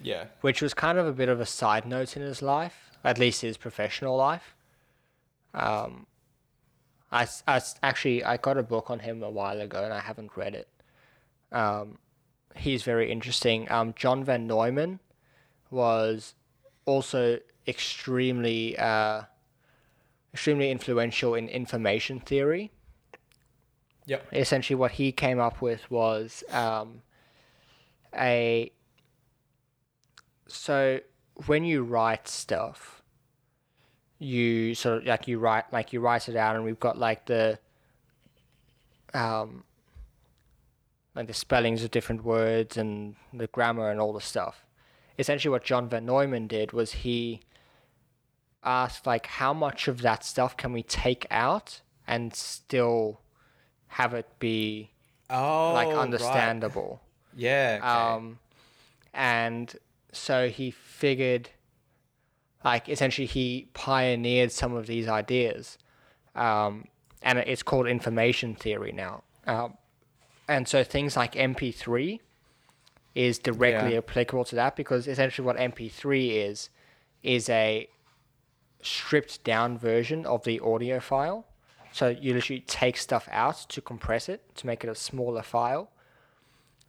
[0.02, 0.24] Yeah.
[0.40, 3.42] which was kind of a bit of a side note in his life, at least
[3.42, 4.54] his professional life.
[5.54, 6.06] Um,
[7.12, 10.36] I, I actually I got a book on him a while ago and I haven't
[10.36, 10.68] read it.
[11.52, 11.98] Um,
[12.56, 13.70] he's very interesting.
[13.70, 15.00] Um, John Van Neumann
[15.70, 16.34] was
[16.86, 19.22] also extremely uh,
[20.32, 22.70] extremely influential in information theory.
[24.06, 24.26] Yep.
[24.32, 27.02] Essentially, what he came up with was um,
[28.14, 28.72] a
[30.48, 31.00] so
[31.46, 33.02] when you write stuff,
[34.18, 37.26] you sort of like you write like you write it out, and we've got like
[37.26, 37.58] the
[39.14, 39.64] um
[41.14, 44.64] like the spellings of different words and the grammar and all the stuff.
[45.18, 47.42] Essentially, what John Van Neumann did was he
[48.62, 53.20] asked like how much of that stuff can we take out and still
[53.88, 54.90] have it be
[55.30, 55.96] Oh, like right.
[55.96, 57.00] understandable.
[57.36, 57.78] Yeah.
[57.82, 57.86] Okay.
[57.88, 58.38] Um,
[59.14, 59.74] and
[60.12, 61.50] so he figured,
[62.64, 65.78] like, essentially, he pioneered some of these ideas.
[66.34, 66.86] Um,
[67.22, 69.22] and it's called information theory now.
[69.46, 69.74] Um,
[70.48, 72.20] and so things like MP3
[73.14, 73.98] is directly Yeah.
[73.98, 76.70] applicable to that because essentially what MP3 is,
[77.22, 77.88] is a
[78.82, 81.46] stripped down version of the audio file.
[81.92, 85.90] So you literally take stuff out to compress it to make it a smaller file.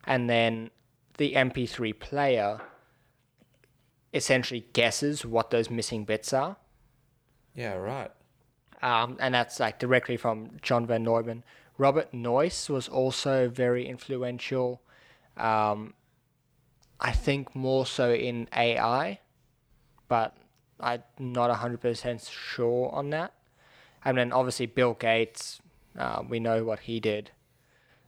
[0.06, 0.70] And then
[1.18, 2.62] the MP3 player
[4.14, 6.58] essentially guesses what those missing bits are.
[7.56, 7.74] yeah.
[7.74, 8.12] Right.
[8.82, 11.44] Um, and that's like directly from John Van Neumann.
[11.78, 14.82] Robert Noyce was also very influential.
[15.38, 15.94] Um,
[17.00, 19.20] I think more so in AI,
[20.08, 20.36] but
[20.82, 23.34] I'm not 100% sure on that.
[24.04, 25.62] And then obviously Bill Gates,
[25.98, 27.32] uh, we know what he did.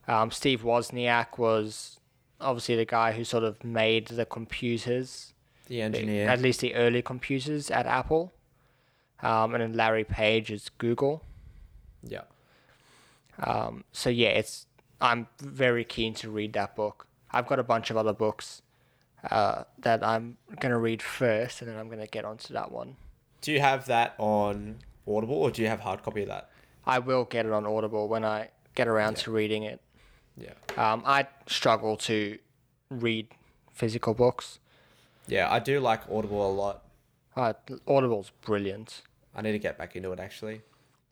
[0.07, 1.99] Um, Steve Wozniak was
[2.41, 5.33] obviously the guy who sort of made the computers
[5.67, 6.27] The the- engineer.
[6.27, 8.33] at least the early computers at Apple.
[9.21, 11.23] Um, and then Larry Page is Google.
[12.01, 12.23] yeah.
[13.39, 14.65] Um, so yeah, it's
[14.99, 17.07] I'm very keen to read that book.
[17.31, 18.61] I've got a bunch of other books
[19.29, 22.97] uh, that I'm gonna read first, and then I'm gonna get onto that one.
[23.41, 24.77] Do you have that on
[25.07, 26.49] Audible or do you have hard copy of that?
[26.85, 29.81] I will get it on Audible when I get around to reading it.
[30.37, 30.53] Yeah.
[30.77, 32.39] Um, I struggle to
[32.89, 33.27] read
[33.73, 34.59] physical books.
[35.27, 36.83] Yeah, I do like Audible a lot.
[37.35, 37.53] Uh,
[37.87, 39.01] Audible's brilliant.
[39.35, 40.61] I need to get back into it actually.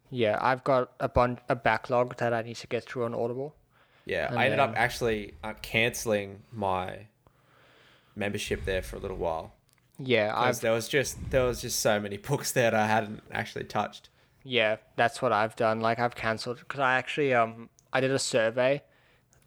[0.10, 3.56] Yeah, I've got a bunch a backlog that I need to get through on Audible.
[4.06, 7.08] Yeah, And I ended up actually uh, canceling my
[8.16, 9.54] membership there for a little while.
[10.00, 13.66] Yeah, I've there was just there was just so many books that I hadn't actually
[13.66, 14.10] touched.
[14.44, 15.80] Yeah, that's what I've done.
[15.80, 18.82] Like I've cancelled because I actually um I did a survey,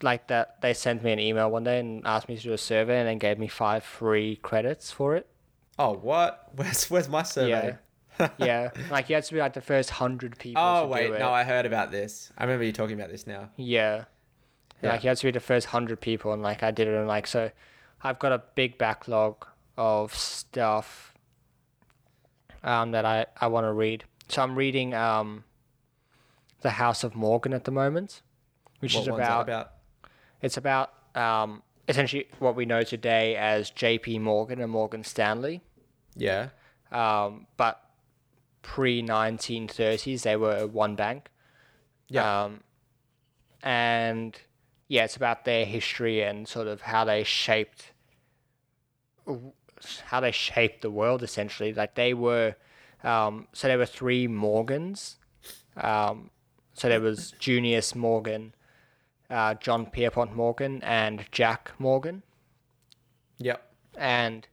[0.01, 0.61] like that.
[0.61, 3.07] They sent me an email one day and asked me to do a survey, and
[3.07, 5.27] then gave me five free credits for it.
[5.77, 6.49] Oh, what?
[6.55, 7.75] Where's where's my survey?
[8.19, 10.63] Yeah, yeah, like you had to be like the first hundred people.
[10.63, 11.19] Oh to wait, do it.
[11.19, 12.31] no, I heard about this.
[12.37, 13.49] I remember you talking about this now.
[13.57, 14.05] Yeah.
[14.81, 14.91] Yeah.
[14.91, 17.07] Like you had to be the first hundred people, and like I did it, and
[17.07, 17.51] like so,
[18.05, 19.45] I've got a big backlog
[19.77, 21.13] of stuff
[22.63, 24.03] um, that I I want to read.
[24.29, 25.43] So I'm reading um,
[26.61, 28.21] the House of Morgan at the moment,
[28.79, 29.71] which What is about, about?
[30.41, 34.19] it's about um, essentially what we know today as J.P.
[34.19, 35.61] Morgan and Morgan Stanley,
[36.15, 36.49] Yeah.
[36.91, 37.81] um, but
[38.61, 41.29] pre 1930s they were one bank.
[42.07, 42.43] Yeah.
[42.43, 42.61] Um,
[43.63, 44.39] and
[44.87, 47.91] yeah, it's about their history and sort of how they shaped
[50.05, 51.73] how they shaped the world essentially.
[51.73, 52.55] Like they were,
[53.03, 55.17] um, so there were three Morgans.
[55.77, 56.29] Um,
[56.73, 58.53] so there was Junius Morgan,
[59.29, 62.23] uh, John Pierpont Morgan, and Jack Morgan.
[63.37, 63.61] Yep.
[63.97, 64.47] And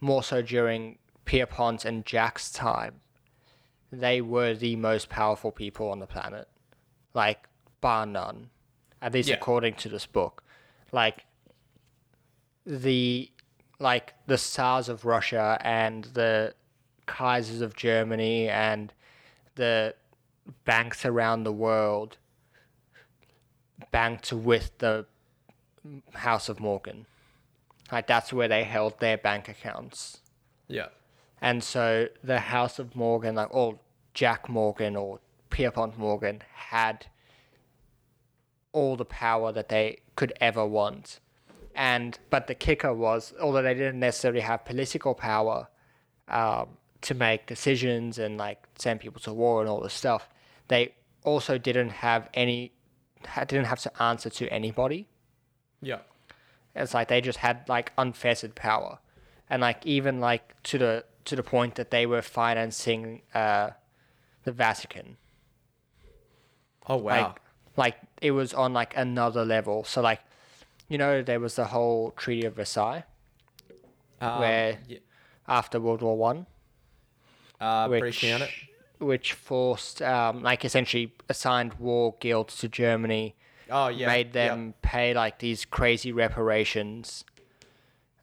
[0.00, 3.00] more so during Pierpont and Jack's time,
[3.90, 6.48] they were the most powerful people on the planet.
[7.14, 7.48] Like,
[7.80, 8.50] bar none.
[9.00, 9.34] At least Yeah.
[9.36, 10.42] according to this book.
[10.92, 11.26] Like,
[12.64, 13.31] the
[13.82, 16.54] like the Tsars of Russia and the
[17.06, 18.92] Kaisers of Germany and
[19.56, 19.94] the
[20.64, 22.16] banks around the world
[23.90, 25.06] banked with the
[26.14, 27.06] House of Morgan.
[27.90, 30.20] Like that's where they held their bank accounts.
[30.68, 30.88] Yeah.
[31.40, 33.78] And so the House of Morgan, like or
[34.14, 35.18] Jack Morgan or
[35.50, 37.06] Pierpont Morgan, had
[38.72, 41.18] all the power that they could ever want.
[41.74, 45.68] And but the kicker was, although they didn't necessarily have political power
[46.28, 46.68] um,
[47.00, 50.28] to make decisions and like send people to war and all this stuff,
[50.68, 50.94] they
[51.24, 52.72] also didn't have any,
[53.46, 55.08] didn't have to answer to anybody.
[55.80, 56.00] Yeah.
[56.74, 58.98] It's like they just had like unfettered power,
[59.48, 63.70] and like even like to the to the point that they were financing uh,
[64.44, 65.16] the Vatican.
[66.88, 67.28] Oh wow.
[67.28, 67.40] Like
[67.76, 69.84] like it was on like another level.
[69.84, 70.20] So like,
[70.92, 73.04] you know, there was the whole Treaty of Versailles
[74.20, 74.98] Um, where- yeah,
[75.48, 76.46] after World War One.
[77.60, 78.50] uh, which briefly on it.
[78.98, 83.34] which forced um, like essentially assigned war guilds to Germany,
[83.70, 84.06] Oh yeah.
[84.06, 87.24] made them pay like these crazy reparations.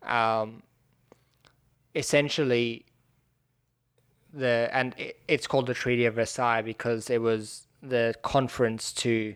[0.04, 0.62] Um,
[1.96, 2.86] essentially,
[4.34, 9.36] the and it, it's called the Treaty of Versailles because it was the conference to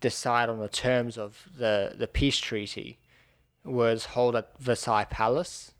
[0.00, 2.98] decide on the terms of the the peace treaty
[3.64, 5.72] was held at Versailles Palace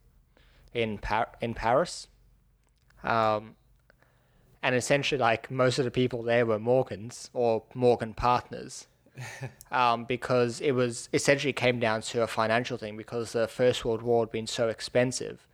[0.74, 2.08] in Par- in Paris.
[3.02, 3.56] Um,
[4.62, 8.86] and essentially, like most of the people there were Morgans or Morgan partners,
[9.72, 14.02] um, because it was essentially came down to a financial thing because the First World
[14.02, 15.46] War had been so expensive.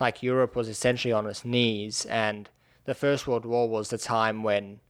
[0.00, 2.48] Like Europe was essentially on its knees, and
[2.86, 4.80] the First World War was the time when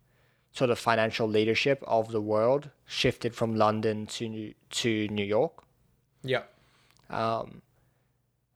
[0.53, 5.63] sort of financial leadership of the world shifted from London to New, to New York.
[6.23, 6.43] Yeah.
[7.09, 7.63] Um,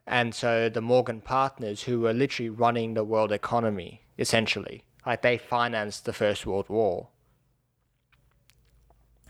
[0.07, 5.39] and so the Morgan partners, who were literally running the world economy, essentially, like they
[5.39, 7.09] financed the First World War.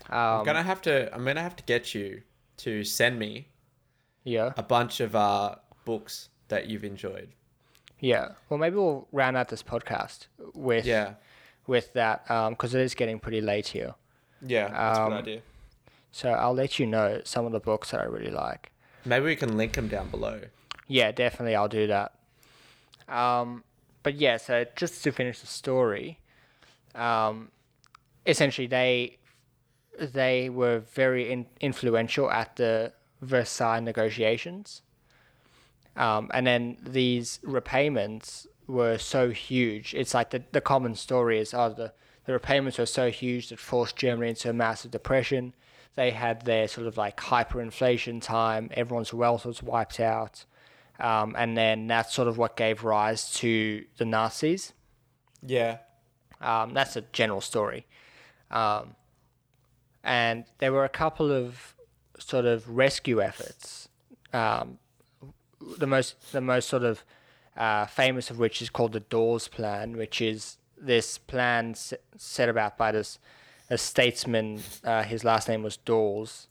[0.09, 1.13] I'm Um, gonna have to.
[1.13, 2.21] I'm gonna have to get you
[2.57, 3.47] to send me
[4.23, 7.29] yeah, a bunch of uh books that you've enjoyed.
[7.99, 8.29] yeah.
[8.49, 11.15] Well, maybe we'll round out this podcast with Yeah.
[11.67, 13.95] With that because it is getting pretty late here.
[14.41, 14.67] Yeah.
[14.69, 15.41] That's a Um, good idea.
[16.11, 18.71] So I'll let you know some of the books that I really like.
[19.03, 20.41] Maybe we can link them down below.
[20.87, 22.13] Yeah, definitely, I'll do that.
[23.07, 23.63] Um,
[24.03, 26.19] but yeah, so just to finish the story,
[26.95, 27.51] um,
[28.25, 29.17] essentially they
[29.99, 34.81] they were very in, influential at the Versailles negotiations,
[35.95, 39.93] um, and then these repayments were so huge.
[39.93, 41.93] It's like the the common story is oh the
[42.25, 45.53] the repayments were so huge that forced Germany into a massive depression.
[45.95, 48.69] They had their sort of like hyperinflation time.
[48.73, 50.45] Everyone's wealth was wiped out.
[50.99, 54.73] Um, and then that's sort of what gave rise to the Nazis.
[55.41, 55.77] Yeah.
[56.41, 57.85] Um, that's a general story.
[58.51, 58.95] Um,
[60.03, 61.75] and there were a couple of
[62.19, 63.89] sort of rescue efforts.
[64.33, 64.79] Um,
[65.77, 67.03] the most, the most sort of
[67.57, 72.49] uh, famous of which is called the Dawes Plan, which is this plan s- set
[72.49, 73.17] about by this
[73.69, 74.61] a statesman.
[74.83, 76.47] Uh, his last name was Dawes.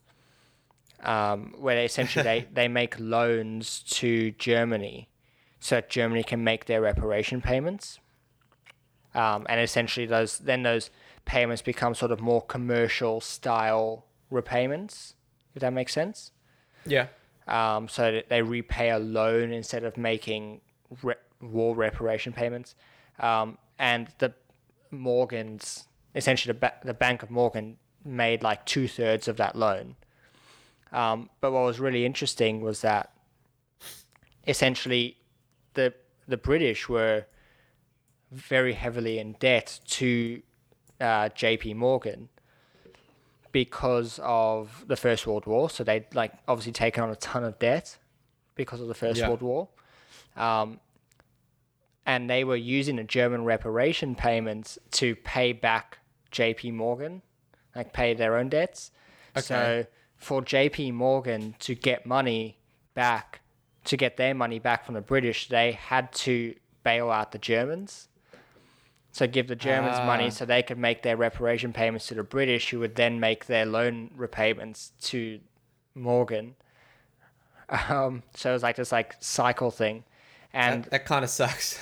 [1.02, 5.08] Um, where they essentially they, they make loans to Germany,
[5.60, 7.98] so that Germany can make their reparation payments
[9.14, 10.90] um, and essentially those then those
[11.24, 15.14] payments become sort of more commercial style repayments
[15.54, 16.32] if that makes sense
[16.86, 17.06] Yeah.
[17.46, 20.60] um, so that they repay a loan instead of making
[21.02, 22.74] re- war reparation payments
[23.20, 24.32] um, and the
[24.90, 29.96] Morgans essentially the, ba- the Bank of Morgan made like two thirds of that loan
[30.92, 33.10] um, but what was really interesting was that
[34.46, 35.16] essentially
[35.74, 35.92] the
[36.28, 37.26] the British were
[38.30, 40.42] very heavily in debt to
[41.00, 41.74] uh, J.P.
[41.74, 42.28] Morgan
[43.52, 45.70] because of the First World War.
[45.70, 47.98] So they'd like obviously taken on a ton of debt
[48.54, 49.28] because of the First Yeah.
[49.28, 49.68] World War,
[50.36, 50.80] um,
[52.06, 55.98] and they were using the German reparation payments to pay back
[56.30, 56.72] J.P.
[56.72, 57.22] Morgan,
[57.74, 58.90] like pay their own debts.
[59.36, 59.40] Okay.
[59.42, 59.86] So
[60.16, 60.92] for J.P.
[60.92, 62.58] Morgan to get money
[62.94, 63.40] back,
[63.84, 68.08] to get their money back from the British, they had to bail out the Germans.
[69.12, 70.06] So give the Germans Ah.
[70.06, 73.46] money so they could make their reparation payments to the British, who would then make
[73.46, 75.40] their loan repayments to
[75.94, 76.56] Morgan.
[77.88, 80.04] Um, so it was like this like cycle thing,
[80.54, 81.78] and that, that kind of sucks.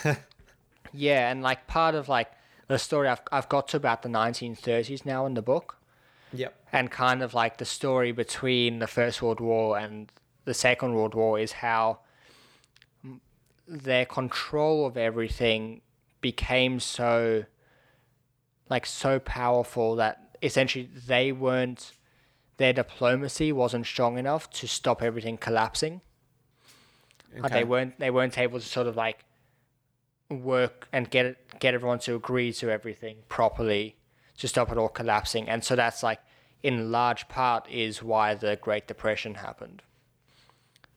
[0.93, 2.31] yeah, and like part of like
[2.69, 5.77] the story I've I've got to about the 1930s now in the book,
[6.33, 6.55] yep.
[6.73, 10.11] and kind of like the story between the First World War and
[10.45, 12.01] the Second World War is how
[13.69, 15.81] their control of everything
[16.21, 17.45] became so
[18.69, 21.93] like so powerful that essentially they weren't
[22.57, 26.01] their diplomacy wasn't strong enough to stop everything collapsing.
[27.35, 27.55] Like Okay.
[27.61, 29.25] they weren't they weren't able to sort of like
[30.31, 33.97] work and get it, get everyone to agree to everything properly
[34.39, 35.49] to stop it all collapsing.
[35.49, 36.21] And so that's like
[36.63, 39.83] in large part is why the Great Depression happened.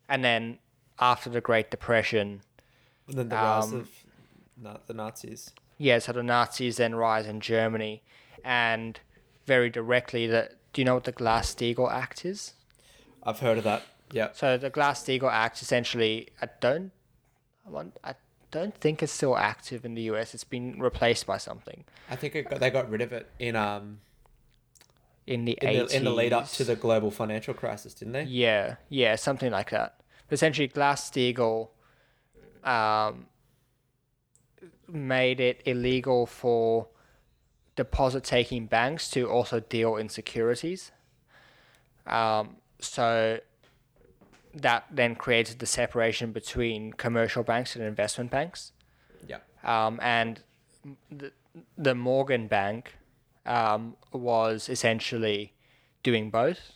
[0.08, 0.60] And then
[1.00, 2.42] after the Great Depression,
[3.08, 3.90] And then the rise um, of
[4.58, 5.52] na- the Nazis.
[5.78, 8.04] yeah, so the Nazis then rise in Germany,
[8.44, 9.00] and
[9.46, 12.54] very directly, the do you know what the Glass Steagall Act is?
[13.24, 13.84] I've heard of that.
[14.12, 14.30] Yeah.
[14.34, 16.92] So the Glass-Steagall Act essentially, I don't,
[17.66, 18.16] I want, I
[18.52, 20.34] don't think it's still active in the US.
[20.34, 23.56] It's been replaced by something I think it got, they got rid of it in
[23.56, 24.00] um
[25.28, 25.90] in the in 80s.
[25.90, 28.24] the, in the lead up to the global financial crisis, didn't they?
[28.24, 30.00] Yeah, yeah, something like that.
[30.28, 31.70] But Essentially, Glass-Steagall
[32.64, 33.26] um,
[34.88, 36.88] made it illegal for
[37.76, 40.92] deposit-taking banks to also deal in securities.
[42.06, 43.40] Um, so
[44.56, 48.72] that then created the separation between commercial banks and investment banks.
[49.28, 49.40] Yeah.
[49.64, 50.42] Um, and
[51.12, 51.32] the,
[51.78, 52.96] the Morgan Bank
[53.46, 55.54] um, was essentially
[56.04, 56.72] doing both.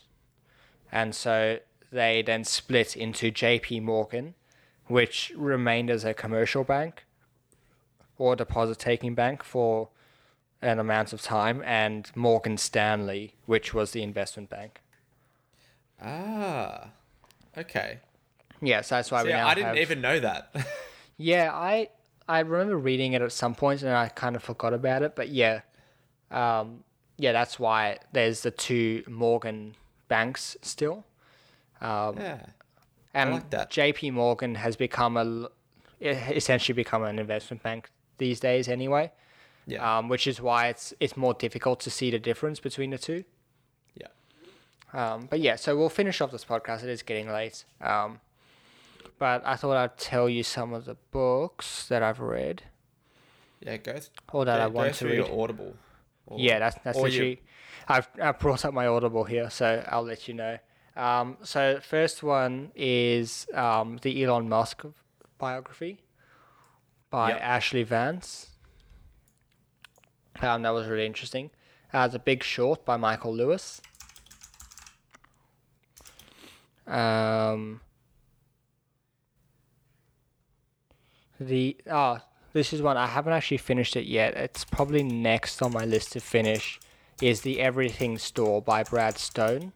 [0.92, 1.60] And so
[1.92, 4.34] they then split into JP Morgan,
[4.88, 7.06] which remained as a commercial bank
[8.18, 9.90] or deposit taking bank for
[10.62, 14.82] an amount of time, and Morgan Stanley, which was the investment bank.
[16.02, 16.90] Ah.
[17.58, 18.00] Okay.
[18.62, 20.54] Yeah, so that's why we See, now I didn't have- even know that.
[21.22, 21.90] Yeah, I
[22.30, 25.28] I remember reading it at some point and I kind of forgot about it, but
[25.28, 25.60] yeah,
[26.32, 26.86] um,
[27.18, 29.76] yeah, that's why there's the two Morgan
[30.08, 31.04] banks still,
[31.82, 32.38] um, yeah.
[33.14, 33.70] and like.
[33.70, 34.12] J.P.
[34.12, 35.50] Morgan has become a
[36.02, 39.12] essentially become an investment bank these days anyway,
[39.66, 39.98] Yeah.
[39.98, 43.26] um, which is why it's it's more difficult to see the difference between the two.
[44.94, 45.14] Yeah.
[45.14, 46.84] Um, but yeah, so we'll finish off this podcast.
[46.84, 47.66] It is getting late.
[47.82, 48.20] Um,
[49.18, 52.64] but I thought I'd tell you some of the books that I've read
[53.62, 53.78] Yeah.
[53.78, 53.94] Go.
[53.94, 55.16] Th- or that go, I want to read.
[55.16, 55.76] your Audible.
[56.28, 57.38] Or- Yeah, that's that's or you-
[57.88, 60.58] I've I've brought up my Audible here, so I'll let you know.
[60.96, 64.84] Um, so first one is um, the Elon Musk
[65.38, 66.04] biography
[67.10, 67.40] by Yep.
[67.42, 68.50] Ashley Vance.
[70.42, 71.50] Um, that was really interesting.
[71.92, 73.82] Uh, the Big Short by Michael Lewis.
[76.90, 77.82] Um,
[81.40, 84.34] the ah, this is one I haven't actually finished it yet.
[84.36, 86.80] It's probably next on my list to finish.
[87.22, 89.74] Is the Everything Store by Brad Stone.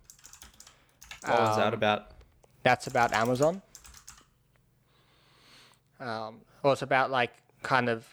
[1.25, 2.07] What was that Um, about?
[2.63, 3.61] That's about Amazon.
[5.99, 7.31] Um, well, it's about like
[7.61, 8.07] kind of.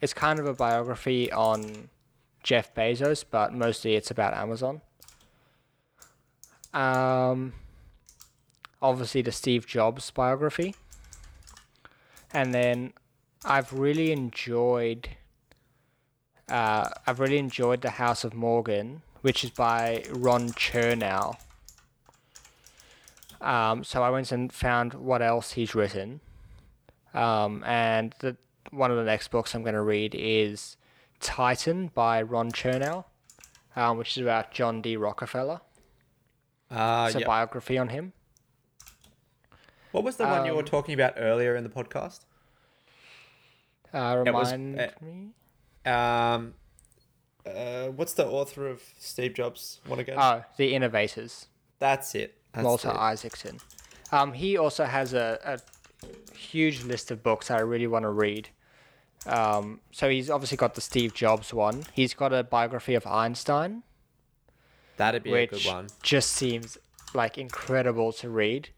[0.00, 1.88] It's kind of a biography on
[2.42, 4.82] Jeff Bezos, but mostly it's about Amazon.
[6.74, 7.54] Um,
[8.80, 10.74] obviously the Steve Jobs biography.
[12.32, 12.92] And then
[13.44, 15.08] I've really enjoyed
[16.48, 21.36] uh, I've really enjoyed The House of Morgan, which is by Ron Chernow.
[23.40, 26.20] Um, so I went and found what else he's written.
[27.14, 28.36] Um, and the,
[28.70, 30.76] one of the next books I'm going to read is
[31.20, 33.04] Titan by Ron Chernow,
[33.76, 34.96] um, which is about John D.
[34.96, 35.60] Rockefeller.
[36.70, 37.26] Uh, It's a yeah.
[37.26, 38.12] biography on him.
[39.94, 42.24] What was the one you were um, talking about earlier in the podcast?
[43.92, 45.30] Uh, It was, remind uh, me.
[45.86, 46.54] Um,
[47.46, 50.16] uh, what's the author of Steve Jobs one again?
[50.18, 51.46] Oh, The Innovators.
[51.78, 52.36] That's it.
[52.52, 52.96] That's Walter it.
[52.96, 53.58] Isaacson.
[54.10, 58.48] Um, he also has a, a huge list of books I really want to read.
[59.26, 61.84] Um, so he's obviously got the Steve Jobs one.
[61.92, 63.84] He's got a biography of Einstein,
[64.96, 65.86] That'd be a good one.
[66.02, 66.78] just seems
[67.14, 68.70] like incredible to read.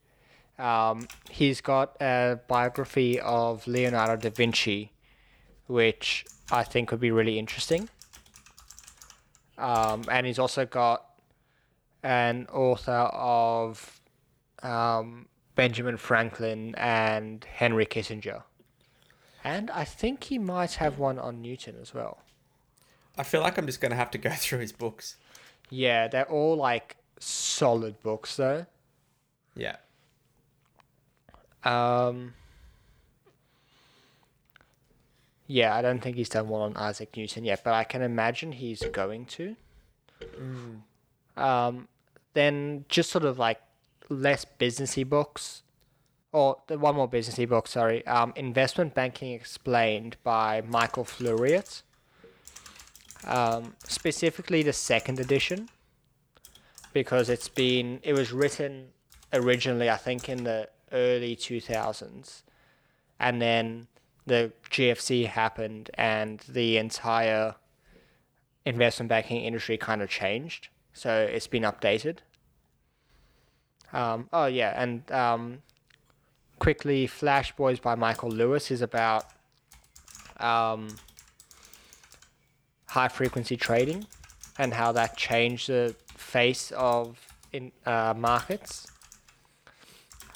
[0.59, 4.93] Um, he's got a biography of Leonardo da Vinci,
[5.67, 7.89] which I think would be really interesting.
[9.59, 11.05] Um, and he's also got
[12.03, 14.01] an author of
[14.63, 18.43] um, Benjamin Franklin and Henry Kissinger.
[19.43, 22.19] And I think he might have one on Newton as well.
[23.19, 25.17] I feel like I'm just gonna have to go through his books.
[25.71, 28.67] Yeah, they're all like solid books though.
[29.55, 29.77] Yeah.
[31.67, 32.35] Um,
[35.49, 38.53] yeah, I don't think he's done one on Isaac Newton yet, but I can imagine
[38.53, 39.57] he's going to.
[41.37, 41.89] Um,
[42.35, 43.61] then just sort of like
[44.09, 45.63] less businessy books,
[46.33, 47.67] or the one more businessy book.
[47.67, 51.83] Sorry, um, Investment Banking Explained by Michael Fleuriet.
[53.25, 55.69] Um, specifically the second edition,
[56.93, 58.89] because it's been it was written
[59.33, 62.43] originally I think in the early two thousands,
[63.19, 63.89] and then
[64.27, 67.55] the GFC happened and the entire
[68.65, 70.69] investment banking industry kind of changed.
[70.93, 72.19] So it's been updated.
[73.93, 75.63] Um, oh yeah, and um,
[76.59, 79.27] quickly, Flash Boys by Michael Lewis is about
[80.39, 80.89] um,
[82.89, 84.07] high frequency trading
[84.59, 87.19] and how that changed the face of
[87.53, 88.87] in uh, markets.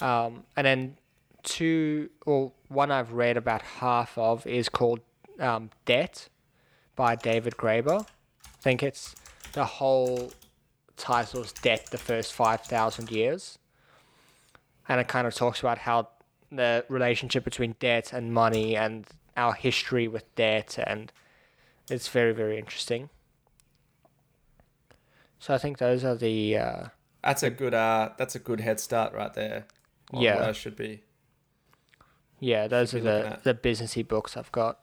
[0.01, 0.97] Um, and then
[1.43, 4.99] two or one I've read about half of is called
[5.39, 6.27] um, Debt
[6.95, 8.01] by David Graeber.
[8.01, 9.15] I think it's
[9.53, 10.31] the whole
[10.97, 13.57] title is Debt the First 5,000 Years.
[14.87, 16.09] And it kind of talks about how
[16.51, 19.07] the relationship between debt and money and
[19.37, 21.11] our history with debt and
[21.89, 23.09] it's very very interesting
[25.39, 26.83] so i think those are the uh,
[27.23, 29.65] That's a good uh that's a good head start right there.
[30.13, 30.35] Yeah.
[30.35, 31.03] what I should be.
[32.39, 34.79] yeah those are the the businessy books i've got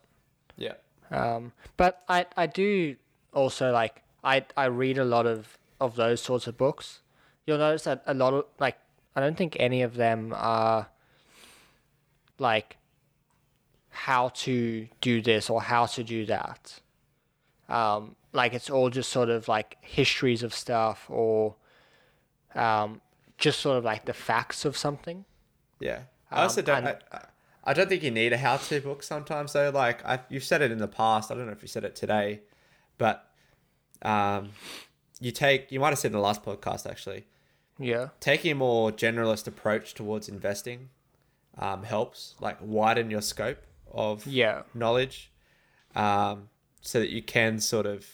[0.56, 0.74] Yeah.
[1.10, 2.96] um, but i i do
[3.34, 7.00] also like i i read a lot of of those sorts of books
[7.46, 8.76] you'll notice that a lot of like
[9.16, 10.88] i don't think any of them are
[12.38, 12.76] like
[13.90, 16.80] how to do this or how to do that
[17.68, 21.56] um, like it's all just sort of like histories of stuff or
[22.54, 23.00] um,
[23.38, 25.24] just sort of like the facts of something
[25.80, 26.02] Yeah.
[26.30, 26.86] I also Um, don't.
[26.86, 27.24] and- I,
[27.64, 29.70] I don't think you need a how-to book sometimes though.
[29.70, 31.30] Like I, you've said it in the past.
[31.30, 32.40] I don't know if you said it today,
[32.98, 33.30] but
[34.02, 34.50] um,
[35.20, 35.70] you take.
[35.72, 37.26] You might have said in the last podcast actually.
[37.78, 40.88] yeah Taking a more generalist approach towards investing
[41.58, 42.34] um, helps.
[42.40, 43.62] Like widen your scope
[43.92, 45.30] of yeah knowledge,
[45.94, 46.48] um,
[46.80, 48.06] so that you can sort of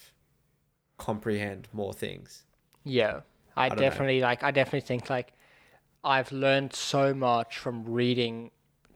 [0.99, 2.43] comprehend more things.
[2.85, 3.21] Yeah,
[3.57, 3.77] I, know.
[3.77, 4.43] definitely like.
[4.43, 5.33] I definitely think like
[6.03, 8.51] I've learned so much from reading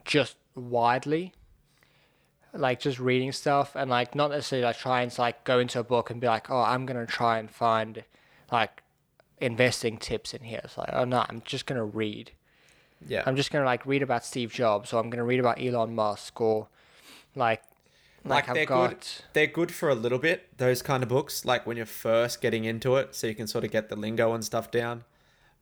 [0.04, 1.32] just widely,
[2.52, 5.84] like just reading stuff and like not necessarily like trying to like go into a
[5.84, 8.04] book and be like, oh, I'm gonna try and find
[8.50, 8.82] like
[9.40, 10.60] investing tips in here.
[10.64, 12.32] It's like, oh no, I'm just gonna read.
[13.06, 13.22] Yeah.
[13.26, 16.40] I'm just gonna like read about Steve Jobs or I'm gonna read about Elon Musk
[16.40, 16.68] or
[17.34, 17.62] like
[18.28, 21.44] like, like, they're got good they're good for a little bit those kind of books
[21.44, 24.32] like when you're first getting into it so you can sort of get the lingo
[24.34, 25.04] and stuff down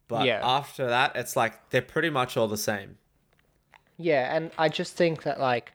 [0.08, 0.40] but Yeah.
[0.42, 2.98] after that it's like they're pretty much all the same
[3.98, 5.72] Yeah, and I just think that like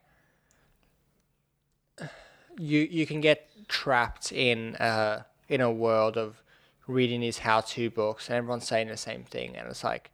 [2.58, 6.42] you you can get trapped in uh in a world of
[6.88, 10.12] reading these how to books and everyone's saying the same thing and it's like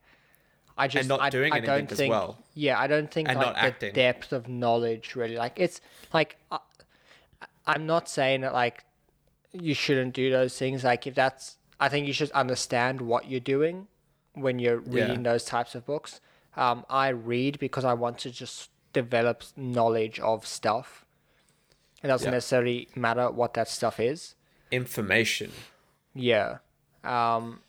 [0.77, 2.37] I just not I, doing I anything don't as think well.
[2.53, 3.93] yeah I don't think And like not the acting.
[3.93, 5.81] depth of knowledge really like it's
[6.13, 6.59] like I,
[7.67, 8.85] I'm not saying that like
[9.53, 13.39] you shouldn't do those things like if that's I think you should understand what you're
[13.39, 13.87] doing
[14.33, 15.05] when you're Yeah.
[15.07, 16.21] reading those types of books.
[16.55, 21.05] Um, I read because I want to just develop knowledge of stuff.
[22.01, 22.31] It doesn't Yeah.
[22.31, 24.33] necessarily matter what that stuff is.
[24.71, 25.51] information
[26.13, 26.57] Yeah.
[27.03, 27.61] Um,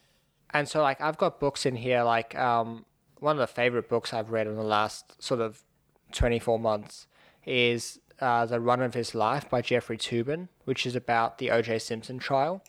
[0.51, 2.87] and so like I've got books in here like um,
[3.21, 5.63] one of the favorite books I've read in the last sort of
[6.13, 7.07] 24 months
[7.45, 11.79] is uh, The Run of His Life by Jeffrey Toobin, which is about the O.J.
[11.79, 12.63] Simpson trial.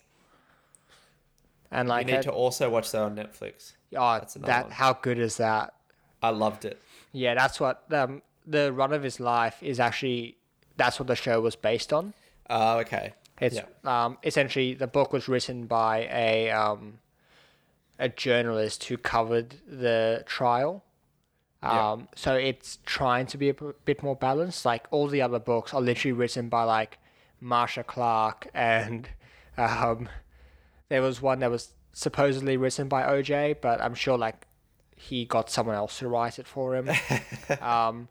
[1.72, 4.72] And like, you need it- to also watch that on netflix oh, that one.
[4.72, 5.74] how good is that?
[6.22, 6.80] i loved it
[7.12, 10.36] Yeah, that's what um, the run of his life is actually.
[10.78, 12.14] That's what the show was based on.
[12.50, 13.66] uh, okay It's Yeah.
[13.86, 17.00] um, essentially the book was written by a um,
[18.00, 20.84] a journalist who covered the trial.
[21.61, 24.65] Um, so it's trying to be a p- bit more balanced.
[24.65, 26.98] Like all the other books are literally written by like
[27.41, 29.10] Marcia Clark, and
[29.57, 30.07] um,
[30.88, 34.48] there was one that was supposedly written by OJ, but I'm sure like
[34.95, 36.90] he got someone else to write it for him.
[37.61, 38.07] um,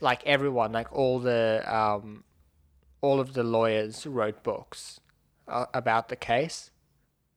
[0.00, 2.24] like everyone, like all the um,
[3.00, 5.00] all of the lawyers wrote books
[5.48, 6.70] uh, about the case.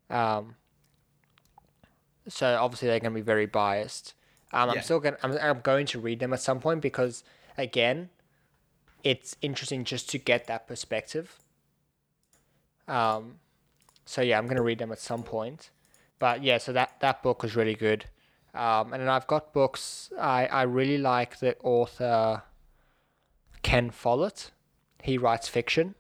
[0.10, 0.56] Um,
[2.28, 4.14] so obviously they're going to be very biased.
[4.54, 4.76] Um, Yeah.
[4.76, 5.16] I'm still going.
[5.24, 7.24] I'm, I'm going to read them at some point because
[7.58, 8.10] again,
[9.04, 11.40] it's interesting just to get that perspective.
[12.88, 13.40] Um,
[14.06, 15.72] so yeah, I'm going to read them at some point.
[16.20, 18.06] But yeah, so that that book was really good.
[18.54, 20.12] Um, and then I've got books.
[20.20, 22.44] I I really like the author
[23.64, 24.52] Ken Follett.
[25.02, 25.96] He writes fiction.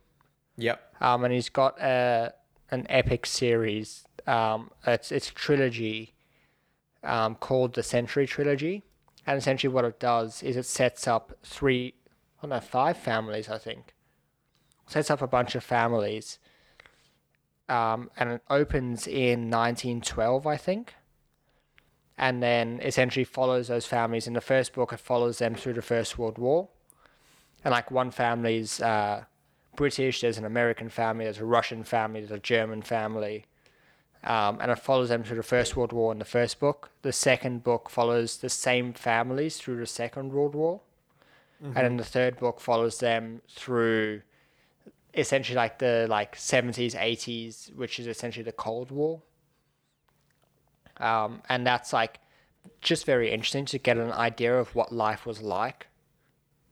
[0.55, 2.33] yep Um, and he's got a
[2.71, 4.05] an epic series.
[4.27, 6.12] Um, it's it's a trilogy.
[7.03, 8.83] Um, called the Century Trilogy,
[9.25, 11.93] and essentially what it does is it sets up three,
[12.41, 13.93] don't know, five families, I think.
[14.87, 16.39] Sets up a bunch of families.
[17.69, 20.95] Um, and it opens in 1912, I think.
[22.17, 24.27] And then essentially follows those families.
[24.27, 26.67] In the first book, it follows them through the First World War.
[27.63, 29.23] And like one family's uh,
[29.75, 33.45] British, there's an American family, there's a Russian family, there's a German family.
[34.23, 36.91] Um, and it follows them through the First World War in the first book.
[37.01, 40.81] The second book follows the same families through the Second World War.
[41.63, 44.21] And then the third book follows them through
[45.13, 49.21] essentially like the like 70s, 80s, which is essentially the Cold War.
[50.97, 52.19] Um, and that's like
[52.81, 55.87] just very interesting to get an idea of what life was like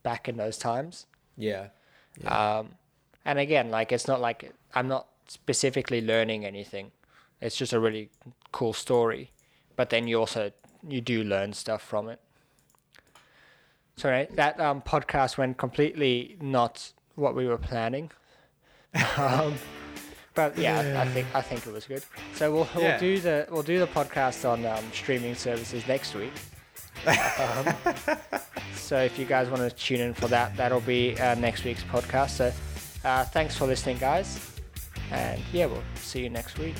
[0.02, 1.06] back in those times.
[1.36, 1.68] Yeah.
[2.26, 2.70] Um,
[3.24, 6.90] and again, like it's not like I'm not specifically learning anything.
[7.42, 8.08] It's just a really
[8.52, 9.30] cool story.
[9.76, 10.52] But then you also
[10.88, 12.20] you do learn stuff from it.
[13.96, 18.10] So right, that um, podcast went completely not what we were planning.
[19.16, 19.54] um,
[20.34, 22.02] but yeah, I, I think I think it was good.
[22.36, 22.98] So we'll, we'll Yeah.
[22.98, 26.32] do the we'll do the podcast on um, streaming services next week.
[27.06, 27.74] Um,
[28.74, 31.82] so if you guys want to tune in for that, that'll be uh, next week's
[31.84, 32.30] podcast.
[32.30, 32.52] So
[33.04, 34.38] uh, thanks for listening, guys,
[35.10, 36.76] and yeah, we'll see you next week.